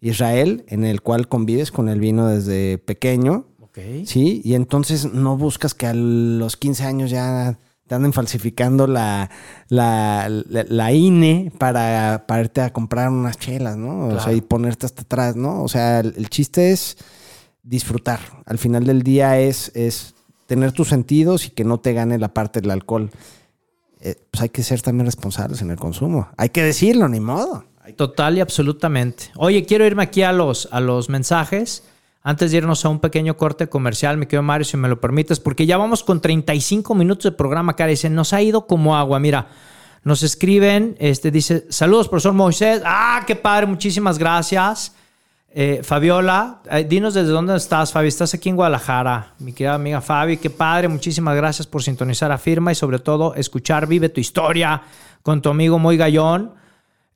Israel, 0.00 0.64
en 0.68 0.84
el 0.84 1.02
cual 1.02 1.28
convives 1.28 1.72
con 1.72 1.88
el 1.88 2.00
vino 2.00 2.28
desde 2.28 2.78
pequeño, 2.78 3.46
Ok. 3.60 3.78
¿sí? 4.06 4.40
Y 4.44 4.54
entonces 4.54 5.12
no 5.12 5.36
buscas 5.36 5.74
que 5.74 5.86
a 5.86 5.94
los 5.94 6.56
15 6.56 6.84
años 6.84 7.10
ya 7.10 7.58
te 7.88 7.94
anden 7.94 8.12
falsificando 8.12 8.86
la, 8.86 9.30
la, 9.68 10.28
la- 10.28 10.64
la 10.68 10.92
INE 10.92 11.50
para, 11.58 12.24
para 12.28 12.42
irte 12.42 12.60
a 12.60 12.72
comprar 12.72 13.08
unas 13.10 13.38
chelas, 13.38 13.76
¿no? 13.76 14.08
O 14.08 14.20
sea, 14.20 14.32
y 14.32 14.40
ponerte 14.42 14.86
hasta 14.86 15.02
atrás, 15.02 15.34
¿no? 15.36 15.62
O 15.62 15.68
sea, 15.68 16.00
el, 16.00 16.14
el 16.16 16.28
chiste 16.30 16.70
es 16.70 16.96
disfrutar. 17.62 18.20
Al 18.46 18.58
final 18.58 18.84
del 18.84 19.02
día 19.02 19.38
es, 19.40 19.72
es 19.74 20.14
tener 20.46 20.72
tus 20.72 20.88
sentidos 20.88 21.46
y 21.46 21.50
que 21.50 21.64
no 21.64 21.78
te 21.78 21.92
gane 21.92 22.18
la 22.18 22.28
parte 22.28 22.60
del 22.60 22.70
alcohol. 22.70 23.10
Eh, 24.00 24.14
pues 24.30 24.42
hay 24.42 24.48
que 24.50 24.62
ser 24.62 24.80
también 24.80 25.06
responsables 25.06 25.60
en 25.62 25.70
el 25.70 25.76
consumo. 25.76 26.28
Hay 26.36 26.50
que 26.50 26.62
decirlo, 26.62 27.08
ni 27.08 27.20
modo. 27.20 27.64
Total 27.96 28.36
y 28.36 28.40
absolutamente. 28.40 29.24
Oye, 29.36 29.64
quiero 29.64 29.86
irme 29.86 30.02
aquí 30.02 30.22
a 30.22 30.32
los, 30.32 30.68
a 30.72 30.80
los 30.80 31.08
mensajes. 31.08 31.82
Antes 32.22 32.50
de 32.50 32.58
irnos 32.58 32.84
a 32.84 32.88
un 32.88 33.00
pequeño 33.00 33.36
corte 33.36 33.68
comercial, 33.68 34.16
me 34.16 34.26
quedo 34.26 34.42
Mario, 34.42 34.64
si 34.64 34.76
me 34.76 34.88
lo 34.88 35.00
permites, 35.00 35.40
porque 35.40 35.66
ya 35.66 35.76
vamos 35.76 36.02
con 36.02 36.20
35 36.20 36.94
minutos 36.94 37.24
de 37.24 37.32
programa, 37.32 37.76
cara. 37.76 37.90
Dicen, 37.90 38.14
nos 38.14 38.32
ha 38.32 38.42
ido 38.42 38.66
como 38.66 38.96
agua. 38.96 39.20
Mira, 39.20 39.48
nos 40.02 40.22
escriben, 40.22 40.96
este 40.98 41.30
dice, 41.30 41.66
saludos, 41.70 42.08
profesor 42.08 42.32
Moisés. 42.32 42.82
Ah, 42.84 43.22
qué 43.26 43.36
padre, 43.36 43.66
muchísimas 43.66 44.18
gracias. 44.18 44.94
Eh, 45.50 45.80
Fabiola, 45.82 46.60
eh, 46.70 46.84
dinos 46.84 47.14
desde 47.14 47.30
dónde 47.30 47.56
estás, 47.56 47.92
Fabi. 47.92 48.08
Estás 48.08 48.34
aquí 48.34 48.48
en 48.48 48.56
Guadalajara, 48.56 49.34
mi 49.38 49.52
querida 49.52 49.74
amiga 49.74 50.00
Fabi. 50.00 50.36
Qué 50.36 50.50
padre, 50.50 50.88
muchísimas 50.88 51.34
gracias 51.36 51.66
por 51.66 51.82
sintonizar 51.82 52.30
a 52.30 52.38
Firma 52.38 52.70
y 52.70 52.74
sobre 52.74 52.98
todo 52.98 53.34
escuchar 53.34 53.86
Vive 53.86 54.08
tu 54.08 54.20
historia 54.20 54.82
con 55.22 55.40
tu 55.40 55.48
amigo 55.48 55.78
Moy 55.78 55.96
Gallón. 55.96 56.52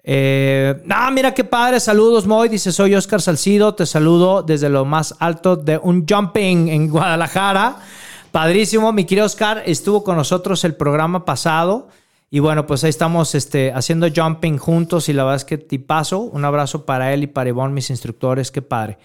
Eh, 0.04 0.82
ah, 0.90 1.10
mira 1.10 1.32
qué 1.32 1.44
padre. 1.44 1.80
Saludos, 1.80 2.26
Moy. 2.26 2.48
Dice: 2.48 2.72
Soy 2.72 2.94
Oscar 2.94 3.22
Salcido. 3.22 3.74
Te 3.74 3.86
saludo 3.86 4.42
desde 4.42 4.68
lo 4.68 4.84
más 4.84 5.14
alto 5.18 5.56
de 5.56 5.78
un 5.78 6.06
jumping 6.08 6.68
en 6.68 6.88
Guadalajara. 6.88 7.76
Padrísimo. 8.30 8.92
Mi 8.92 9.04
querido 9.04 9.26
Oscar 9.26 9.62
estuvo 9.66 10.02
con 10.02 10.16
nosotros 10.16 10.64
el 10.64 10.74
programa 10.74 11.24
pasado. 11.24 11.88
Y 12.30 12.38
bueno, 12.38 12.66
pues 12.66 12.82
ahí 12.82 12.90
estamos 12.90 13.34
este, 13.34 13.72
haciendo 13.72 14.08
jumping 14.14 14.56
juntos. 14.56 15.08
Y 15.08 15.12
la 15.12 15.24
verdad 15.24 15.36
es 15.36 15.44
que 15.44 15.58
tipazo. 15.58 16.20
Un 16.20 16.44
abrazo 16.44 16.84
para 16.86 17.12
él 17.12 17.22
y 17.24 17.26
para 17.26 17.50
Ivonne, 17.50 17.74
mis 17.74 17.90
instructores. 17.90 18.50
Qué 18.50 18.62
padre. 18.62 18.98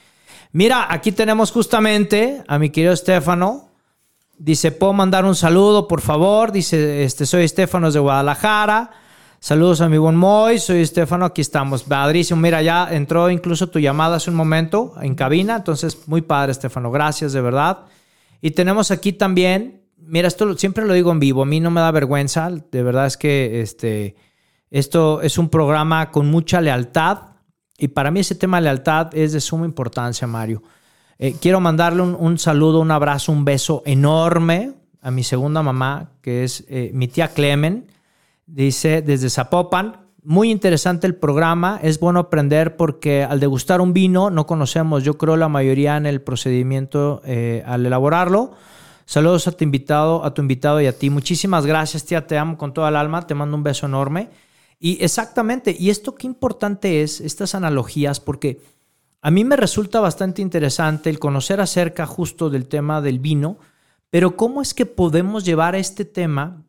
Mira, 0.53 0.87
aquí 0.89 1.11
tenemos 1.11 1.51
justamente 1.51 2.41
a 2.47 2.57
mi 2.57 2.69
querido 2.69 2.93
Estefano. 2.93 3.69
Dice, 4.39 4.71
¿puedo 4.71 4.93
mandar 4.93 5.25
un 5.25 5.35
saludo, 5.35 5.87
por 5.87 6.01
favor? 6.01 6.51
Dice, 6.51 7.03
este, 7.03 7.25
soy 7.25 7.43
Estefano 7.43 7.91
de 7.91 7.99
Guadalajara. 7.99 8.91
Saludos 9.39 9.81
a 9.81 9.87
mi 9.87 9.99
buen 9.99 10.15
Moy, 10.15 10.57
soy 10.57 10.81
Estefano, 10.81 11.23
aquí 11.25 11.41
estamos. 11.41 11.83
Padrísimo, 11.83 12.41
mira, 12.41 12.63
ya 12.63 12.87
entró 12.91 13.29
incluso 13.29 13.67
tu 13.69 13.77
llamada 13.77 14.15
hace 14.15 14.31
un 14.31 14.35
momento 14.35 14.95
en 14.99 15.13
cabina, 15.13 15.57
entonces 15.57 16.07
muy 16.07 16.21
padre, 16.21 16.51
Estefano, 16.51 16.89
gracias 16.89 17.33
de 17.33 17.41
verdad. 17.41 17.85
Y 18.41 18.51
tenemos 18.51 18.89
aquí 18.89 19.13
también, 19.13 19.83
mira, 19.95 20.27
esto 20.27 20.57
siempre 20.57 20.85
lo 20.85 20.93
digo 20.93 21.11
en 21.11 21.19
vivo, 21.19 21.43
a 21.43 21.45
mí 21.45 21.59
no 21.59 21.69
me 21.69 21.81
da 21.81 21.91
vergüenza, 21.91 22.49
de 22.49 22.83
verdad 22.83 23.05
es 23.05 23.15
que 23.15 23.61
este, 23.61 24.15
esto 24.71 25.21
es 25.21 25.37
un 25.37 25.49
programa 25.49 26.09
con 26.09 26.31
mucha 26.31 26.59
lealtad 26.59 27.19
y 27.77 27.89
para 27.89 28.09
mí 28.09 28.21
ese 28.21 28.33
tema 28.33 28.57
de 28.57 28.63
lealtad 28.63 29.15
es 29.15 29.33
de 29.33 29.39
suma 29.39 29.67
importancia, 29.67 30.25
Mario. 30.25 30.63
Eh, 31.19 31.35
quiero 31.39 31.59
mandarle 31.59 32.01
un, 32.01 32.15
un 32.15 32.39
saludo, 32.39 32.79
un 32.79 32.89
abrazo, 32.89 33.31
un 33.31 33.45
beso 33.45 33.83
enorme 33.85 34.73
a 34.99 35.11
mi 35.11 35.23
segunda 35.23 35.61
mamá, 35.61 36.09
que 36.21 36.43
es 36.43 36.65
eh, 36.69 36.89
mi 36.93 37.07
tía 37.07 37.27
Clemen. 37.27 37.85
Dice 38.47 39.01
desde 39.01 39.29
Zapopan, 39.29 40.07
muy 40.23 40.51
interesante 40.51 41.05
el 41.05 41.15
programa, 41.15 41.79
es 41.83 41.99
bueno 41.99 42.19
aprender 42.19 42.77
porque 42.77 43.23
al 43.23 43.41
degustar 43.41 43.81
un 43.81 43.93
vino 43.93 44.29
no 44.29 44.47
conocemos, 44.47 45.03
yo 45.03 45.17
creo 45.17 45.35
la 45.35 45.49
mayoría 45.49 45.97
en 45.97 46.05
el 46.05 46.21
procedimiento 46.21 47.21
eh, 47.25 47.61
al 47.65 47.85
elaborarlo. 47.85 48.53
Saludos 49.05 49.47
a 49.47 49.51
tu 49.51 49.65
invitado, 49.65 50.23
a 50.23 50.33
tu 50.33 50.41
invitado 50.41 50.81
y 50.81 50.87
a 50.87 50.97
ti. 50.97 51.09
Muchísimas 51.09 51.65
gracias, 51.65 52.05
tía, 52.05 52.25
te 52.25 52.37
amo 52.37 52.57
con 52.57 52.73
toda 52.73 52.89
el 52.89 52.95
alma, 52.95 53.27
te 53.27 53.35
mando 53.35 53.55
un 53.55 53.63
beso 53.63 53.85
enorme. 53.85 54.29
Y 54.79 55.03
exactamente, 55.03 55.75
y 55.77 55.89
esto 55.89 56.15
qué 56.15 56.27
importante 56.27 57.01
es, 57.01 57.19
estas 57.19 57.53
analogías, 57.53 58.19
porque 58.19 58.61
a 59.21 59.31
mí 59.31 59.43
me 59.43 59.55
resulta 59.55 59.99
bastante 59.99 60.41
interesante 60.41 61.09
el 61.09 61.19
conocer 61.19 61.59
acerca 61.59 62.05
justo 62.05 62.49
del 62.49 62.67
tema 62.67 63.01
del 63.01 63.19
vino, 63.19 63.57
pero 64.09 64.37
cómo 64.37 64.61
es 64.61 64.73
que 64.73 64.85
podemos 64.85 65.43
llevar 65.43 65.75
este 65.75 66.05
tema 66.05 66.66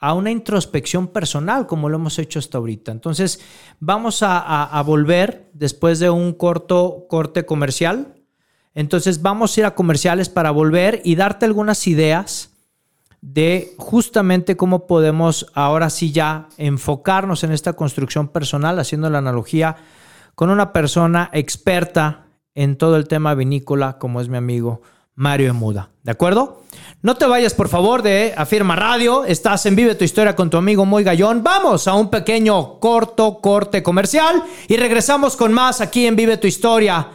a 0.00 0.14
una 0.14 0.30
introspección 0.30 1.08
personal, 1.08 1.66
como 1.66 1.90
lo 1.90 1.96
hemos 1.96 2.18
hecho 2.18 2.38
hasta 2.38 2.56
ahorita. 2.56 2.90
Entonces, 2.90 3.40
vamos 3.78 4.22
a, 4.22 4.82
volver 4.84 5.50
después 5.52 5.98
de 5.98 6.08
un 6.08 6.32
corto 6.32 7.06
corte 7.08 7.44
comercial. 7.44 8.14
Entonces, 8.74 9.20
vamos 9.20 9.56
a 9.56 9.60
ir 9.60 9.66
a 9.66 9.74
comerciales 9.74 10.30
para 10.30 10.50
volver 10.50 11.02
y 11.04 11.16
darte 11.16 11.44
algunas 11.44 11.86
ideas 11.86 12.50
de 13.20 13.74
justamente 13.76 14.56
cómo 14.56 14.86
podemos 14.86 15.46
ahora 15.52 15.90
sí 15.90 16.10
ya 16.10 16.48
enfocarnos 16.56 17.44
en 17.44 17.52
esta 17.52 17.74
construcción 17.74 18.28
personal, 18.28 18.78
haciendo 18.78 19.10
la 19.10 19.18
analogía 19.18 19.76
con 20.34 20.48
una 20.48 20.72
persona 20.72 21.28
experta 21.34 22.24
en 22.54 22.76
todo 22.76 22.96
el 22.96 23.06
tema 23.06 23.34
vinícola, 23.34 23.98
como 23.98 24.22
es 24.22 24.30
mi 24.30 24.38
amigo 24.38 24.80
Mario 25.20 25.50
Emuda. 25.50 25.90
¿De 26.02 26.12
acuerdo? 26.12 26.62
No 27.02 27.14
te 27.14 27.26
vayas, 27.26 27.52
por 27.52 27.68
favor, 27.68 28.00
de 28.00 28.32
Afirma 28.38 28.74
Radio. 28.74 29.26
Estás 29.26 29.66
en 29.66 29.76
Vive 29.76 29.94
tu 29.94 30.02
Historia 30.02 30.34
con 30.34 30.48
tu 30.48 30.56
amigo 30.56 30.86
Moy 30.86 31.04
Gallón. 31.04 31.42
Vamos 31.44 31.86
a 31.86 31.94
un 31.94 32.08
pequeño 32.08 32.80
corto 32.80 33.38
corte 33.42 33.82
comercial 33.82 34.42
y 34.66 34.78
regresamos 34.78 35.36
con 35.36 35.52
más 35.52 35.82
aquí 35.82 36.06
en 36.06 36.16
Vive 36.16 36.38
tu 36.38 36.46
Historia. 36.46 37.08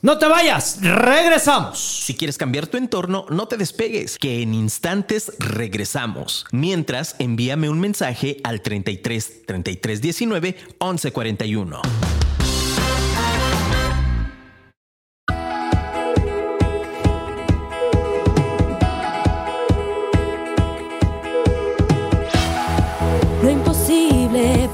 No 0.00 0.18
te 0.18 0.26
vayas, 0.26 0.78
regresamos. 0.82 1.78
Si 2.04 2.16
quieres 2.16 2.36
cambiar 2.36 2.66
tu 2.66 2.78
entorno, 2.78 3.26
no 3.28 3.46
te 3.46 3.56
despegues, 3.56 4.18
que 4.18 4.42
en 4.42 4.54
instantes 4.54 5.32
regresamos. 5.38 6.46
Mientras, 6.50 7.14
envíame 7.20 7.70
un 7.70 7.78
mensaje 7.78 8.38
al 8.42 8.60
33 8.60 9.46
33 9.46 10.00
19 10.00 10.56
11 10.78 11.12
41. 11.12 11.82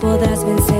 Podrás 0.01 0.44
vencer. 0.44 0.78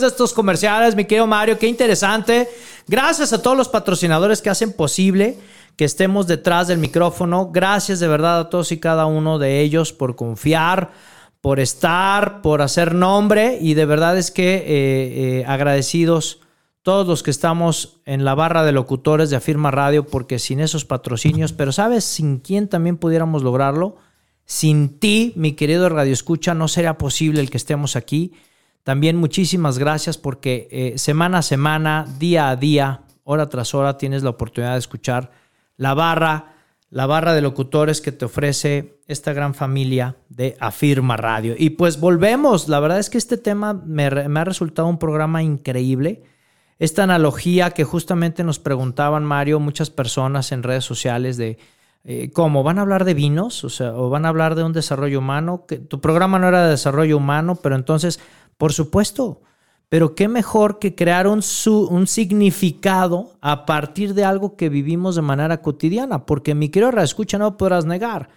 De 0.00 0.08
estos 0.08 0.32
comerciales, 0.32 0.94
mi 0.94 1.04
querido 1.04 1.26
Mario, 1.26 1.58
qué 1.58 1.66
interesante. 1.66 2.48
Gracias 2.86 3.32
a 3.32 3.42
todos 3.42 3.56
los 3.56 3.68
patrocinadores 3.68 4.42
que 4.42 4.50
hacen 4.50 4.72
posible 4.72 5.38
que 5.76 5.84
estemos 5.84 6.26
detrás 6.26 6.68
del 6.68 6.78
micrófono. 6.78 7.50
Gracias 7.52 8.00
de 8.00 8.08
verdad 8.08 8.40
a 8.40 8.50
todos 8.50 8.72
y 8.72 8.78
cada 8.78 9.06
uno 9.06 9.38
de 9.38 9.60
ellos 9.60 9.92
por 9.92 10.16
confiar, 10.16 10.92
por 11.40 11.60
estar, 11.60 12.42
por 12.42 12.62
hacer 12.62 12.94
nombre 12.94 13.58
y 13.60 13.74
de 13.74 13.86
verdad 13.86 14.16
es 14.16 14.30
que 14.30 14.54
eh, 14.54 14.62
eh, 14.66 15.44
agradecidos 15.46 16.40
todos 16.82 17.06
los 17.06 17.22
que 17.22 17.30
estamos 17.30 18.00
en 18.04 18.24
la 18.24 18.34
barra 18.34 18.62
de 18.64 18.72
locutores 18.72 19.30
de 19.30 19.36
Afirma 19.36 19.70
Radio 19.70 20.06
porque 20.06 20.38
sin 20.38 20.60
esos 20.60 20.84
patrocinios, 20.84 21.52
pero 21.52 21.72
sabes 21.72 22.04
sin 22.04 22.38
quién 22.38 22.68
también 22.68 22.96
pudiéramos 22.96 23.42
lograrlo, 23.42 23.96
Sin 24.46 24.98
ti, 24.98 25.32
mi 25.36 25.52
querido 25.52 25.88
Radio 25.88 26.12
Escucha, 26.12 26.52
no 26.52 26.68
sería 26.68 26.98
posible 26.98 27.40
el 27.40 27.48
que 27.48 27.56
estemos 27.56 27.96
aquí. 27.96 28.34
También 28.84 29.16
muchísimas 29.16 29.78
gracias 29.78 30.18
porque 30.18 30.68
eh, 30.70 30.98
semana 30.98 31.38
a 31.38 31.42
semana, 31.42 32.06
día 32.18 32.50
a 32.50 32.56
día, 32.56 33.00
hora 33.24 33.48
tras 33.48 33.74
hora, 33.74 33.96
tienes 33.96 34.22
la 34.22 34.30
oportunidad 34.30 34.74
de 34.74 34.78
escuchar 34.78 35.30
la 35.76 35.94
barra, 35.94 36.54
la 36.90 37.06
barra 37.06 37.32
de 37.32 37.40
locutores 37.40 38.02
que 38.02 38.12
te 38.12 38.26
ofrece 38.26 39.00
esta 39.08 39.32
gran 39.32 39.54
familia 39.54 40.16
de 40.28 40.56
Afirma 40.60 41.16
Radio. 41.16 41.54
Y 41.58 41.70
pues 41.70 41.98
volvemos, 41.98 42.68
la 42.68 42.78
verdad 42.78 42.98
es 42.98 43.08
que 43.08 43.18
este 43.18 43.38
tema 43.38 43.72
me, 43.72 44.04
ha 44.04 44.44
resultado 44.44 44.86
un 44.86 44.98
programa 44.98 45.42
increíble. 45.42 46.22
Esta 46.78 47.04
analogía 47.04 47.70
que 47.70 47.84
justamente 47.84 48.44
nos 48.44 48.58
preguntaban, 48.58 49.24
Mario, 49.24 49.60
muchas 49.60 49.88
personas 49.88 50.52
en 50.52 50.62
redes 50.62 50.84
sociales 50.84 51.38
de 51.38 51.56
eh, 52.04 52.30
cómo 52.32 52.62
van 52.62 52.78
a 52.78 52.82
hablar 52.82 53.04
de 53.04 53.14
vinos, 53.14 53.64
o 53.64 53.70
sea, 53.70 53.94
o 53.94 54.10
van 54.10 54.26
a 54.26 54.28
hablar 54.28 54.56
de 54.56 54.62
un 54.62 54.74
desarrollo 54.74 55.20
humano, 55.20 55.64
que 55.66 55.78
tu 55.78 56.02
programa 56.02 56.38
no 56.38 56.48
era 56.48 56.64
de 56.64 56.70
desarrollo 56.70 57.16
humano, 57.16 57.56
pero 57.56 57.76
entonces, 57.76 58.20
por 58.56 58.72
supuesto, 58.72 59.42
pero 59.88 60.14
qué 60.14 60.28
mejor 60.28 60.78
que 60.78 60.94
crear 60.94 61.26
un, 61.26 61.42
su- 61.42 61.86
un 61.86 62.06
significado 62.06 63.32
a 63.40 63.66
partir 63.66 64.14
de 64.14 64.24
algo 64.24 64.56
que 64.56 64.68
vivimos 64.68 65.16
de 65.16 65.22
manera 65.22 65.62
cotidiana, 65.62 66.26
porque 66.26 66.54
mi 66.54 66.68
querido 66.68 66.90
escucha 67.00 67.38
no 67.38 67.56
podrás 67.56 67.84
negar 67.84 68.28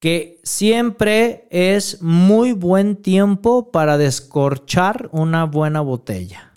que 0.00 0.40
siempre 0.42 1.46
es 1.50 2.02
muy 2.02 2.52
buen 2.52 2.96
tiempo 2.96 3.70
para 3.70 3.96
descorchar 3.96 5.08
una 5.12 5.44
buena 5.44 5.80
botella. 5.80 6.53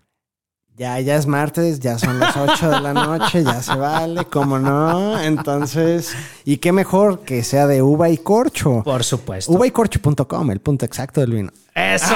Ya, 0.78 1.00
ya 1.00 1.16
es 1.16 1.26
martes, 1.26 1.80
ya 1.80 1.98
son 1.98 2.20
las 2.20 2.38
8 2.38 2.70
de 2.70 2.82
la 2.82 2.94
noche, 2.94 3.44
ya 3.44 3.64
se 3.64 3.74
vale, 3.76 4.26
¿cómo 4.26 4.60
no? 4.60 5.20
Entonces, 5.20 6.14
¿y 6.46 6.58
qué 6.58 6.72
mejor 6.72 7.22
que 7.22 7.44
sea 7.44 7.66
de 7.66 7.82
uva 7.82 8.10
y 8.10 8.18
corcho? 8.20 8.84
Por 8.86 9.04
supuesto. 9.04 9.52
Uvaycorcho.com, 9.54 10.52
el 10.52 10.60
punto 10.60 10.86
exacto 10.86 11.20
del 11.22 11.32
vino. 11.34 11.52
Eso, 11.74 12.14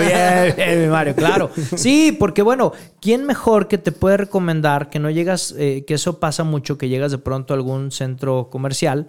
bien, 0.00 0.54
bien, 0.54 0.90
Mario, 0.90 1.14
claro. 1.14 1.50
Sí, 1.76 2.14
porque 2.18 2.42
bueno, 2.42 2.72
¿quién 3.00 3.24
mejor 3.24 3.68
que 3.68 3.78
te 3.78 3.90
puede 3.92 4.18
recomendar 4.18 4.90
que 4.90 4.98
no 4.98 5.08
llegas, 5.08 5.54
eh, 5.56 5.84
que 5.86 5.94
eso 5.94 6.20
pasa 6.20 6.44
mucho, 6.44 6.76
que 6.76 6.90
llegas 6.90 7.10
de 7.10 7.18
pronto 7.18 7.54
a 7.54 7.56
algún 7.56 7.90
centro 7.90 8.50
comercial 8.50 9.06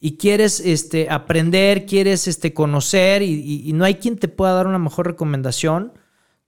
y 0.00 0.16
quieres 0.16 0.60
este, 0.60 1.08
aprender, 1.10 1.84
quieres 1.84 2.26
este, 2.26 2.54
conocer 2.54 3.20
y, 3.22 3.32
y- 3.34 3.68
y 3.68 3.72
no 3.74 3.84
hay 3.84 3.96
quien 3.96 4.16
te 4.18 4.28
pueda 4.28 4.52
dar 4.54 4.66
una 4.66 4.78
mejor 4.78 5.06
recomendación? 5.06 5.92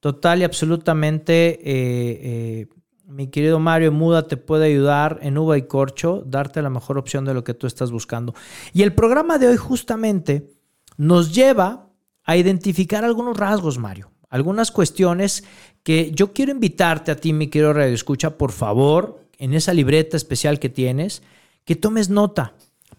Total 0.01 0.41
y 0.41 0.45
absolutamente, 0.45 1.59
eh, 1.63 2.21
eh, 2.23 2.67
mi 3.07 3.29
querido 3.29 3.59
Mario 3.59 3.93
Muda 3.93 4.27
te 4.27 4.37
puede 4.37 4.67
ayudar 4.67 5.19
en 5.23 5.39
Uva 5.39 5.57
y 5.57 5.63
Corcho, 5.63 6.23
darte 6.27 6.63
la 6.63 6.71
mejor 6.71 6.99
opción 6.99 7.25
de 7.25 7.35
lo 7.35 7.45
que 7.45 7.55
tú 7.55 7.67
estás 7.67 7.91
buscando. 7.91 8.35
Y 8.73 8.83
el 8.83 8.93
programa 8.93 9.39
de 9.39 9.49
hoy 9.49 9.57
justamente 9.57 10.51
nos 10.97 11.35
lleva 11.35 11.89
a 12.25 12.37
identificar 12.37 13.05
algunos 13.05 13.37
rasgos, 13.37 13.79
Mario, 13.79 14.11
algunas 14.29 14.71
cuestiones 14.71 15.45
que 15.83 16.11
yo 16.13 16.33
quiero 16.33 16.53
invitarte 16.53 17.13
a 17.13 17.17
ti, 17.17 17.33
mi 17.33 17.49
querido 17.49 17.73
Radio 17.73 17.95
Escucha, 17.95 18.37
por 18.37 18.53
favor, 18.53 19.21
en 19.39 19.55
esa 19.55 19.73
libreta 19.73 20.17
especial 20.17 20.59
que 20.59 20.69
tienes, 20.69 21.23
que 21.65 21.77
tomes 21.77 22.11
nota. 22.11 22.55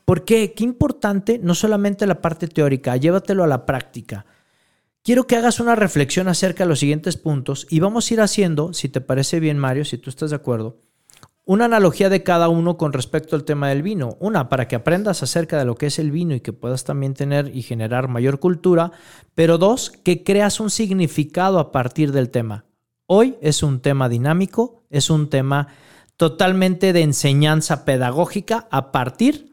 ¿Por 0.05 0.23
qué? 0.23 0.53
Qué 0.53 0.63
importante, 0.63 1.37
no 1.37 1.53
solamente 1.53 2.07
la 2.07 2.21
parte 2.21 2.47
teórica, 2.47 2.95
llévatelo 2.95 3.43
a 3.43 3.47
la 3.47 3.65
práctica. 3.65 4.25
Quiero 5.07 5.25
que 5.25 5.37
hagas 5.37 5.61
una 5.61 5.73
reflexión 5.73 6.27
acerca 6.27 6.65
de 6.65 6.67
los 6.67 6.79
siguientes 6.79 7.15
puntos 7.15 7.65
y 7.69 7.79
vamos 7.79 8.11
a 8.11 8.13
ir 8.13 8.19
haciendo, 8.19 8.73
si 8.73 8.89
te 8.89 8.99
parece 8.99 9.39
bien, 9.39 9.57
Mario, 9.57 9.85
si 9.85 9.97
tú 9.97 10.09
estás 10.09 10.31
de 10.31 10.35
acuerdo, 10.35 10.81
una 11.45 11.63
analogía 11.63 12.09
de 12.09 12.23
cada 12.23 12.49
uno 12.49 12.75
con 12.75 12.91
respecto 12.91 13.37
al 13.37 13.45
tema 13.45 13.69
del 13.69 13.83
vino. 13.83 14.17
Una, 14.19 14.49
para 14.49 14.67
que 14.67 14.75
aprendas 14.75 15.23
acerca 15.23 15.57
de 15.57 15.63
lo 15.63 15.75
que 15.75 15.85
es 15.85 15.97
el 15.97 16.11
vino 16.11 16.35
y 16.35 16.41
que 16.41 16.51
puedas 16.51 16.83
también 16.83 17.13
tener 17.13 17.55
y 17.55 17.61
generar 17.61 18.09
mayor 18.09 18.41
cultura. 18.41 18.91
Pero 19.33 19.57
dos, 19.57 19.91
que 19.91 20.25
creas 20.25 20.59
un 20.59 20.69
significado 20.69 21.59
a 21.59 21.71
partir 21.71 22.11
del 22.11 22.29
tema. 22.29 22.65
Hoy 23.05 23.37
es 23.41 23.63
un 23.63 23.79
tema 23.79 24.09
dinámico, 24.09 24.83
es 24.89 25.09
un 25.09 25.29
tema 25.29 25.69
totalmente 26.17 26.91
de 26.91 27.03
enseñanza 27.03 27.85
pedagógica 27.85 28.67
a 28.71 28.91
partir 28.91 29.46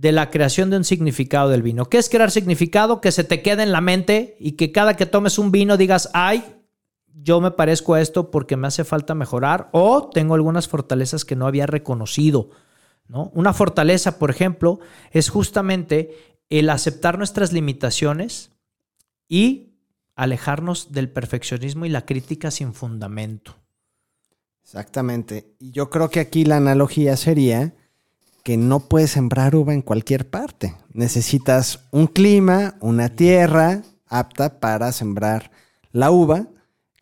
de 0.00 0.12
la 0.12 0.30
creación 0.30 0.70
de 0.70 0.76
un 0.76 0.84
significado 0.84 1.48
del 1.48 1.62
vino. 1.62 1.86
¿Qué 1.86 1.98
es 1.98 2.08
crear 2.08 2.30
significado? 2.30 3.00
Que 3.00 3.10
se 3.10 3.24
te 3.24 3.42
quede 3.42 3.64
en 3.64 3.72
la 3.72 3.80
mente 3.80 4.36
y 4.38 4.52
que 4.52 4.70
cada 4.70 4.94
que 4.94 5.06
tomes 5.06 5.38
un 5.38 5.50
vino 5.50 5.76
digas, 5.76 6.08
ay, 6.14 6.44
yo 7.12 7.40
me 7.40 7.50
parezco 7.50 7.94
a 7.94 8.00
esto 8.00 8.30
porque 8.30 8.56
me 8.56 8.68
hace 8.68 8.84
falta 8.84 9.16
mejorar 9.16 9.68
o 9.72 10.08
tengo 10.08 10.34
algunas 10.34 10.68
fortalezas 10.68 11.24
que 11.24 11.34
no 11.34 11.48
había 11.48 11.66
reconocido. 11.66 12.50
¿no? 13.08 13.32
Una 13.34 13.52
fortaleza, 13.52 14.20
por 14.20 14.30
ejemplo, 14.30 14.78
es 15.10 15.30
justamente 15.30 16.16
el 16.48 16.70
aceptar 16.70 17.18
nuestras 17.18 17.52
limitaciones 17.52 18.52
y 19.26 19.72
alejarnos 20.14 20.92
del 20.92 21.10
perfeccionismo 21.10 21.86
y 21.86 21.88
la 21.88 22.06
crítica 22.06 22.52
sin 22.52 22.72
fundamento. 22.72 23.56
Exactamente. 24.62 25.56
Y 25.58 25.72
yo 25.72 25.90
creo 25.90 26.08
que 26.08 26.20
aquí 26.20 26.44
la 26.44 26.58
analogía 26.58 27.16
sería 27.16 27.74
que 28.48 28.56
no 28.56 28.80
puedes 28.80 29.10
sembrar 29.10 29.54
uva 29.54 29.74
en 29.74 29.82
cualquier 29.82 30.30
parte. 30.30 30.74
Necesitas 30.94 31.80
un 31.90 32.06
clima, 32.06 32.76
una 32.80 33.10
tierra 33.10 33.82
apta 34.06 34.58
para 34.58 34.90
sembrar 34.92 35.50
la 35.92 36.10
uva 36.10 36.48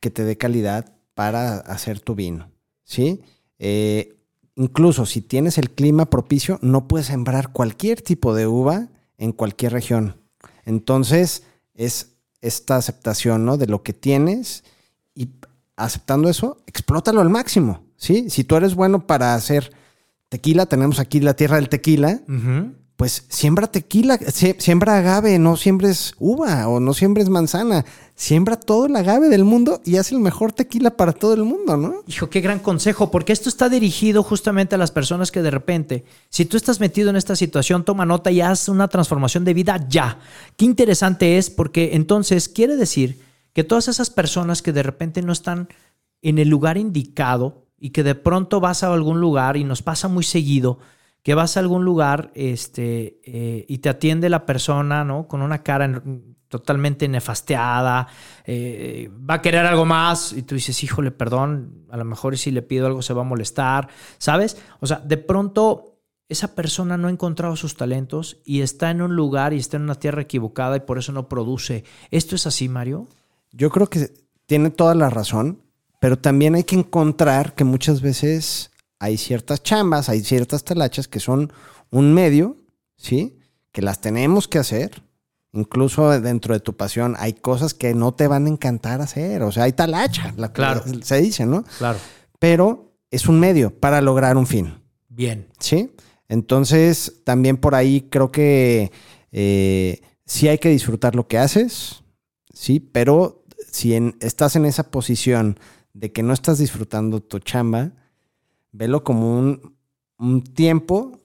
que 0.01 0.11
te 0.11 0.25
dé 0.25 0.37
calidad 0.37 0.97
para 1.15 1.59
hacer 1.59 2.01
tu 2.01 2.17
vino. 2.17 2.51
¿Sí? 2.83 3.23
Eh, 3.61 4.17
incluso 4.57 5.07
si 5.07 5.21
tienes 5.21 5.57
el 5.57 5.71
clima 5.71 6.07
propicio, 6.07 6.59
no 6.63 6.89
puedes 6.89 7.07
sembrar 7.07 7.53
cualquier 7.53 8.03
tipo 8.03 8.35
de 8.35 8.49
uva 8.49 8.89
en 9.17 9.31
cualquier 9.31 9.73
región. 9.73 10.17
Entonces, 10.65 11.45
es 11.75 12.17
esta 12.41 12.75
aceptación 12.75 13.45
¿no? 13.45 13.57
de 13.57 13.69
lo 13.69 13.85
que 13.85 13.93
tienes 13.93 14.65
y 15.15 15.29
aceptando 15.77 16.29
eso, 16.29 16.61
explótalo 16.67 17.21
al 17.21 17.31
máximo. 17.31 17.85
¿sí? 17.97 18.31
Si 18.31 18.43
tú 18.43 18.57
eres 18.57 18.75
bueno 18.75 19.07
para 19.07 19.37
hacer 19.37 19.71
tequila, 20.29 20.67
tenemos 20.67 20.99
aquí 20.99 21.21
la 21.21 21.35
tierra 21.35 21.57
del 21.57 21.69
tequila, 21.69 22.21
pues 22.97 23.27
siembra 23.29 23.67
tequila, 23.67 24.19
sie- 24.19 24.57
siembra 24.59 24.97
agave, 24.99 25.39
no 25.39 25.57
siembres 25.57 26.15
uva 26.19 26.67
o 26.69 26.81
no 26.81 26.95
siembres 26.95 27.29
manzana, 27.29 27.85
siembra 28.15 28.57
todo 28.57 28.87
el 28.87 28.97
agave 28.97 29.29
del 29.29 29.45
mundo 29.45 29.83
y 29.85 29.99
haz 29.99 30.13
el 30.13 30.19
mejor 30.19 30.53
tequila 30.53 30.97
para 30.97 31.13
todo 31.13 31.35
el 31.35 31.45
mundo, 31.45 31.77
¿no? 31.77 31.97
Hijo, 32.07 32.31
qué 32.31 32.41
gran 32.41 32.59
consejo, 32.59 33.11
porque 33.11 33.35
esto 33.35 33.51
está 33.51 33.69
dirigido 33.69 34.23
justamente 34.23 34.75
a 34.75 34.79
las 34.79 34.91
personas 34.93 35.31
que 35.31 35.43
de 35.43 35.51
repente, 35.51 36.05
si 36.31 36.47
tú 36.47 36.57
estás 36.57 36.81
metido 36.81 37.11
en 37.11 37.17
esta 37.17 37.37
situación, 37.37 37.85
toma 37.85 38.07
nota 38.07 38.31
y 38.31 38.41
haz 38.41 38.71
una 38.71 38.89
transformación 38.89 39.45
de 39.45 39.53
vida 39.55 39.87
ya. 39.91 40.19
Qué 40.57 40.65
interesante 40.65 41.37
es, 41.37 41.51
porque 41.51 41.91
entonces 41.93 42.49
quiere 42.49 42.77
decir 42.77 43.21
que 43.53 43.63
todas 43.63 43.89
esas 43.89 44.09
personas 44.09 44.63
que 44.63 44.73
de 44.73 44.83
repente 44.83 45.21
no 45.21 45.33
están 45.33 45.69
en 46.23 46.39
el 46.39 46.49
lugar 46.49 46.79
indicado 46.79 47.66
y 47.79 47.91
que 47.91 48.03
de 48.03 48.15
pronto 48.15 48.61
vas 48.61 48.83
a 48.83 48.93
algún 48.93 49.21
lugar 49.21 49.57
y 49.57 49.65
nos 49.65 49.83
pasa 49.83 50.09
muy 50.09 50.25
seguido, 50.25 50.79
que 51.23 51.35
vas 51.35 51.57
a 51.57 51.61
algún 51.61 51.85
lugar 51.85 52.31
este, 52.35 53.21
eh, 53.25 53.65
y 53.69 53.79
te 53.79 53.89
atiende 53.89 54.29
la 54.31 54.47
persona, 54.47 55.05
¿no? 55.05 55.27
Con 55.27 55.43
una 55.43 55.63
cara 55.63 55.87
en- 55.87 56.37
totalmente 56.49 57.09
nefasteada, 57.09 58.07
eh, 58.45 59.11
va 59.29 59.35
a 59.35 59.43
querer 59.43 59.67
algo 59.67 59.85
más 59.85 60.33
y 60.33 60.43
tú 60.43 60.55
dices, 60.55 60.83
híjole, 60.85 61.11
perdón, 61.11 61.87
a 61.91 61.97
lo 61.97 62.05
mejor 62.05 62.39
si 62.39 62.53
le 62.53 62.63
pido 62.63 62.87
algo 62.87 63.03
se 63.03 63.13
va 63.13 63.23
a 63.23 63.25
molestar, 63.25 63.89
¿sabes? 64.19 64.57
O 64.81 64.87
sea, 64.87 64.99
de 64.99 65.17
pronto 65.17 65.99
esa 66.29 66.55
persona 66.55 66.97
no 66.97 67.09
ha 67.09 67.11
encontrado 67.11 67.57
sus 67.57 67.77
talentos 67.77 68.39
y 68.45 68.61
está 68.61 68.91
en 68.91 69.03
un 69.03 69.17
lugar 69.17 69.53
y 69.53 69.59
está 69.59 69.77
en 69.77 69.83
una 69.85 69.97
tierra 69.97 70.23
equivocada 70.23 70.77
y 70.77 70.81
por 70.81 70.99
eso 70.99 71.13
no 71.13 71.29
produce. 71.29 71.85
¿Esto 72.11 72.37
es 72.37 72.47
así, 72.47 72.69
Mario? 72.69 73.09
Yo 73.53 73.71
creo 73.71 73.89
que 73.89 74.13
tiene 74.47 74.71
toda 74.71 74.95
la 74.95 75.11
razón, 75.11 75.63
pero 76.07 76.17
también 76.17 76.55
hay 76.55 76.63
que 76.63 76.77
encontrar 76.77 77.57
que 77.57 77.65
muchas 77.65 78.01
veces 78.01 78.71
hay 79.01 79.17
ciertas 79.17 79.61
chambas, 79.65 80.09
hay 80.09 80.23
ciertas 80.23 80.63
talachas 80.63 81.09
que 81.09 81.19
son 81.19 81.53
un 81.91 82.15
medio, 82.15 82.57
¿sí? 82.97 83.41
Que 83.73 83.83
las 83.83 84.01
tenemos 84.01 84.47
que 84.47 84.59
hacer. 84.61 85.03
Incluso 85.53 86.09
dentro 86.21 86.55
de 86.55 86.61
tu 86.61 86.77
pasión 86.77 87.17
hay 87.19 87.33
cosas 87.33 87.75
que 87.75 87.93
no 87.93 88.15
te 88.15 88.29
van 88.29 88.47
a 88.47 88.51
encantar 88.51 89.01
hacer. 89.01 89.43
O 89.43 89.51
sea, 89.51 89.65
hay 89.65 89.73
talacha, 89.73 90.33
la, 90.37 90.53
Claro. 90.53 90.85
se 91.03 91.21
dice, 91.21 91.45
¿no? 91.45 91.65
Claro. 91.79 91.99
Pero 92.39 92.95
es 93.11 93.27
un 93.27 93.41
medio 93.41 93.77
para 93.77 94.01
lograr 94.01 94.37
un 94.37 94.47
fin. 94.47 94.75
Bien. 95.09 95.49
¿sí? 95.59 95.91
Entonces, 96.29 97.15
también 97.25 97.57
por 97.57 97.75
ahí 97.75 98.03
creo 98.13 98.31
que 98.31 98.93
eh, 99.33 100.03
sí 100.25 100.47
hay 100.47 100.59
que 100.59 100.69
disfrutar 100.69 101.17
lo 101.17 101.27
que 101.27 101.39
haces, 101.39 102.05
sí, 102.55 102.79
pero 102.79 103.43
si 103.73 103.95
en- 103.95 104.17
estás 104.21 104.55
en 104.55 104.67
esa 104.67 104.85
posición 104.93 105.59
de 105.97 106.13
que 106.13 106.23
no 106.23 106.35
estás 106.35 106.59
disfrutando 106.59 107.21
tu 107.21 107.39
chamba, 107.39 107.93
velo 108.71 109.03
como 109.03 109.39
un, 109.39 109.77
un 110.19 110.43
tiempo 110.43 111.19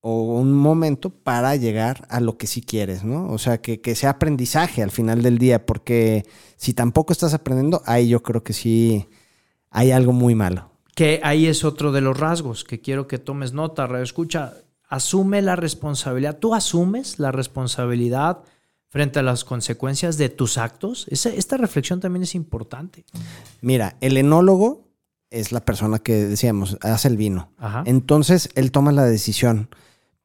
o 0.00 0.38
un 0.38 0.52
momento 0.52 1.10
para 1.10 1.56
llegar 1.56 2.06
a 2.08 2.20
lo 2.20 2.38
que 2.38 2.46
sí 2.46 2.62
quieres, 2.62 3.02
¿no? 3.02 3.28
O 3.28 3.38
sea, 3.38 3.60
que, 3.60 3.80
que 3.80 3.96
sea 3.96 4.10
aprendizaje 4.10 4.84
al 4.84 4.92
final 4.92 5.22
del 5.22 5.38
día, 5.38 5.66
porque 5.66 6.24
si 6.56 6.74
tampoco 6.74 7.12
estás 7.12 7.34
aprendiendo, 7.34 7.82
ahí 7.86 8.08
yo 8.08 8.22
creo 8.22 8.44
que 8.44 8.52
sí 8.52 9.08
hay 9.70 9.90
algo 9.90 10.12
muy 10.12 10.36
malo. 10.36 10.70
Que 10.94 11.20
ahí 11.24 11.46
es 11.46 11.64
otro 11.64 11.90
de 11.90 12.00
los 12.00 12.16
rasgos 12.16 12.62
que 12.62 12.80
quiero 12.80 13.08
que 13.08 13.18
tomes 13.18 13.52
nota, 13.52 13.88
Escucha. 14.00 14.54
asume 14.88 15.42
la 15.42 15.56
responsabilidad. 15.56 16.38
¿Tú 16.38 16.54
asumes 16.54 17.18
la 17.18 17.32
responsabilidad 17.32 18.44
frente 18.88 19.18
a 19.18 19.22
las 19.22 19.44
consecuencias 19.44 20.16
de 20.18 20.28
tus 20.28 20.58
actos? 20.58 21.06
Esa- 21.10 21.30
esta 21.34 21.56
reflexión 21.56 22.00
también 22.00 22.22
es 22.22 22.34
importante. 22.34 23.04
Mira, 23.60 23.96
el 24.00 24.16
enólogo 24.16 24.88
es 25.30 25.52
la 25.52 25.64
persona 25.64 25.98
que 25.98 26.14
decíamos, 26.26 26.78
hace 26.80 27.08
el 27.08 27.16
vino. 27.16 27.52
Ajá. 27.58 27.82
Entonces 27.86 28.48
él 28.54 28.72
toma 28.72 28.92
la 28.92 29.04
decisión. 29.04 29.68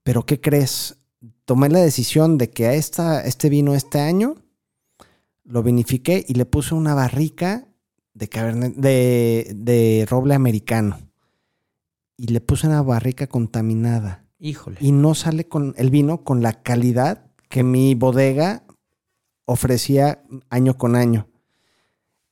Pero 0.03 0.25
¿qué 0.25 0.39
crees? 0.39 0.97
Tomé 1.45 1.69
la 1.69 1.79
decisión 1.79 2.37
de 2.37 2.49
que 2.49 2.67
a 2.67 2.73
esta, 2.73 3.21
este 3.25 3.49
vino 3.49 3.75
este 3.75 3.99
año 3.99 4.35
lo 5.43 5.61
vinifiqué 5.61 6.23
y 6.27 6.35
le 6.35 6.45
puse 6.45 6.73
una 6.73 6.93
barrica 6.93 7.67
de, 8.13 8.29
cabernet, 8.29 8.75
de, 8.75 9.51
de 9.55 10.05
roble 10.09 10.35
americano. 10.35 10.99
Y 12.15 12.27
le 12.27 12.39
puse 12.39 12.67
una 12.67 12.81
barrica 12.81 13.27
contaminada. 13.27 14.25
Híjole. 14.39 14.77
Y 14.79 14.91
no 14.93 15.15
sale 15.15 15.47
con 15.47 15.73
el 15.77 15.89
vino 15.89 16.23
con 16.23 16.41
la 16.41 16.61
calidad 16.63 17.25
que 17.53 17.61
mi 17.61 17.93
bodega 17.93 18.63
ofrecía 19.45 20.23
año 20.49 20.75
con 20.75 20.95
año. 20.95 21.27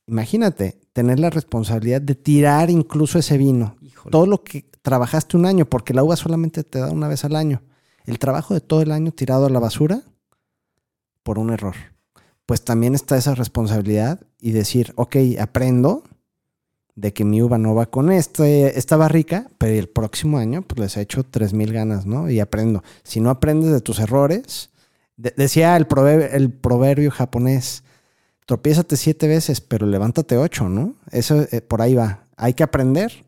Imagínate, 0.08 0.80
tener 0.92 1.20
la 1.20 1.30
responsabilidad 1.30 2.02
de 2.02 2.16
tirar 2.16 2.70
incluso 2.70 3.20
ese 3.20 3.38
vino 3.38 3.76
Híjole. 3.80 4.10
todo 4.10 4.26
lo 4.26 4.42
que 4.42 4.68
trabajaste 4.82 5.36
un 5.36 5.46
año, 5.46 5.64
porque 5.64 5.94
la 5.94 6.02
uva 6.02 6.16
solamente 6.16 6.64
te 6.64 6.80
da 6.80 6.90
una 6.90 7.06
vez 7.06 7.24
al 7.24 7.36
año. 7.36 7.62
El 8.04 8.18
trabajo 8.18 8.52
de 8.52 8.60
todo 8.60 8.82
el 8.82 8.90
año 8.90 9.12
tirado 9.12 9.46
a 9.46 9.50
la 9.50 9.60
basura 9.60 10.02
por 11.22 11.38
un 11.38 11.50
error. 11.50 11.76
Pues 12.44 12.64
también 12.64 12.96
está 12.96 13.16
esa 13.16 13.36
responsabilidad 13.36 14.26
y 14.40 14.50
decir, 14.50 14.92
ok, 14.96 15.14
aprendo 15.38 16.02
de 16.96 17.12
que 17.12 17.24
mi 17.24 17.42
uva 17.42 17.58
no 17.58 17.76
va 17.76 17.86
con 17.86 18.10
este, 18.10 18.76
esta 18.76 18.96
barrica, 18.96 19.46
pero 19.58 19.72
el 19.72 19.88
próximo 19.88 20.38
año 20.38 20.62
pues 20.62 20.80
les 20.80 20.96
he 20.96 21.02
hecho 21.02 21.22
3.000 21.22 21.70
ganas, 21.70 22.06
¿no? 22.06 22.28
Y 22.28 22.40
aprendo. 22.40 22.82
Si 23.04 23.20
no 23.20 23.30
aprendes 23.30 23.70
de 23.70 23.80
tus 23.80 24.00
errores, 24.00 24.71
de- 25.16 25.34
decía 25.36 25.76
el 25.76 25.86
proverbio, 25.86 26.26
el 26.30 26.50
proverbio 26.50 27.10
japonés, 27.10 27.84
tropiézate 28.46 28.96
siete 28.96 29.28
veces, 29.28 29.60
pero 29.60 29.86
levántate 29.86 30.36
ocho, 30.36 30.68
¿no? 30.68 30.96
Eso 31.10 31.46
eh, 31.52 31.60
por 31.60 31.82
ahí 31.82 31.94
va. 31.94 32.26
Hay 32.36 32.54
que 32.54 32.62
aprender 32.62 33.24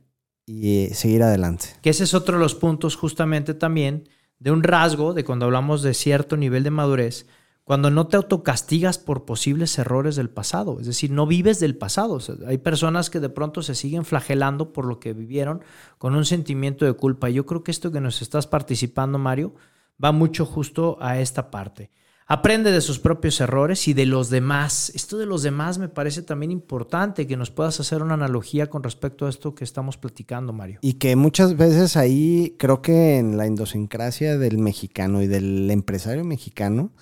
y 0.46 0.84
eh, 0.86 0.94
seguir 0.94 1.22
adelante. 1.22 1.66
Que 1.82 1.90
ese 1.90 2.04
es 2.04 2.14
otro 2.14 2.36
de 2.36 2.42
los 2.42 2.54
puntos 2.54 2.96
justamente 2.96 3.54
también 3.54 4.08
de 4.38 4.50
un 4.50 4.62
rasgo 4.62 5.14
de 5.14 5.24
cuando 5.24 5.46
hablamos 5.46 5.82
de 5.82 5.94
cierto 5.94 6.36
nivel 6.36 6.64
de 6.64 6.70
madurez, 6.70 7.26
cuando 7.62 7.88
no 7.90 8.08
te 8.08 8.16
autocastigas 8.18 8.98
por 8.98 9.24
posibles 9.24 9.78
errores 9.78 10.16
del 10.16 10.28
pasado, 10.28 10.80
es 10.80 10.86
decir, 10.86 11.10
no 11.10 11.26
vives 11.26 11.60
del 11.60 11.76
pasado. 11.78 12.18
Hay 12.46 12.58
personas 12.58 13.08
que 13.08 13.20
de 13.20 13.30
pronto 13.30 13.62
se 13.62 13.74
siguen 13.74 14.04
flagelando 14.04 14.74
por 14.74 14.84
lo 14.84 15.00
que 15.00 15.14
vivieron 15.14 15.62
con 15.96 16.14
un 16.14 16.26
sentimiento 16.26 16.84
de 16.84 16.92
culpa. 16.92 17.30
Yo 17.30 17.46
creo 17.46 17.62
que 17.64 17.70
esto 17.70 17.90
que 17.90 18.02
nos 18.02 18.20
estás 18.20 18.46
participando, 18.46 19.18
Mario, 19.18 19.54
va 20.02 20.12
mucho 20.12 20.46
justo 20.46 20.96
a 21.00 21.20
esta 21.20 21.50
parte. 21.50 21.90
Aprende 22.26 22.72
de 22.72 22.80
sus 22.80 22.98
propios 22.98 23.38
errores 23.42 23.86
y 23.86 23.92
de 23.92 24.06
los 24.06 24.30
demás. 24.30 24.90
Esto 24.94 25.18
de 25.18 25.26
los 25.26 25.42
demás 25.42 25.76
me 25.76 25.90
parece 25.90 26.22
también 26.22 26.52
importante 26.52 27.26
que 27.26 27.36
nos 27.36 27.50
puedas 27.50 27.78
hacer 27.80 28.02
una 28.02 28.14
analogía 28.14 28.70
con 28.70 28.82
respecto 28.82 29.26
a 29.26 29.28
esto 29.28 29.54
que 29.54 29.62
estamos 29.62 29.98
platicando, 29.98 30.54
Mario. 30.54 30.78
Y 30.80 30.94
que 30.94 31.16
muchas 31.16 31.54
veces 31.58 31.98
ahí 31.98 32.56
creo 32.58 32.80
que 32.80 33.18
en 33.18 33.36
la 33.36 33.46
idiosincrasia 33.46 34.38
del 34.38 34.56
mexicano 34.56 35.20
y 35.20 35.26
del 35.26 35.70
empresario 35.70 36.24
mexicano, 36.24 36.92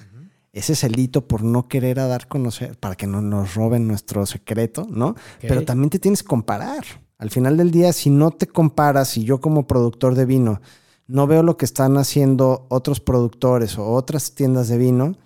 ese 0.53 0.75
celito 0.75 1.29
por 1.29 1.45
no 1.45 1.69
querer 1.69 2.01
a 2.01 2.09
dar 2.09 2.23
a 2.25 2.29
conocer, 2.29 2.77
para 2.77 2.97
que 2.97 3.07
no 3.07 3.23
nos 3.23 3.55
roben 3.55 3.87
nuestro 3.87 4.27
secreto, 4.27 4.89
¿no? 4.91 5.15
Pero 5.41 5.65
también 5.65 5.91
te 5.91 6.01
tienes 6.01 6.23
que 6.23 6.29
comparar. 6.29 6.85
Al 7.17 7.31
final 7.31 7.57
del 7.57 7.71
día, 7.71 7.93
si 7.93 8.11
no 8.11 8.33
te 8.33 8.49
comparas, 8.49 9.11
si 9.11 9.23
yo 9.23 9.41
como 9.41 9.69
productor 9.69 10.17
de 10.17 10.27
vino 10.27 10.61
no 11.07 11.27
veo 11.27 11.43
lo 11.43 11.57
que 11.57 11.65
están 11.65 11.97
haciendo 11.99 12.67
otros 12.71 13.01
productores 13.01 13.79
o 13.79 13.87
otras 13.93 14.35
tiendas 14.35 14.69
de 14.69 14.79
vino, 14.79 15.17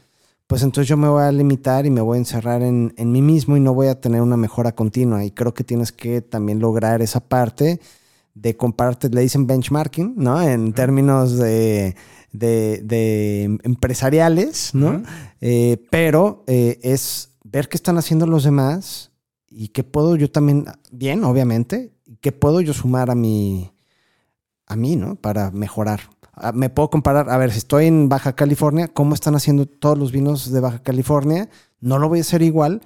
pues 0.47 0.63
entonces 0.63 0.89
yo 0.89 0.97
me 0.97 1.09
voy 1.09 1.23
a 1.25 1.33
limitar 1.33 1.87
y 1.87 1.91
me 1.91 2.01
voy 2.01 2.17
a 2.17 2.21
encerrar 2.21 2.63
en, 2.63 2.95
en 2.97 3.11
mí 3.13 3.21
mismo 3.23 3.57
y 3.57 3.61
no 3.61 3.75
voy 3.75 3.89
a 3.89 4.01
tener 4.01 4.23
una 4.23 4.37
mejora 4.37 4.73
continua. 4.75 5.25
Y 5.25 5.31
creo 5.33 5.55
que 5.55 5.65
tienes 5.65 5.91
que 5.93 6.21
también 6.23 6.61
lograr 6.61 7.03
esa 7.03 7.21
parte 7.21 7.81
de 8.35 8.57
compararte, 8.57 9.09
le 9.09 9.23
dicen 9.23 9.47
benchmarking, 9.47 10.15
¿no? 10.17 10.41
En 10.43 10.73
términos 10.73 11.37
de, 11.39 11.97
de- 12.33 12.81
de 12.85 13.59
empresariales, 13.65 14.75
¿no? 14.75 15.03
Eh, 15.41 15.85
pero 15.91 16.45
eh, 16.47 16.79
es 16.83 17.31
ver 17.45 17.69
qué 17.69 17.77
están 17.77 17.99
haciendo 17.99 18.27
los 18.27 18.45
demás 18.45 19.11
y 19.49 19.69
qué 19.69 19.85
puedo 19.85 20.17
yo 20.17 20.31
también, 20.31 20.67
bien, 20.93 21.25
obviamente, 21.25 21.93
qué 22.21 22.31
puedo 22.31 22.61
yo 22.61 22.73
sumar 22.75 23.11
a 23.11 23.15
mi, 23.15 23.73
a 24.67 24.77
mí, 24.77 24.97
¿no? 24.97 25.17
Para 25.17 25.51
mejorar. 25.51 26.01
Ah, 26.35 26.53
Me 26.53 26.69
puedo 26.71 26.91
comparar, 26.91 27.31
a 27.31 27.37
ver, 27.39 27.51
si 27.53 27.59
estoy 27.59 27.87
en 27.87 28.09
Baja 28.09 28.35
California, 28.35 28.89
¿cómo 28.89 29.15
están 29.15 29.35
haciendo 29.35 29.67
todos 29.67 29.97
los 29.99 30.13
vinos 30.13 30.51
de 30.53 30.61
Baja 30.61 30.81
California? 30.83 31.49
No 31.81 31.99
lo 31.99 32.09
voy 32.09 32.19
a 32.19 32.23
hacer 32.23 32.43
igual, 32.43 32.83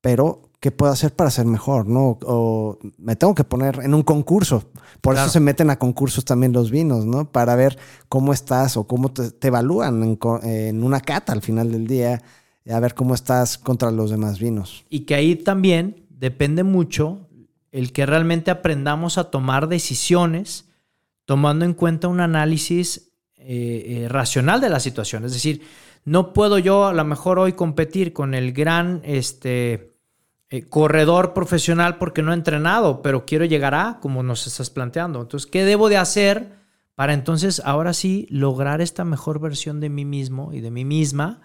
pero 0.00 0.42
¿qué 0.60 0.70
puedo 0.72 0.90
hacer 0.92 1.14
para 1.14 1.30
ser 1.30 1.46
mejor? 1.46 1.86
¿No? 1.86 2.18
O 2.24 2.78
me 2.98 3.14
tengo 3.16 3.34
que 3.34 3.44
poner 3.44 3.80
en 3.82 3.94
un 3.94 4.02
concurso. 4.02 4.64
Por 5.00 5.14
Claro. 5.14 5.26
eso 5.26 5.32
se 5.34 5.40
meten 5.40 5.70
a 5.70 5.78
concursos 5.78 6.24
también 6.24 6.52
los 6.52 6.70
vinos, 6.70 7.04
¿no? 7.06 7.30
Para 7.30 7.54
ver 7.56 7.78
cómo 8.08 8.32
estás 8.32 8.76
o 8.76 8.84
cómo 8.86 9.12
te, 9.12 9.30
te 9.30 9.48
evalúan 9.48 10.02
en, 10.02 10.18
en 10.42 10.82
una 10.84 11.00
cata 11.00 11.32
al 11.32 11.42
final 11.42 11.70
del 11.72 11.86
día, 11.86 12.22
a 12.70 12.80
ver 12.80 12.94
cómo 12.94 13.14
estás 13.14 13.58
contra 13.58 13.90
los 13.90 14.10
demás 14.10 14.38
vinos. 14.38 14.84
Y 14.88 15.00
que 15.00 15.14
ahí 15.14 15.36
también 15.36 16.06
depende 16.10 16.62
mucho 16.64 17.28
el 17.72 17.92
que 17.92 18.06
realmente 18.06 18.50
aprendamos 18.50 19.18
a 19.18 19.30
tomar 19.30 19.68
decisiones 19.68 20.66
tomando 21.24 21.64
en 21.64 21.74
cuenta 21.74 22.08
un 22.08 22.20
análisis 22.20 23.12
eh, 23.36 24.04
eh, 24.04 24.08
racional 24.08 24.60
de 24.60 24.70
la 24.70 24.80
situación. 24.80 25.24
Es 25.24 25.32
decir, 25.32 25.62
no 26.04 26.32
puedo 26.32 26.58
yo 26.58 26.86
a 26.86 26.92
lo 26.92 27.04
mejor 27.04 27.38
hoy 27.38 27.52
competir 27.52 28.12
con 28.12 28.34
el 28.34 28.52
gran 28.52 29.00
este, 29.04 29.92
eh, 30.50 30.68
corredor 30.68 31.32
profesional 31.32 31.98
porque 31.98 32.22
no 32.22 32.32
he 32.32 32.34
entrenado, 32.34 33.02
pero 33.02 33.24
quiero 33.24 33.44
llegar 33.44 33.74
a, 33.74 33.98
como 34.00 34.22
nos 34.22 34.46
estás 34.46 34.70
planteando. 34.70 35.22
Entonces, 35.22 35.50
¿qué 35.50 35.64
debo 35.64 35.88
de 35.88 35.96
hacer 35.96 36.52
para 36.94 37.14
entonces 37.14 37.62
ahora 37.64 37.94
sí 37.94 38.26
lograr 38.30 38.80
esta 38.80 39.04
mejor 39.04 39.40
versión 39.40 39.80
de 39.80 39.88
mí 39.88 40.04
mismo 40.04 40.52
y 40.52 40.60
de 40.60 40.70
mí 40.70 40.84
misma? 40.84 41.40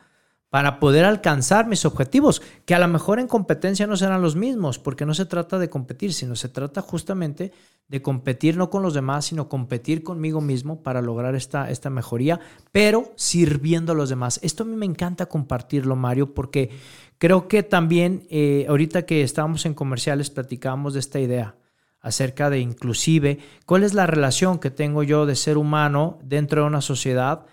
Para 0.50 0.80
poder 0.80 1.04
alcanzar 1.04 1.68
mis 1.68 1.86
objetivos, 1.86 2.42
que 2.66 2.74
a 2.74 2.80
lo 2.80 2.88
mejor 2.88 3.20
en 3.20 3.28
competencia 3.28 3.86
no 3.86 3.98
serán 3.98 4.22
los 4.22 4.36
mismos, 4.36 4.80
porque 4.80 5.06
no 5.06 5.14
se 5.14 5.26
trata 5.26 5.60
de 5.60 5.70
competir, 5.70 6.14
sino 6.14 6.36
se 6.36 6.48
trata 6.48 6.82
justamente 6.82 7.52
de 7.90 8.02
competir 8.02 8.58
no 8.58 8.70
con 8.70 8.82
los 8.82 8.94
demás, 8.94 9.26
sino 9.26 9.50
competir 9.50 10.04
conmigo 10.04 10.42
mismo 10.42 10.84
para 10.84 11.02
lograr 11.02 11.36
esta, 11.36 11.70
esta 11.70 11.90
mejoría, 11.90 12.40
pero 12.72 13.12
sirviendo 13.16 13.92
a 13.92 13.96
los 13.96 14.10
demás. 14.10 14.40
Esto 14.42 14.64
a 14.64 14.66
mí 14.66 14.76
me 14.76 14.86
encanta 14.86 15.28
compartirlo, 15.28 15.96
Mario, 15.96 16.34
porque 16.34 16.70
creo 17.18 17.48
que 17.48 17.64
también 17.64 18.26
eh, 18.30 18.66
ahorita 18.70 19.04
que 19.04 19.24
estábamos 19.24 19.66
en 19.66 19.74
comerciales 19.74 20.30
platicábamos 20.30 20.94
de 20.94 21.00
esta 21.00 21.20
idea 21.20 21.56
acerca 22.00 22.50
de 22.50 22.60
inclusive 22.60 23.40
cuál 23.66 23.84
es 23.84 23.94
la 23.94 24.08
relación 24.08 24.60
que 24.60 24.70
tengo 24.70 25.04
yo 25.04 25.26
de 25.26 25.36
ser 25.36 25.58
humano 25.58 26.20
dentro 26.24 26.62
de 26.62 26.68
una 26.68 26.82
sociedad 26.82 27.46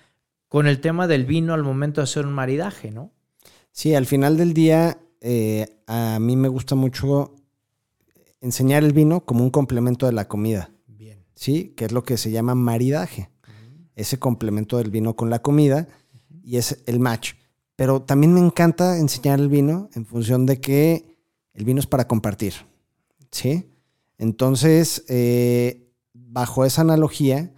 con 0.55 0.69
el 0.69 0.81
tema 0.81 1.09
del 1.09 1.25
vino 1.25 1.53
al 1.53 1.65
momento 1.65 2.01
de 2.01 2.05
hacer 2.05 2.25
un 2.27 2.33
maridaje, 2.33 2.93
¿no? 2.93 3.11
Sí, 3.73 3.93
al 3.97 4.07
final 4.07 4.37
del 4.37 4.55
día, 4.55 5.01
eh, 5.21 5.81
a 5.89 6.21
mí 6.21 6.37
me 6.37 6.47
gusta 6.47 6.77
mucho 6.77 7.35
enseñar 8.41 8.85
el 8.85 8.93
vino 8.93 9.25
como 9.25 9.43
un 9.43 9.51
complemento 9.51 10.07
de 10.07 10.13
la 10.13 10.29
comida, 10.29 10.71
Bien. 10.87 11.25
¿sí? 11.35 11.75
Que 11.77 11.87
es 11.87 11.91
lo 11.91 12.05
que 12.05 12.17
se 12.17 12.31
llama 12.31 12.55
maridaje. 12.55 13.31
Ese 13.97 14.21
complemento 14.21 14.79
del 14.79 14.93
vino 14.93 15.17
con 15.17 15.29
la 15.29 15.43
comida 15.43 15.89
y 16.45 16.57
es 16.57 16.85
el 16.87 17.01
match. 17.01 17.33
Pero 17.75 18.03
también 18.03 18.33
me 18.33 18.39
encanta 18.39 18.97
enseñar 18.99 19.41
el 19.41 19.49
vino 19.49 19.89
en 19.95 20.07
función 20.07 20.47
de 20.47 20.61
que 20.61 21.17
el 21.53 21.65
vino 21.65 21.81
es 21.81 21.89
para 21.89 22.07
compartir, 22.07 22.55
¿sí? 23.33 23.73
Entonces, 24.19 25.05
eh, 25.09 25.91
bajo 26.13 26.65
esa 26.65 26.83
analogía, 26.83 27.53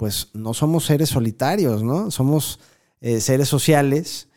pues 0.00 0.28
no 0.32 0.54
somos 0.54 0.86
seres 0.86 1.10
solitarios, 1.10 1.82
¿no? 1.82 2.10
Somos 2.10 2.58
eh, 3.02 3.20
seres 3.20 3.48
sociales 3.48 4.28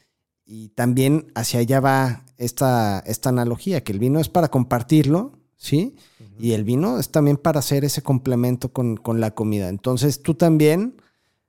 y 0.45 0.67
también 0.75 1.31
hacia 1.35 1.61
allá 1.61 1.79
va 1.79 2.25
esta, 2.35 2.99
esta 3.05 3.29
analogía, 3.29 3.81
que 3.81 3.93
el 3.93 3.99
vino 3.99 4.19
es 4.19 4.27
para 4.27 4.49
compartirlo, 4.49 5.39
¿sí? 5.55 5.95
Y 6.37 6.51
el 6.51 6.65
vino 6.65 6.99
es 6.99 7.11
también 7.11 7.37
para 7.37 7.59
hacer 7.59 7.85
ese 7.85 8.01
complemento 8.01 8.73
con, 8.73 8.97
con 8.97 9.21
la 9.21 9.31
comida. 9.31 9.69
Entonces 9.69 10.21
tú 10.21 10.33
también 10.33 11.01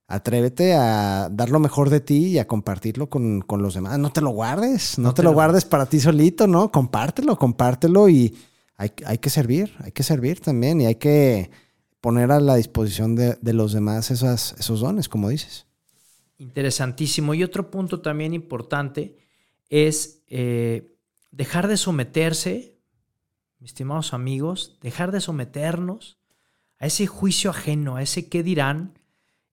atrévete 0.07 0.75
a 0.75 1.29
dar 1.29 1.51
lo 1.51 1.59
mejor 1.59 1.91
de 1.91 1.99
ti 1.99 2.27
y 2.27 2.39
a 2.39 2.47
compartirlo 2.47 3.11
con, 3.11 3.41
con 3.41 3.63
los 3.63 3.75
demás. 3.75 3.99
No 3.99 4.13
te 4.13 4.21
lo 4.21 4.31
guardes, 4.31 4.97
no, 4.97 5.13
te, 5.13 5.25
lo 5.25 5.33
guardes 5.33 5.65
para 5.65 5.87
ti 5.87 5.99
solito, 5.99 6.47
¿no? 6.47 6.71
Compártelo, 6.71 7.37
compártelo 7.37 8.09
y 8.09 8.33
hay, 8.77 8.93
hay 9.07 9.19
que 9.19 9.31
servir, 9.31 9.75
hay 9.81 9.91
que 9.91 10.05
servir 10.05 10.39
también 10.39 10.81
y 10.83 10.87
hay 10.87 10.95
que 10.95 11.51
poner 12.05 12.33
a 12.33 12.39
la 12.39 12.57
disposición 12.57 13.17
de, 13.17 13.39
de 13.41 13.55
los 13.55 13.73
demás 13.73 14.11
esos 14.11 14.81
dones, 14.81 15.09
como 15.09 15.31
dices. 15.31 15.65
Interesantísimo. 16.37 17.33
Y 17.33 17.43
otro 17.43 17.71
punto 17.71 18.03
también 18.03 18.35
importante 18.35 19.17
es 19.71 20.23
eh, 20.27 20.99
dejar 21.31 21.67
de 21.67 21.79
someterse, 21.79 22.77
mis 23.59 23.71
estimados 23.71 24.13
amigos, 24.13 24.77
dejar 24.83 25.13
de 25.13 25.23
someternos 25.23 26.19
a 26.77 26.89
ese 26.89 27.07
juicio 27.07 27.49
ajeno, 27.49 27.97
a 27.97 28.03
ese 28.03 28.29
qué 28.29 28.43
dirán, 28.43 28.99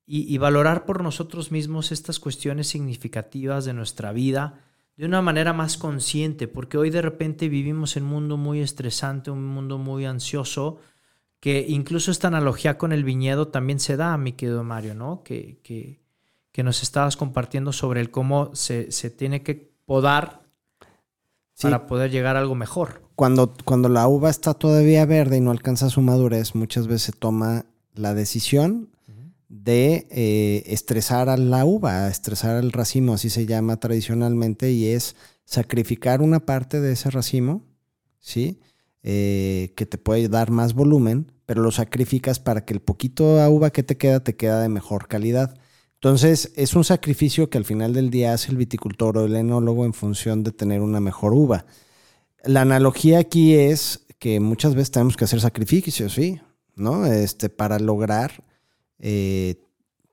y, 0.05 0.23
y 0.23 0.37
valorar 0.37 0.85
por 0.85 1.03
nosotros 1.03 1.53
mismos 1.53 1.93
estas 1.93 2.19
cuestiones 2.19 2.67
significativas 2.67 3.63
de 3.63 3.71
nuestra 3.71 4.11
vida 4.11 4.59
de 4.97 5.05
una 5.05 5.21
manera 5.21 5.53
más 5.53 5.77
consciente, 5.77 6.49
porque 6.49 6.77
hoy 6.77 6.89
de 6.89 7.01
repente 7.01 7.47
vivimos 7.47 7.95
en 7.95 8.03
un 8.03 8.09
mundo 8.09 8.35
muy 8.35 8.59
estresante, 8.59 9.31
un 9.31 9.47
mundo 9.47 9.77
muy 9.77 10.03
ansioso, 10.03 10.81
que 11.41 11.65
incluso 11.67 12.11
esta 12.11 12.29
analogía 12.29 12.77
con 12.77 12.93
el 12.93 13.03
viñedo 13.03 13.49
también 13.49 13.81
se 13.81 13.97
da, 13.97 14.15
mi 14.17 14.31
querido 14.31 14.63
Mario, 14.63 14.95
¿no? 14.95 15.23
Que, 15.23 15.59
que, 15.63 15.99
que 16.53 16.63
nos 16.63 16.81
estabas 16.83 17.17
compartiendo 17.17 17.73
sobre 17.73 17.99
el 17.99 18.09
cómo 18.11 18.55
se, 18.55 18.93
se 18.93 19.09
tiene 19.09 19.43
que 19.43 19.73
podar 19.85 20.39
Sí. 21.53 21.63
para 21.67 21.85
poder 21.85 22.09
llegar 22.09 22.37
a 22.37 22.39
algo 22.39 22.55
mejor. 22.55 23.03
Cuando, 23.15 23.53
cuando 23.65 23.87
la 23.89 24.07
uva 24.07 24.29
está 24.31 24.53
todavía 24.55 25.05
verde 25.05 25.37
y 25.37 25.41
no 25.41 25.51
alcanza 25.51 25.89
su 25.89 26.01
madurez, 26.01 26.55
muchas 26.55 26.87
veces 26.87 27.03
se 27.03 27.11
toma 27.11 27.65
la 27.93 28.15
decisión 28.15 28.89
de 29.47 30.07
eh, 30.09 30.63
estresar 30.65 31.29
a 31.29 31.37
la 31.37 31.65
uva, 31.65 32.07
estresar 32.07 32.55
al 32.55 32.71
racimo, 32.71 33.13
así 33.13 33.29
se 33.29 33.45
llama 33.45 33.77
tradicionalmente, 33.77 34.71
y 34.71 34.87
es 34.87 35.15
sacrificar 35.43 36.21
una 36.21 36.39
parte 36.45 36.79
de 36.79 36.93
ese 36.93 37.11
racimo, 37.11 37.63
¿sí? 38.19 38.59
Eh, 39.03 39.73
que 39.75 39.87
te 39.87 39.97
puede 39.97 40.29
dar 40.29 40.51
más 40.51 40.75
volumen, 40.75 41.31
pero 41.47 41.63
lo 41.63 41.71
sacrificas 41.71 42.39
para 42.39 42.65
que 42.65 42.73
el 42.73 42.81
poquito 42.81 43.35
de 43.37 43.47
uva 43.47 43.71
que 43.71 43.81
te 43.81 43.97
queda 43.97 44.23
te 44.23 44.35
queda 44.35 44.61
de 44.61 44.69
mejor 44.69 45.07
calidad. 45.07 45.57
Entonces, 45.95 46.51
es 46.55 46.75
un 46.75 46.83
sacrificio 46.83 47.49
que 47.49 47.57
al 47.57 47.65
final 47.65 47.93
del 47.93 48.11
día 48.11 48.33
hace 48.33 48.51
el 48.51 48.57
viticultor 48.57 49.17
o 49.17 49.25
el 49.25 49.35
enólogo 49.35 49.85
en 49.85 49.93
función 49.93 50.43
de 50.43 50.51
tener 50.51 50.81
una 50.81 50.99
mejor 50.99 51.33
uva. 51.33 51.65
La 52.43 52.61
analogía 52.61 53.19
aquí 53.19 53.55
es 53.55 54.05
que 54.19 54.39
muchas 54.39 54.75
veces 54.75 54.91
tenemos 54.91 55.17
que 55.17 55.25
hacer 55.25 55.41
sacrificios, 55.41 56.13
¿sí? 56.13 56.39
¿No? 56.75 57.05
Este, 57.05 57.49
para 57.49 57.79
lograr, 57.79 58.43
eh, 58.99 59.55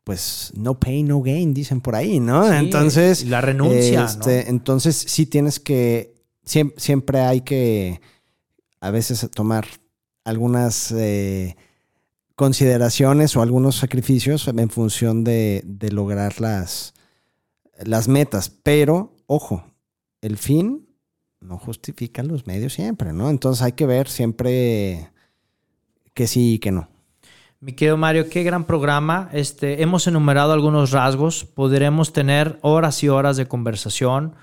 pues, 0.05 0.53
no 0.57 0.81
pain, 0.81 1.09
no 1.09 1.21
gain, 1.21 1.53
dicen 1.53 1.81
por 1.83 1.95
ahí, 1.95 2.21
¿no? 2.21 2.49
Sí, 2.49 2.55
entonces, 2.57 3.25
la 3.27 3.41
renuncia, 3.43 4.05
este, 4.07 4.45
¿no? 4.45 4.51
entonces 4.51 4.97
sí 4.97 5.27
tienes 5.27 5.61
que, 5.61 6.15
siem- 6.45 6.73
siempre, 6.77 7.21
hay 7.21 7.43
que 7.43 8.01
a 8.81 8.91
veces 8.91 9.29
tomar 9.35 9.67
algunas 10.25 10.93
eh, 10.93 11.57
consideraciones 12.35 13.37
o 13.37 13.43
algunos 13.43 13.77
sacrificios 13.77 14.47
en 14.47 14.71
función 14.71 15.25
de, 15.25 15.65
lograr 15.91 16.41
las, 16.41 16.95
las 17.85 18.09
metas. 18.09 18.51
Pero, 18.51 19.17
ojo, 19.27 19.65
el 20.21 20.37
fin 20.37 20.89
no 21.41 21.59
justifica 21.59 22.23
los 22.23 22.47
medios 22.47 22.75
siempre, 22.75 23.13
¿no? 23.13 23.31
Entonces 23.31 23.63
hay 23.63 23.73
que 23.73 23.87
ver 23.87 24.09
siempre 24.09 25.11
que 26.15 26.27
sí 26.27 26.55
y 26.55 26.59
que 26.59 26.73
no. 26.73 26.89
Mi 27.61 27.73
querido 27.73 27.97
Mario, 27.97 28.29
qué 28.29 28.45
gran 28.45 28.65
programa. 28.65 29.31
Este, 29.33 29.83
hemos 29.83 30.07
enumerado 30.07 30.53
algunos 30.53 30.93
rasgos. 30.93 31.45
Podremos 31.45 32.13
tener 32.13 32.59
horas 32.63 33.03
y 33.03 33.09
horas 33.09 33.37
de 33.37 33.49
conversación. 33.49 34.35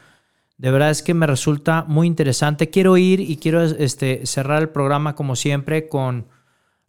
De 0.58 0.72
verdad 0.72 0.90
es 0.90 1.04
que 1.04 1.14
me 1.14 1.28
resulta 1.28 1.84
muy 1.88 2.08
interesante. 2.08 2.70
Quiero 2.70 2.98
ir 2.98 3.20
y 3.20 3.38
quiero 3.38 3.64
este, 3.64 4.26
cerrar 4.26 4.62
el 4.62 4.70
programa 4.70 5.16
como 5.16 5.36
siempre 5.36 5.90
con 5.90 6.28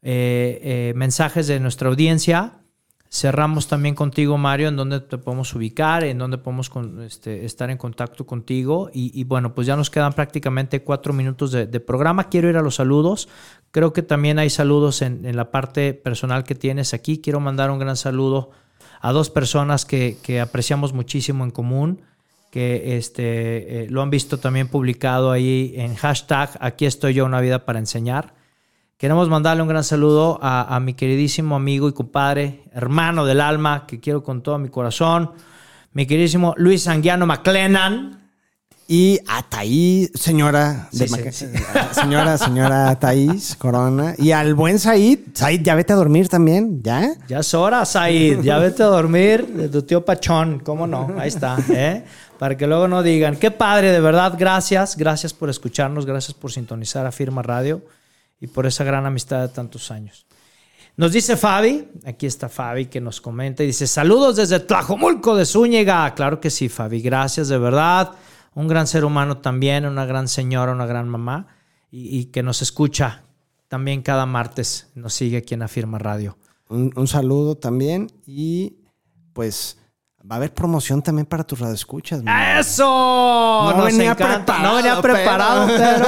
eh, 0.03 0.61
eh, 0.63 0.93
mensajes 0.95 1.49
de 1.49 1.59
nuestra 1.59 1.89
audiencia. 1.89 2.61
Cerramos 3.11 3.67
también 3.67 3.95
contigo, 3.95 4.37
Mario, 4.39 4.69
en 4.69 4.77
donde 4.77 5.01
te 5.01 5.19
podemos 5.19 5.53
ubicar, 5.55 6.05
en 6.05 6.19
donde 6.19 6.39
podemos 6.39 6.71
este, 7.05 7.45
estar 7.45 7.71
en 7.71 7.79
contacto 7.79 8.27
contigo. 8.27 8.91
Y, 8.93 9.25
bueno, 9.25 9.55
pues 9.55 9.67
ya 9.67 9.77
nos 9.77 9.91
quedan 9.91 10.13
prácticamente 10.13 10.83
cuatro 10.83 11.13
minutos 11.13 11.51
de, 11.51 11.81
programa. 11.81 12.29
Quiero 12.29 12.51
ir 12.51 12.57
a 12.57 12.63
los 12.63 12.77
saludos. 12.77 13.29
Creo 13.71 13.93
que 13.93 14.03
también 14.03 14.39
hay 14.39 14.51
saludos 14.51 15.03
en, 15.03 15.35
la 15.35 15.51
parte 15.51 15.95
personal 15.95 16.45
que 16.45 16.57
tienes 16.57 16.95
aquí. 16.95 17.19
Quiero 17.19 17.41
mandar 17.41 17.71
un 17.71 17.79
gran 17.79 17.97
saludo 17.97 18.51
a 19.01 19.13
dos 19.13 19.31
personas 19.31 19.85
que 19.85 20.41
apreciamos 20.41 20.93
muchísimo 20.93 21.45
en 21.45 21.53
común, 21.53 22.03
que 22.57 22.97
este, 22.97 23.83
eh, 23.83 23.87
lo 23.91 24.01
han 24.01 24.09
visto 24.09 24.39
también 24.39 24.69
publicado 24.69 25.31
ahí 25.31 25.75
en 25.77 25.95
hashtag 25.95 26.49
Aquí 26.59 26.87
estoy 26.87 27.13
yo, 27.13 27.27
una 27.27 27.43
vida 27.43 27.67
para 27.67 27.79
enseñar. 27.79 28.33
Queremos 28.97 29.29
mandarle 29.29 29.61
un 29.61 29.69
gran 29.69 29.85
saludo 29.85 30.39
a, 30.41 30.75
a 30.75 30.81
mi 30.81 30.95
queridísimo 30.95 31.55
amigo 31.55 31.87
y 31.87 31.93
compadre, 31.93 32.63
hermano 32.73 33.27
del 33.27 33.43
alma, 33.43 33.85
que 33.87 34.01
quiero 34.01 34.23
con 34.23 34.41
todo 34.43 34.57
mi 34.57 34.71
corazón, 34.71 35.33
mi 35.93 36.07
queridísimo 36.07 36.55
Luis 36.57 36.89
Anguiano 36.89 37.27
McLennan. 37.27 38.23
Y 38.89 39.19
a 39.27 39.43
Thaís, 39.43 40.13
señora, 40.15 40.89
Sí, 40.93 41.01
de 41.01 41.09
sí, 41.09 41.23
sí. 41.33 41.47
señora, 41.91 42.39
señora 42.39 42.97
Thaís 43.01 43.57
Corona. 43.57 44.15
Y 44.17 44.31
al 44.31 44.55
buen 44.55 44.79
Said. 44.79 45.19
Said, 45.35 45.63
ya 45.63 45.75
vete 45.75 45.93
a 45.93 45.97
dormir 45.97 46.29
también, 46.29 46.83
¿ya? 46.85 47.15
Ya 47.27 47.41
es 47.41 47.53
hora, 47.53 47.85
Said. 47.85 48.43
Ya 48.43 48.59
vete 48.59 48.85
a 48.85 48.87
dormir 48.87 49.45
de 49.45 49.69
tu 49.69 49.83
tío 49.83 50.05
Pachón. 50.05 50.61
¿Cómo 50.61 50.87
no? 50.87 51.13
Ahí 51.19 51.27
está. 51.27 51.59
¿eh? 51.69 52.05
Para 52.39 52.57
que 52.57 52.67
luego 52.67 52.89
no 52.89 53.03
digan. 53.03 53.37
Qué 53.37 53.51
padre, 53.51 53.93
de 53.93 54.01
verdad. 54.01 54.35
Gracias. 54.39 54.97
Gracias 54.97 55.33
por 55.33 55.49
escucharnos. 55.49 56.07
Gracias 56.07 56.35
por 56.35 56.53
sintonizar 56.53 57.07
a 57.07 57.13
Firma 57.13 57.43
Radio 57.43 57.83
y 58.41 58.47
por 58.47 58.67
esa 58.67 58.85
gran 58.85 59.07
amistad 59.07 59.43
de 59.43 59.49
tantos 59.49 59.91
años. 59.91 60.27
Nos 60.97 61.13
dice 61.13 61.37
Fabi, 61.37 61.89
aquí 62.07 62.25
está 62.25 62.49
Fabi 62.49 62.87
que 62.87 63.03
nos 63.03 63.21
comenta 63.21 63.63
y 63.63 63.67
dice, 63.67 63.87
saludos 63.87 64.37
desde 64.37 64.61
Tlajomulco 64.61 65.37
de 65.37 65.45
Zúñiga. 65.45 66.15
Claro 66.15 66.41
que 66.41 66.49
sí, 66.49 66.71
Fabi, 66.71 67.03
gracias 67.03 67.49
de 67.49 67.59
verdad. 67.59 68.13
Un 68.55 68.67
gran 68.67 68.87
ser 68.87 69.05
humano 69.05 69.39
también, 69.39 69.85
una 69.85 70.07
gran 70.07 70.27
señora, 70.27 70.73
una 70.73 70.87
gran 70.87 71.09
mamá 71.09 71.49
y, 71.91 72.27
que 72.27 72.43
nos 72.43 72.63
escucha 72.63 73.25
también 73.69 74.01
cada 74.01 74.25
martes, 74.25 74.91
nos 74.95 75.13
sigue 75.13 75.39
aquí 75.39 75.53
en 75.53 75.63
Afirma 75.63 75.99
Radio. 75.99 76.39
Un 76.69 77.07
saludo 77.07 77.57
también. 77.57 78.11
Y 78.27 78.79
pues 79.35 79.79
va 80.29 80.35
a 80.35 80.39
haber 80.39 80.53
promoción 80.53 81.03
también 81.03 81.25
para 81.25 81.45
tus 81.45 81.61
radioescuchas. 81.61 82.21
¡Eso! 82.59 82.85
No 82.85 83.73
Nos 83.77 83.85
venía 83.87 84.11
encanta. 84.11 84.37
preparado, 84.39 84.69
no 84.69 84.77
venía 84.77 85.01
preparado, 85.01 85.69
pero... 85.77 86.07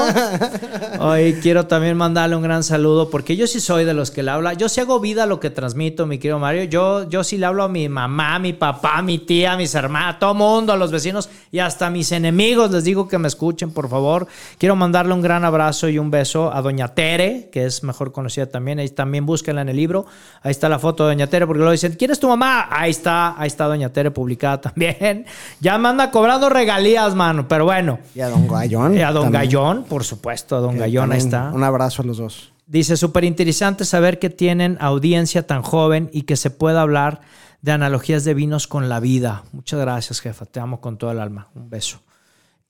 Hoy 1.01 1.35
quiero 1.41 1.67
también 1.67 1.97
mandarle 1.97 2.35
un 2.35 2.43
gran 2.43 2.65
saludo 2.65 3.11
porque 3.11 3.37
yo 3.37 3.47
sí 3.47 3.61
soy 3.61 3.85
de 3.85 3.95
los 3.95 4.11
que 4.11 4.25
le 4.25 4.33
habla. 4.33 4.55
Yo 4.55 4.69
sí 4.69 4.81
hago 4.81 4.99
vida 4.99 5.27
lo 5.27 5.39
que 5.39 5.51
transmito, 5.51 6.07
mi 6.07 6.19
querido 6.19 6.41
Mario. 6.41 6.65
Yo, 6.65 7.09
yo 7.09 7.23
sí 7.23 7.39
le 7.39 7.47
hablo 7.47 7.63
a 7.63 7.69
mi 7.69 7.89
mamá, 7.89 8.35
a 8.35 8.39
mi 8.41 8.53
papá, 8.53 8.99
a 8.99 9.03
mi 9.03 9.19
tía, 9.19 9.53
a 9.53 9.57
mis 9.57 9.75
hermanas, 9.77 10.17
a 10.17 10.19
todo 10.19 10.35
mundo, 10.35 10.73
a 10.73 10.77
los 10.77 10.91
vecinos 10.91 11.29
y 11.53 11.61
hasta 11.61 11.87
a 11.87 11.91
mis 11.91 12.11
enemigos. 12.11 12.73
Les 12.73 12.83
digo 12.83 13.07
que 13.07 13.19
me 13.19 13.29
escuchen, 13.29 13.71
por 13.71 13.89
favor. 13.89 14.27
Quiero 14.59 14.75
mandarle 14.75 15.15
un 15.15 15.23
gran 15.23 15.45
abrazo 15.45 15.89
y 15.89 15.99
un 15.99 16.11
beso 16.11 16.53
a 16.53 16.61
Doña 16.61 16.89
Tere, 16.89 17.51
que 17.53 17.67
es 17.67 17.85
mejor 17.85 18.11
conocida 18.11 18.47
también. 18.47 18.81
Ahí 18.81 18.89
también 18.89 19.25
búsquenla 19.25 19.63
en 19.63 19.69
el 19.69 19.77
libro. 19.77 20.07
Ahí 20.43 20.51
está 20.51 20.69
la 20.69 20.81
foto 20.81 21.05
de 21.05 21.15
Doña 21.15 21.29
Tere 21.29 21.47
porque 21.47 21.59
luego 21.59 21.73
dicen, 21.73 21.95
¿quién 21.97 22.11
es 22.11 22.19
tu 22.19 22.27
mamá? 22.27 22.67
Ahí 22.71 22.91
está, 22.91 23.41
ahí 23.41 23.47
está 23.47 23.67
Doña 23.67 23.91
Tere 23.91 24.08
publicada 24.11 24.61
también. 24.61 25.27
Ya 25.61 25.77
me 25.79 25.89
anda 25.89 26.11
cobrando 26.11 26.49
regalías, 26.49 27.15
mano. 27.15 27.49
Pero 27.49 27.65
bueno. 27.65 27.99
Y 28.15 28.21
a 28.21 28.29
Don 28.29 28.47
Gallón. 28.47 28.97
Y 28.97 29.01
a 29.01 29.13
Don 29.13 29.25
también, 29.25 29.43
Gallón, 29.43 29.85
por 29.85 30.05
supuesto, 30.05 30.57
a 30.57 30.61
Don 30.61 30.79
Gallón, 30.79 31.13
ahí 31.13 31.19
está. 31.19 31.51
Un 31.53 31.65
abrazo 31.65 32.03
a 32.03 32.05
los 32.05 32.19
dos. 32.19 32.53
Dice, 32.67 32.97
súper 32.97 33.25
interesante 33.25 33.85
saber 33.85 34.19
que 34.19 34.31
tienen 34.31 34.77
audiencia 34.81 35.47
tan 35.47 35.63
joven 35.63 36.11
y 36.13 36.23
que 36.23 36.37
se 36.37 36.51
pueda 36.51 36.83
hablar 36.83 37.21
de 37.63 37.73
analogías 37.73 38.25
de 38.25 38.35
vinos 38.35 38.67
con 38.67 38.89
la 38.89 39.01
vida. 39.01 39.45
Muchas 39.53 39.81
gracias, 39.81 40.21
jefa. 40.21 40.45
Te 40.47 40.61
amo 40.61 40.81
con 40.81 40.99
todo 40.99 41.11
el 41.11 41.19
alma. 41.19 41.49
Un 41.55 41.71
beso. 41.71 42.01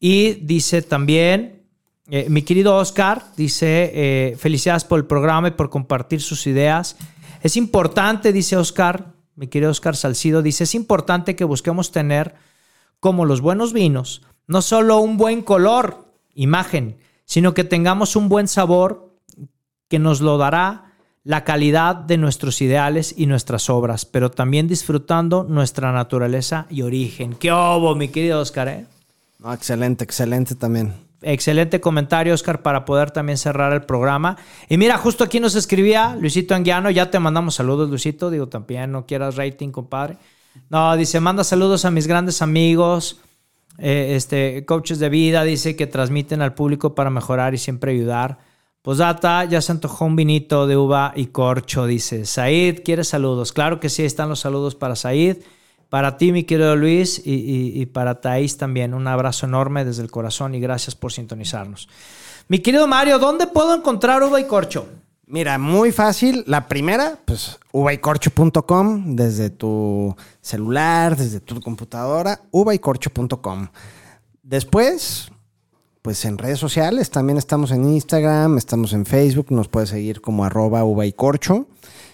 Y 0.00 0.34
dice 0.34 0.82
también, 0.82 1.62
eh, 2.10 2.26
mi 2.30 2.42
querido 2.42 2.76
Oscar, 2.76 3.22
dice, 3.36 3.90
eh, 3.92 4.36
felicidades 4.38 4.84
por 4.84 4.98
el 4.98 5.04
programa 5.04 5.48
y 5.48 5.50
por 5.52 5.68
compartir 5.68 6.22
sus 6.22 6.46
ideas. 6.46 6.96
Es 7.42 7.56
importante, 7.56 8.32
dice 8.32 8.56
Oscar, 8.56 9.12
mi 9.38 9.46
querido 9.46 9.70
Oscar 9.70 9.94
Salcido, 9.94 10.42
dice, 10.42 10.64
es 10.64 10.74
importante 10.74 11.36
que 11.36 11.44
busquemos 11.44 11.92
tener, 11.92 12.34
como 12.98 13.24
los 13.24 13.40
buenos 13.40 13.72
vinos, 13.72 14.22
no 14.48 14.62
solo 14.62 14.98
un 14.98 15.16
buen 15.16 15.42
color, 15.42 16.12
imagen, 16.34 16.98
sino 17.24 17.54
que 17.54 17.62
tengamos 17.62 18.16
un 18.16 18.28
buen 18.28 18.48
sabor 18.48 19.14
que 19.86 20.00
nos 20.00 20.20
lo 20.20 20.38
dará 20.38 20.92
la 21.22 21.44
calidad 21.44 21.94
de 21.94 22.16
nuestros 22.16 22.60
ideales 22.60 23.14
y 23.16 23.26
nuestras 23.26 23.70
obras, 23.70 24.04
pero 24.04 24.32
también 24.32 24.66
disfrutando 24.66 25.44
nuestra 25.48 25.92
naturaleza 25.92 26.66
y 26.68 26.82
origen. 26.82 27.34
¡Qué 27.34 27.52
obo, 27.52 27.94
mi 27.94 28.08
querido 28.08 28.40
Oscar! 28.40 28.66
eh? 28.66 28.86
Excelente, 29.52 30.02
excelente 30.02 30.56
también. 30.56 30.94
Excelente 31.20 31.80
comentario, 31.80 32.32
Oscar, 32.32 32.62
para 32.62 32.84
poder 32.84 33.10
también 33.10 33.38
cerrar 33.38 33.72
el 33.72 33.82
programa. 33.82 34.36
Y 34.68 34.78
mira, 34.78 34.96
justo 34.98 35.24
aquí 35.24 35.40
nos 35.40 35.56
escribía 35.56 36.16
Luisito 36.16 36.54
Anguiano, 36.54 36.90
ya 36.90 37.10
te 37.10 37.18
mandamos 37.18 37.56
saludos, 37.56 37.90
Luisito. 37.90 38.30
Digo, 38.30 38.48
también 38.48 38.92
no 38.92 39.04
quieras 39.04 39.36
rating, 39.36 39.70
compadre. 39.70 40.16
No, 40.70 40.96
dice, 40.96 41.18
manda 41.20 41.42
saludos 41.42 41.84
a 41.84 41.90
mis 41.90 42.06
grandes 42.06 42.40
amigos, 42.40 43.20
eh, 43.78 44.14
este, 44.14 44.64
coaches 44.64 44.98
de 44.98 45.08
vida, 45.08 45.44
dice 45.44 45.76
que 45.76 45.86
transmiten 45.86 46.42
al 46.42 46.54
público 46.54 46.94
para 46.94 47.10
mejorar 47.10 47.54
y 47.54 47.58
siempre 47.58 47.92
ayudar. 47.92 48.38
Pues 48.82 48.98
data, 48.98 49.44
ya 49.44 49.60
se 49.60 49.72
antojó 49.72 50.04
un 50.04 50.16
vinito 50.16 50.66
de 50.66 50.76
uva 50.76 51.12
y 51.16 51.26
corcho, 51.26 51.86
dice. 51.86 52.26
Said, 52.26 52.82
¿quieres 52.84 53.08
saludos? 53.08 53.52
Claro 53.52 53.80
que 53.80 53.88
sí, 53.88 54.04
están 54.04 54.28
los 54.28 54.40
saludos 54.40 54.74
para 54.76 54.94
Said. 54.94 55.38
Para 55.88 56.18
ti, 56.18 56.32
mi 56.32 56.44
querido 56.44 56.76
Luis, 56.76 57.22
y, 57.24 57.86
para 57.86 58.20
Thais 58.20 58.58
también. 58.58 58.92
Un 58.92 59.06
abrazo 59.06 59.46
enorme 59.46 59.84
desde 59.84 60.02
el 60.02 60.10
corazón 60.10 60.54
y 60.54 60.60
gracias 60.60 60.94
por 60.94 61.12
sintonizarnos. 61.12 61.88
Mi 62.48 62.58
querido 62.58 62.86
Mario, 62.86 63.18
¿dónde 63.18 63.46
puedo 63.46 63.74
encontrar 63.74 64.22
uva 64.22 64.40
y 64.40 64.44
corcho? 64.44 64.86
Mira, 65.26 65.58
muy 65.58 65.92
fácil. 65.92 66.42
La 66.46 66.68
primera, 66.68 67.18
pues 67.24 67.58
uvaycorcho.com 67.72 69.14
desde 69.14 69.50
tu 69.50 70.16
celular, 70.40 71.16
desde 71.16 71.40
tu 71.40 71.60
computadora, 71.60 72.40
uvaycorcho.com. 72.50 73.68
Después, 74.42 75.30
pues 76.00 76.24
en 76.24 76.38
redes 76.38 76.58
sociales, 76.58 77.10
también 77.10 77.36
estamos 77.36 77.70
en 77.70 77.84
Instagram, 77.84 78.56
estamos 78.56 78.94
en 78.94 79.04
Facebook, 79.04 79.48
nos 79.50 79.68
puedes 79.68 79.90
seguir 79.90 80.22
como 80.22 80.46
arroba 80.46 80.82
uvaycorcho, 80.84 81.66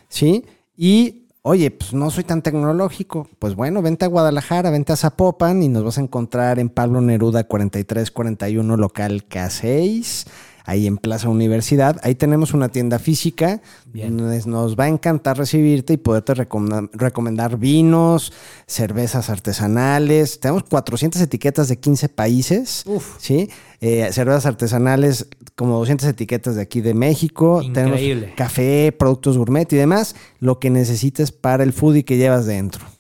¿sí? 0.09 0.45
Y, 0.77 1.24
oye, 1.47 1.70
pues 1.70 1.92
no 1.92 2.11
soy 2.11 2.24
tan 2.24 2.42
tecnológico. 2.42 3.28
Pues 3.38 3.55
bueno, 3.55 3.82
vente 3.82 4.07
a 4.07 4.09
Guadalajara, 4.09 4.70
vente 4.70 4.92
a 4.92 4.97
Zapopan 4.97 5.62
y 5.62 5.68
nos 5.68 5.84
vas 5.84 5.99
a 5.99 6.01
encontrar 6.01 6.59
en 6.59 6.70
Pablo 6.70 7.03
Neruda 7.03 7.45
4341, 7.45 8.76
local 8.76 9.28
K6 9.28 10.26
ahí 10.64 10.86
en 10.86 10.96
Plaza 10.96 11.28
Universidad. 11.28 12.00
Ahí 12.02 12.14
tenemos 12.14 12.54
una 12.54 12.68
tienda 12.68 12.98
física. 12.98 13.60
Bien. 13.92 14.16
Nos, 14.16 14.76
va 14.76 14.84
a 14.84 14.88
encantar 14.88 15.38
recibirte 15.38 15.92
y 15.92 15.96
poderte 15.98 16.34
recomendar, 16.34 16.90
recomendar 16.92 17.58
vinos, 17.58 18.32
cervezas 18.66 19.30
artesanales. 19.30 20.40
Tenemos 20.40 20.64
400 20.64 21.20
etiquetas 21.20 21.68
de 21.68 21.78
15 21.78 22.08
países. 22.08 22.82
Uf. 22.86 23.16
¿sí? 23.18 23.50
Eh, 23.80 24.08
cervezas 24.12 24.46
artesanales, 24.46 25.28
como 25.54 25.78
200 25.78 26.08
etiquetas 26.08 26.56
de 26.56 26.62
aquí 26.62 26.80
de 26.80 26.94
México. 26.94 27.62
Increíble. 27.62 28.22
Tenemos 28.22 28.36
café, 28.36 28.94
productos 28.98 29.36
gourmet 29.36 29.70
y 29.72 29.76
demás. 29.76 30.16
Lo 30.40 30.58
que 30.58 30.70
necesites 30.70 31.30
para 31.30 31.62
el 31.62 31.72
foodie 31.72 32.04
que 32.04 32.16
llevas 32.16 32.46
dentro. 32.46 32.93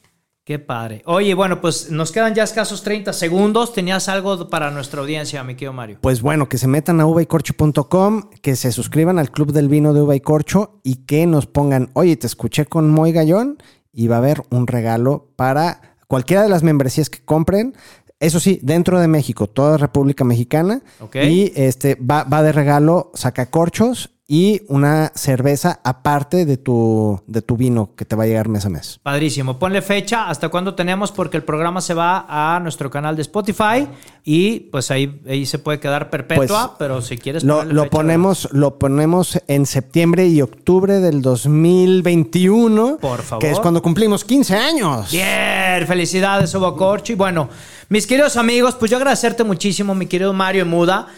Qué 0.44 0.58
padre. 0.58 1.00
Oye, 1.06 1.32
bueno, 1.32 1.62
pues 1.62 1.90
nos 1.90 2.12
quedan 2.12 2.34
ya 2.34 2.42
escasos 2.42 2.82
30 2.82 3.14
segundos. 3.14 3.72
¿Tenías 3.72 4.10
algo 4.10 4.50
para 4.50 4.70
nuestra 4.70 5.00
audiencia, 5.00 5.42
mi 5.42 5.54
querido 5.54 5.72
Mario? 5.72 5.96
Pues 6.02 6.20
bueno, 6.20 6.50
que 6.50 6.58
se 6.58 6.68
metan 6.68 7.00
a 7.00 7.06
uvaycorcho.com, 7.06 8.28
que 8.42 8.54
se 8.54 8.70
suscriban 8.70 9.18
al 9.18 9.30
Club 9.30 9.52
del 9.52 9.70
Vino 9.70 9.94
de 9.94 10.02
Uva 10.02 10.16
y 10.16 10.20
Corcho 10.20 10.80
y 10.82 11.06
que 11.06 11.26
nos 11.26 11.46
pongan, 11.46 11.88
oye, 11.94 12.16
te 12.16 12.26
escuché 12.26 12.66
con 12.66 12.90
Moy 12.90 13.12
Gallón 13.12 13.56
y 13.90 14.08
va 14.08 14.16
a 14.16 14.18
haber 14.18 14.42
un 14.50 14.66
regalo 14.66 15.30
para 15.34 15.96
cualquiera 16.08 16.42
de 16.42 16.50
las 16.50 16.62
membresías 16.62 17.08
que 17.08 17.24
compren. 17.24 17.74
Eso 18.20 18.38
sí, 18.38 18.60
dentro 18.62 19.00
de 19.00 19.08
México, 19.08 19.46
toda 19.46 19.78
República 19.78 20.24
Mexicana. 20.24 20.82
Ok. 21.00 21.16
Y 21.24 21.52
este 21.56 21.94
va, 21.94 22.24
va 22.24 22.42
de 22.42 22.52
regalo 22.52 23.12
sacacorchos 23.14 24.13
y 24.26 24.62
una 24.68 25.12
cerveza 25.14 25.80
aparte 25.84 26.46
de 26.46 26.56
tu, 26.56 27.20
de 27.26 27.42
tu 27.42 27.58
vino 27.58 27.90
que 27.94 28.06
te 28.06 28.16
va 28.16 28.24
a 28.24 28.26
llegar 28.26 28.48
mes 28.48 28.64
a 28.64 28.70
mes. 28.70 28.98
Padrísimo. 29.02 29.58
Ponle 29.58 29.82
fecha 29.82 30.30
hasta 30.30 30.48
cuándo 30.48 30.74
tenemos 30.74 31.12
porque 31.12 31.36
el 31.36 31.42
programa 31.42 31.82
se 31.82 31.92
va 31.92 32.24
a 32.26 32.58
nuestro 32.60 32.90
canal 32.90 33.16
de 33.16 33.22
Spotify 33.22 33.86
y 34.24 34.60
pues 34.60 34.90
ahí, 34.90 35.20
ahí 35.28 35.44
se 35.44 35.58
puede 35.58 35.78
quedar 35.78 36.08
perpetua, 36.08 36.68
Pues, 36.68 36.76
pero 36.78 37.02
si 37.02 37.18
quieres 37.18 37.44
Lo, 37.44 37.64
lo 37.64 37.82
fecha, 37.82 37.90
ponemos, 37.90 38.48
lo 38.52 38.78
ponemos 38.78 39.38
en 39.46 39.66
septiembre 39.66 40.26
y 40.26 40.40
octubre 40.40 41.00
del 41.00 41.20
2021. 41.20 42.96
Por 42.96 43.20
favor. 43.20 43.42
Que 43.42 43.50
es 43.50 43.60
cuando 43.60 43.82
cumplimos 43.82 44.24
15 44.24 44.56
años. 44.56 45.10
Bien, 45.10 45.86
felicidades, 45.86 46.54
Hugo 46.54 46.74
Corcho. 46.76 47.12
Y 47.12 47.16
bueno, 47.16 47.50
mis 47.90 48.06
queridos 48.06 48.38
amigos, 48.38 48.74
pues 48.76 48.90
yo 48.90 48.96
agradecerte 48.96 49.44
muchísimo, 49.44 49.94
mi 49.94 50.06
querido 50.06 50.32
Mario 50.32 50.64
Muda. 50.64 51.08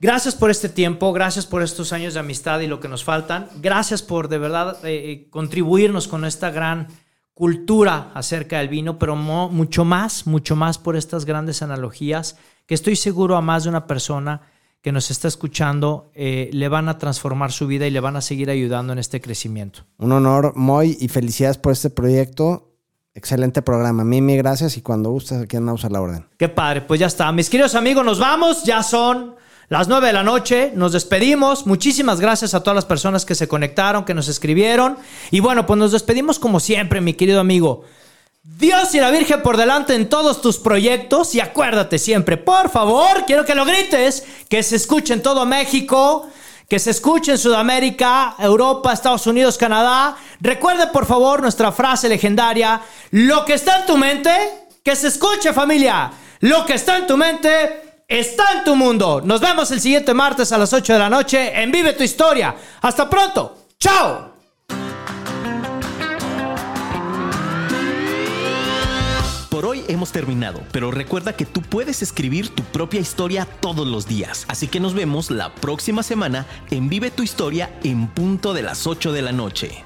Gracias 0.00 0.34
por 0.34 0.50
este 0.50 0.68
tiempo, 0.68 1.12
gracias 1.12 1.46
por 1.46 1.62
estos 1.62 1.92
años 1.92 2.14
de 2.14 2.20
amistad 2.20 2.60
y 2.60 2.66
lo 2.66 2.80
que 2.80 2.88
nos 2.88 3.04
faltan. 3.04 3.48
Gracias 3.62 4.02
por 4.02 4.28
de 4.28 4.38
verdad 4.38 4.76
eh, 4.84 5.28
contribuirnos 5.30 6.08
con 6.08 6.24
esta 6.24 6.50
gran 6.50 6.88
cultura 7.32 8.10
acerca 8.14 8.58
del 8.58 8.68
vino, 8.68 8.98
pero 8.98 9.16
mo- 9.16 9.48
mucho 9.48 9.84
más, 9.84 10.26
mucho 10.26 10.56
más 10.56 10.78
por 10.78 10.96
estas 10.96 11.24
grandes 11.24 11.62
analogías 11.62 12.36
que 12.66 12.74
estoy 12.74 12.96
seguro 12.96 13.36
a 13.36 13.40
más 13.40 13.64
de 13.64 13.70
una 13.70 13.86
persona 13.86 14.42
que 14.82 14.92
nos 14.92 15.10
está 15.10 15.28
escuchando 15.28 16.10
eh, 16.14 16.50
le 16.52 16.68
van 16.68 16.88
a 16.88 16.98
transformar 16.98 17.50
su 17.52 17.66
vida 17.66 17.86
y 17.86 17.90
le 17.90 18.00
van 18.00 18.16
a 18.16 18.20
seguir 18.20 18.50
ayudando 18.50 18.92
en 18.92 18.98
este 18.98 19.20
crecimiento. 19.20 19.80
Un 19.98 20.12
honor, 20.12 20.52
Moy, 20.54 20.96
y 21.00 21.08
felicidades 21.08 21.56
por 21.56 21.72
este 21.72 21.88
proyecto. 21.88 22.70
Excelente 23.14 23.62
programa. 23.62 24.04
Mimi, 24.04 24.36
gracias. 24.36 24.76
Y 24.76 24.82
cuando 24.82 25.10
gustes, 25.10 25.40
aquí 25.40 25.56
andamos 25.56 25.84
a 25.84 25.88
la 25.88 26.00
orden. 26.02 26.26
Qué 26.36 26.48
padre, 26.50 26.82
pues 26.82 27.00
ya 27.00 27.06
está. 27.06 27.32
Mis 27.32 27.48
queridos 27.48 27.74
amigos, 27.74 28.04
nos 28.04 28.18
vamos. 28.18 28.64
Ya 28.64 28.82
son 28.82 29.36
las 29.68 29.88
9 29.88 30.06
de 30.08 30.12
la 30.12 30.22
noche. 30.22 30.72
Nos 30.74 30.92
despedimos. 30.92 31.66
Muchísimas 31.66 32.20
gracias 32.20 32.54
a 32.54 32.62
todas 32.62 32.74
las 32.74 32.84
personas 32.84 33.24
que 33.24 33.34
se 33.34 33.48
conectaron, 33.48 34.04
que 34.04 34.14
nos 34.14 34.28
escribieron. 34.28 34.96
Y 35.30 35.40
bueno, 35.40 35.66
pues 35.66 35.78
nos 35.78 35.92
despedimos 35.92 36.38
como 36.38 36.60
siempre, 36.60 37.00
mi 37.00 37.14
querido 37.14 37.40
amigo. 37.40 37.84
Dios 38.42 38.94
y 38.94 39.00
la 39.00 39.10
Virgen 39.10 39.40
por 39.40 39.56
delante 39.56 39.94
en 39.94 40.08
todos 40.08 40.42
tus 40.42 40.58
proyectos. 40.58 41.34
Y 41.34 41.40
acuérdate 41.40 41.98
siempre, 41.98 42.36
por 42.36 42.68
favor, 42.70 43.24
quiero 43.26 43.44
que 43.44 43.54
lo 43.54 43.64
grites, 43.64 44.24
que 44.50 44.62
se 44.62 44.76
escuche 44.76 45.14
en 45.14 45.22
todo 45.22 45.46
México. 45.46 46.28
Que 46.68 46.78
se 46.78 46.90
escuche 46.90 47.32
en 47.32 47.38
Sudamérica, 47.38 48.36
Europa, 48.38 48.92
Estados 48.92 49.26
Unidos, 49.26 49.58
Canadá. 49.58 50.16
Recuerde, 50.40 50.86
por 50.86 51.04
favor, 51.04 51.42
nuestra 51.42 51.72
frase 51.72 52.08
legendaria. 52.08 52.80
Lo 53.10 53.44
que 53.44 53.52
está 53.52 53.80
en 53.80 53.86
tu 53.86 53.98
mente, 53.98 54.30
que 54.82 54.96
se 54.96 55.08
escuche 55.08 55.52
familia. 55.52 56.10
Lo 56.40 56.64
que 56.64 56.74
está 56.74 56.96
en 56.96 57.06
tu 57.06 57.18
mente, 57.18 57.83
está 58.18 58.52
en 58.52 58.64
tu 58.64 58.76
mundo. 58.76 59.20
Nos 59.24 59.40
vemos 59.40 59.70
el 59.70 59.80
siguiente 59.80 60.14
martes 60.14 60.52
a 60.52 60.58
las 60.58 60.72
8 60.72 60.92
de 60.92 60.98
la 60.98 61.10
noche 61.10 61.60
en 61.60 61.70
Vive 61.70 61.94
tu 61.94 62.04
Historia. 62.04 62.54
Hasta 62.80 63.10
pronto. 63.10 63.66
Chao. 63.78 64.32
Por 69.50 69.66
hoy 69.66 69.84
hemos 69.88 70.10
terminado, 70.12 70.62
pero 70.72 70.90
recuerda 70.90 71.36
que 71.36 71.46
tú 71.46 71.62
puedes 71.62 72.02
escribir 72.02 72.48
tu 72.48 72.62
propia 72.64 73.00
historia 73.00 73.46
todos 73.46 73.86
los 73.86 74.06
días. 74.06 74.44
Así 74.48 74.68
que 74.68 74.80
nos 74.80 74.94
vemos 74.94 75.30
la 75.30 75.54
próxima 75.54 76.02
semana 76.02 76.46
en 76.70 76.88
Vive 76.88 77.10
tu 77.10 77.22
Historia 77.22 77.78
en 77.82 78.08
punto 78.08 78.52
de 78.52 78.62
las 78.62 78.86
8 78.86 79.12
de 79.12 79.22
la 79.22 79.32
noche. 79.32 79.84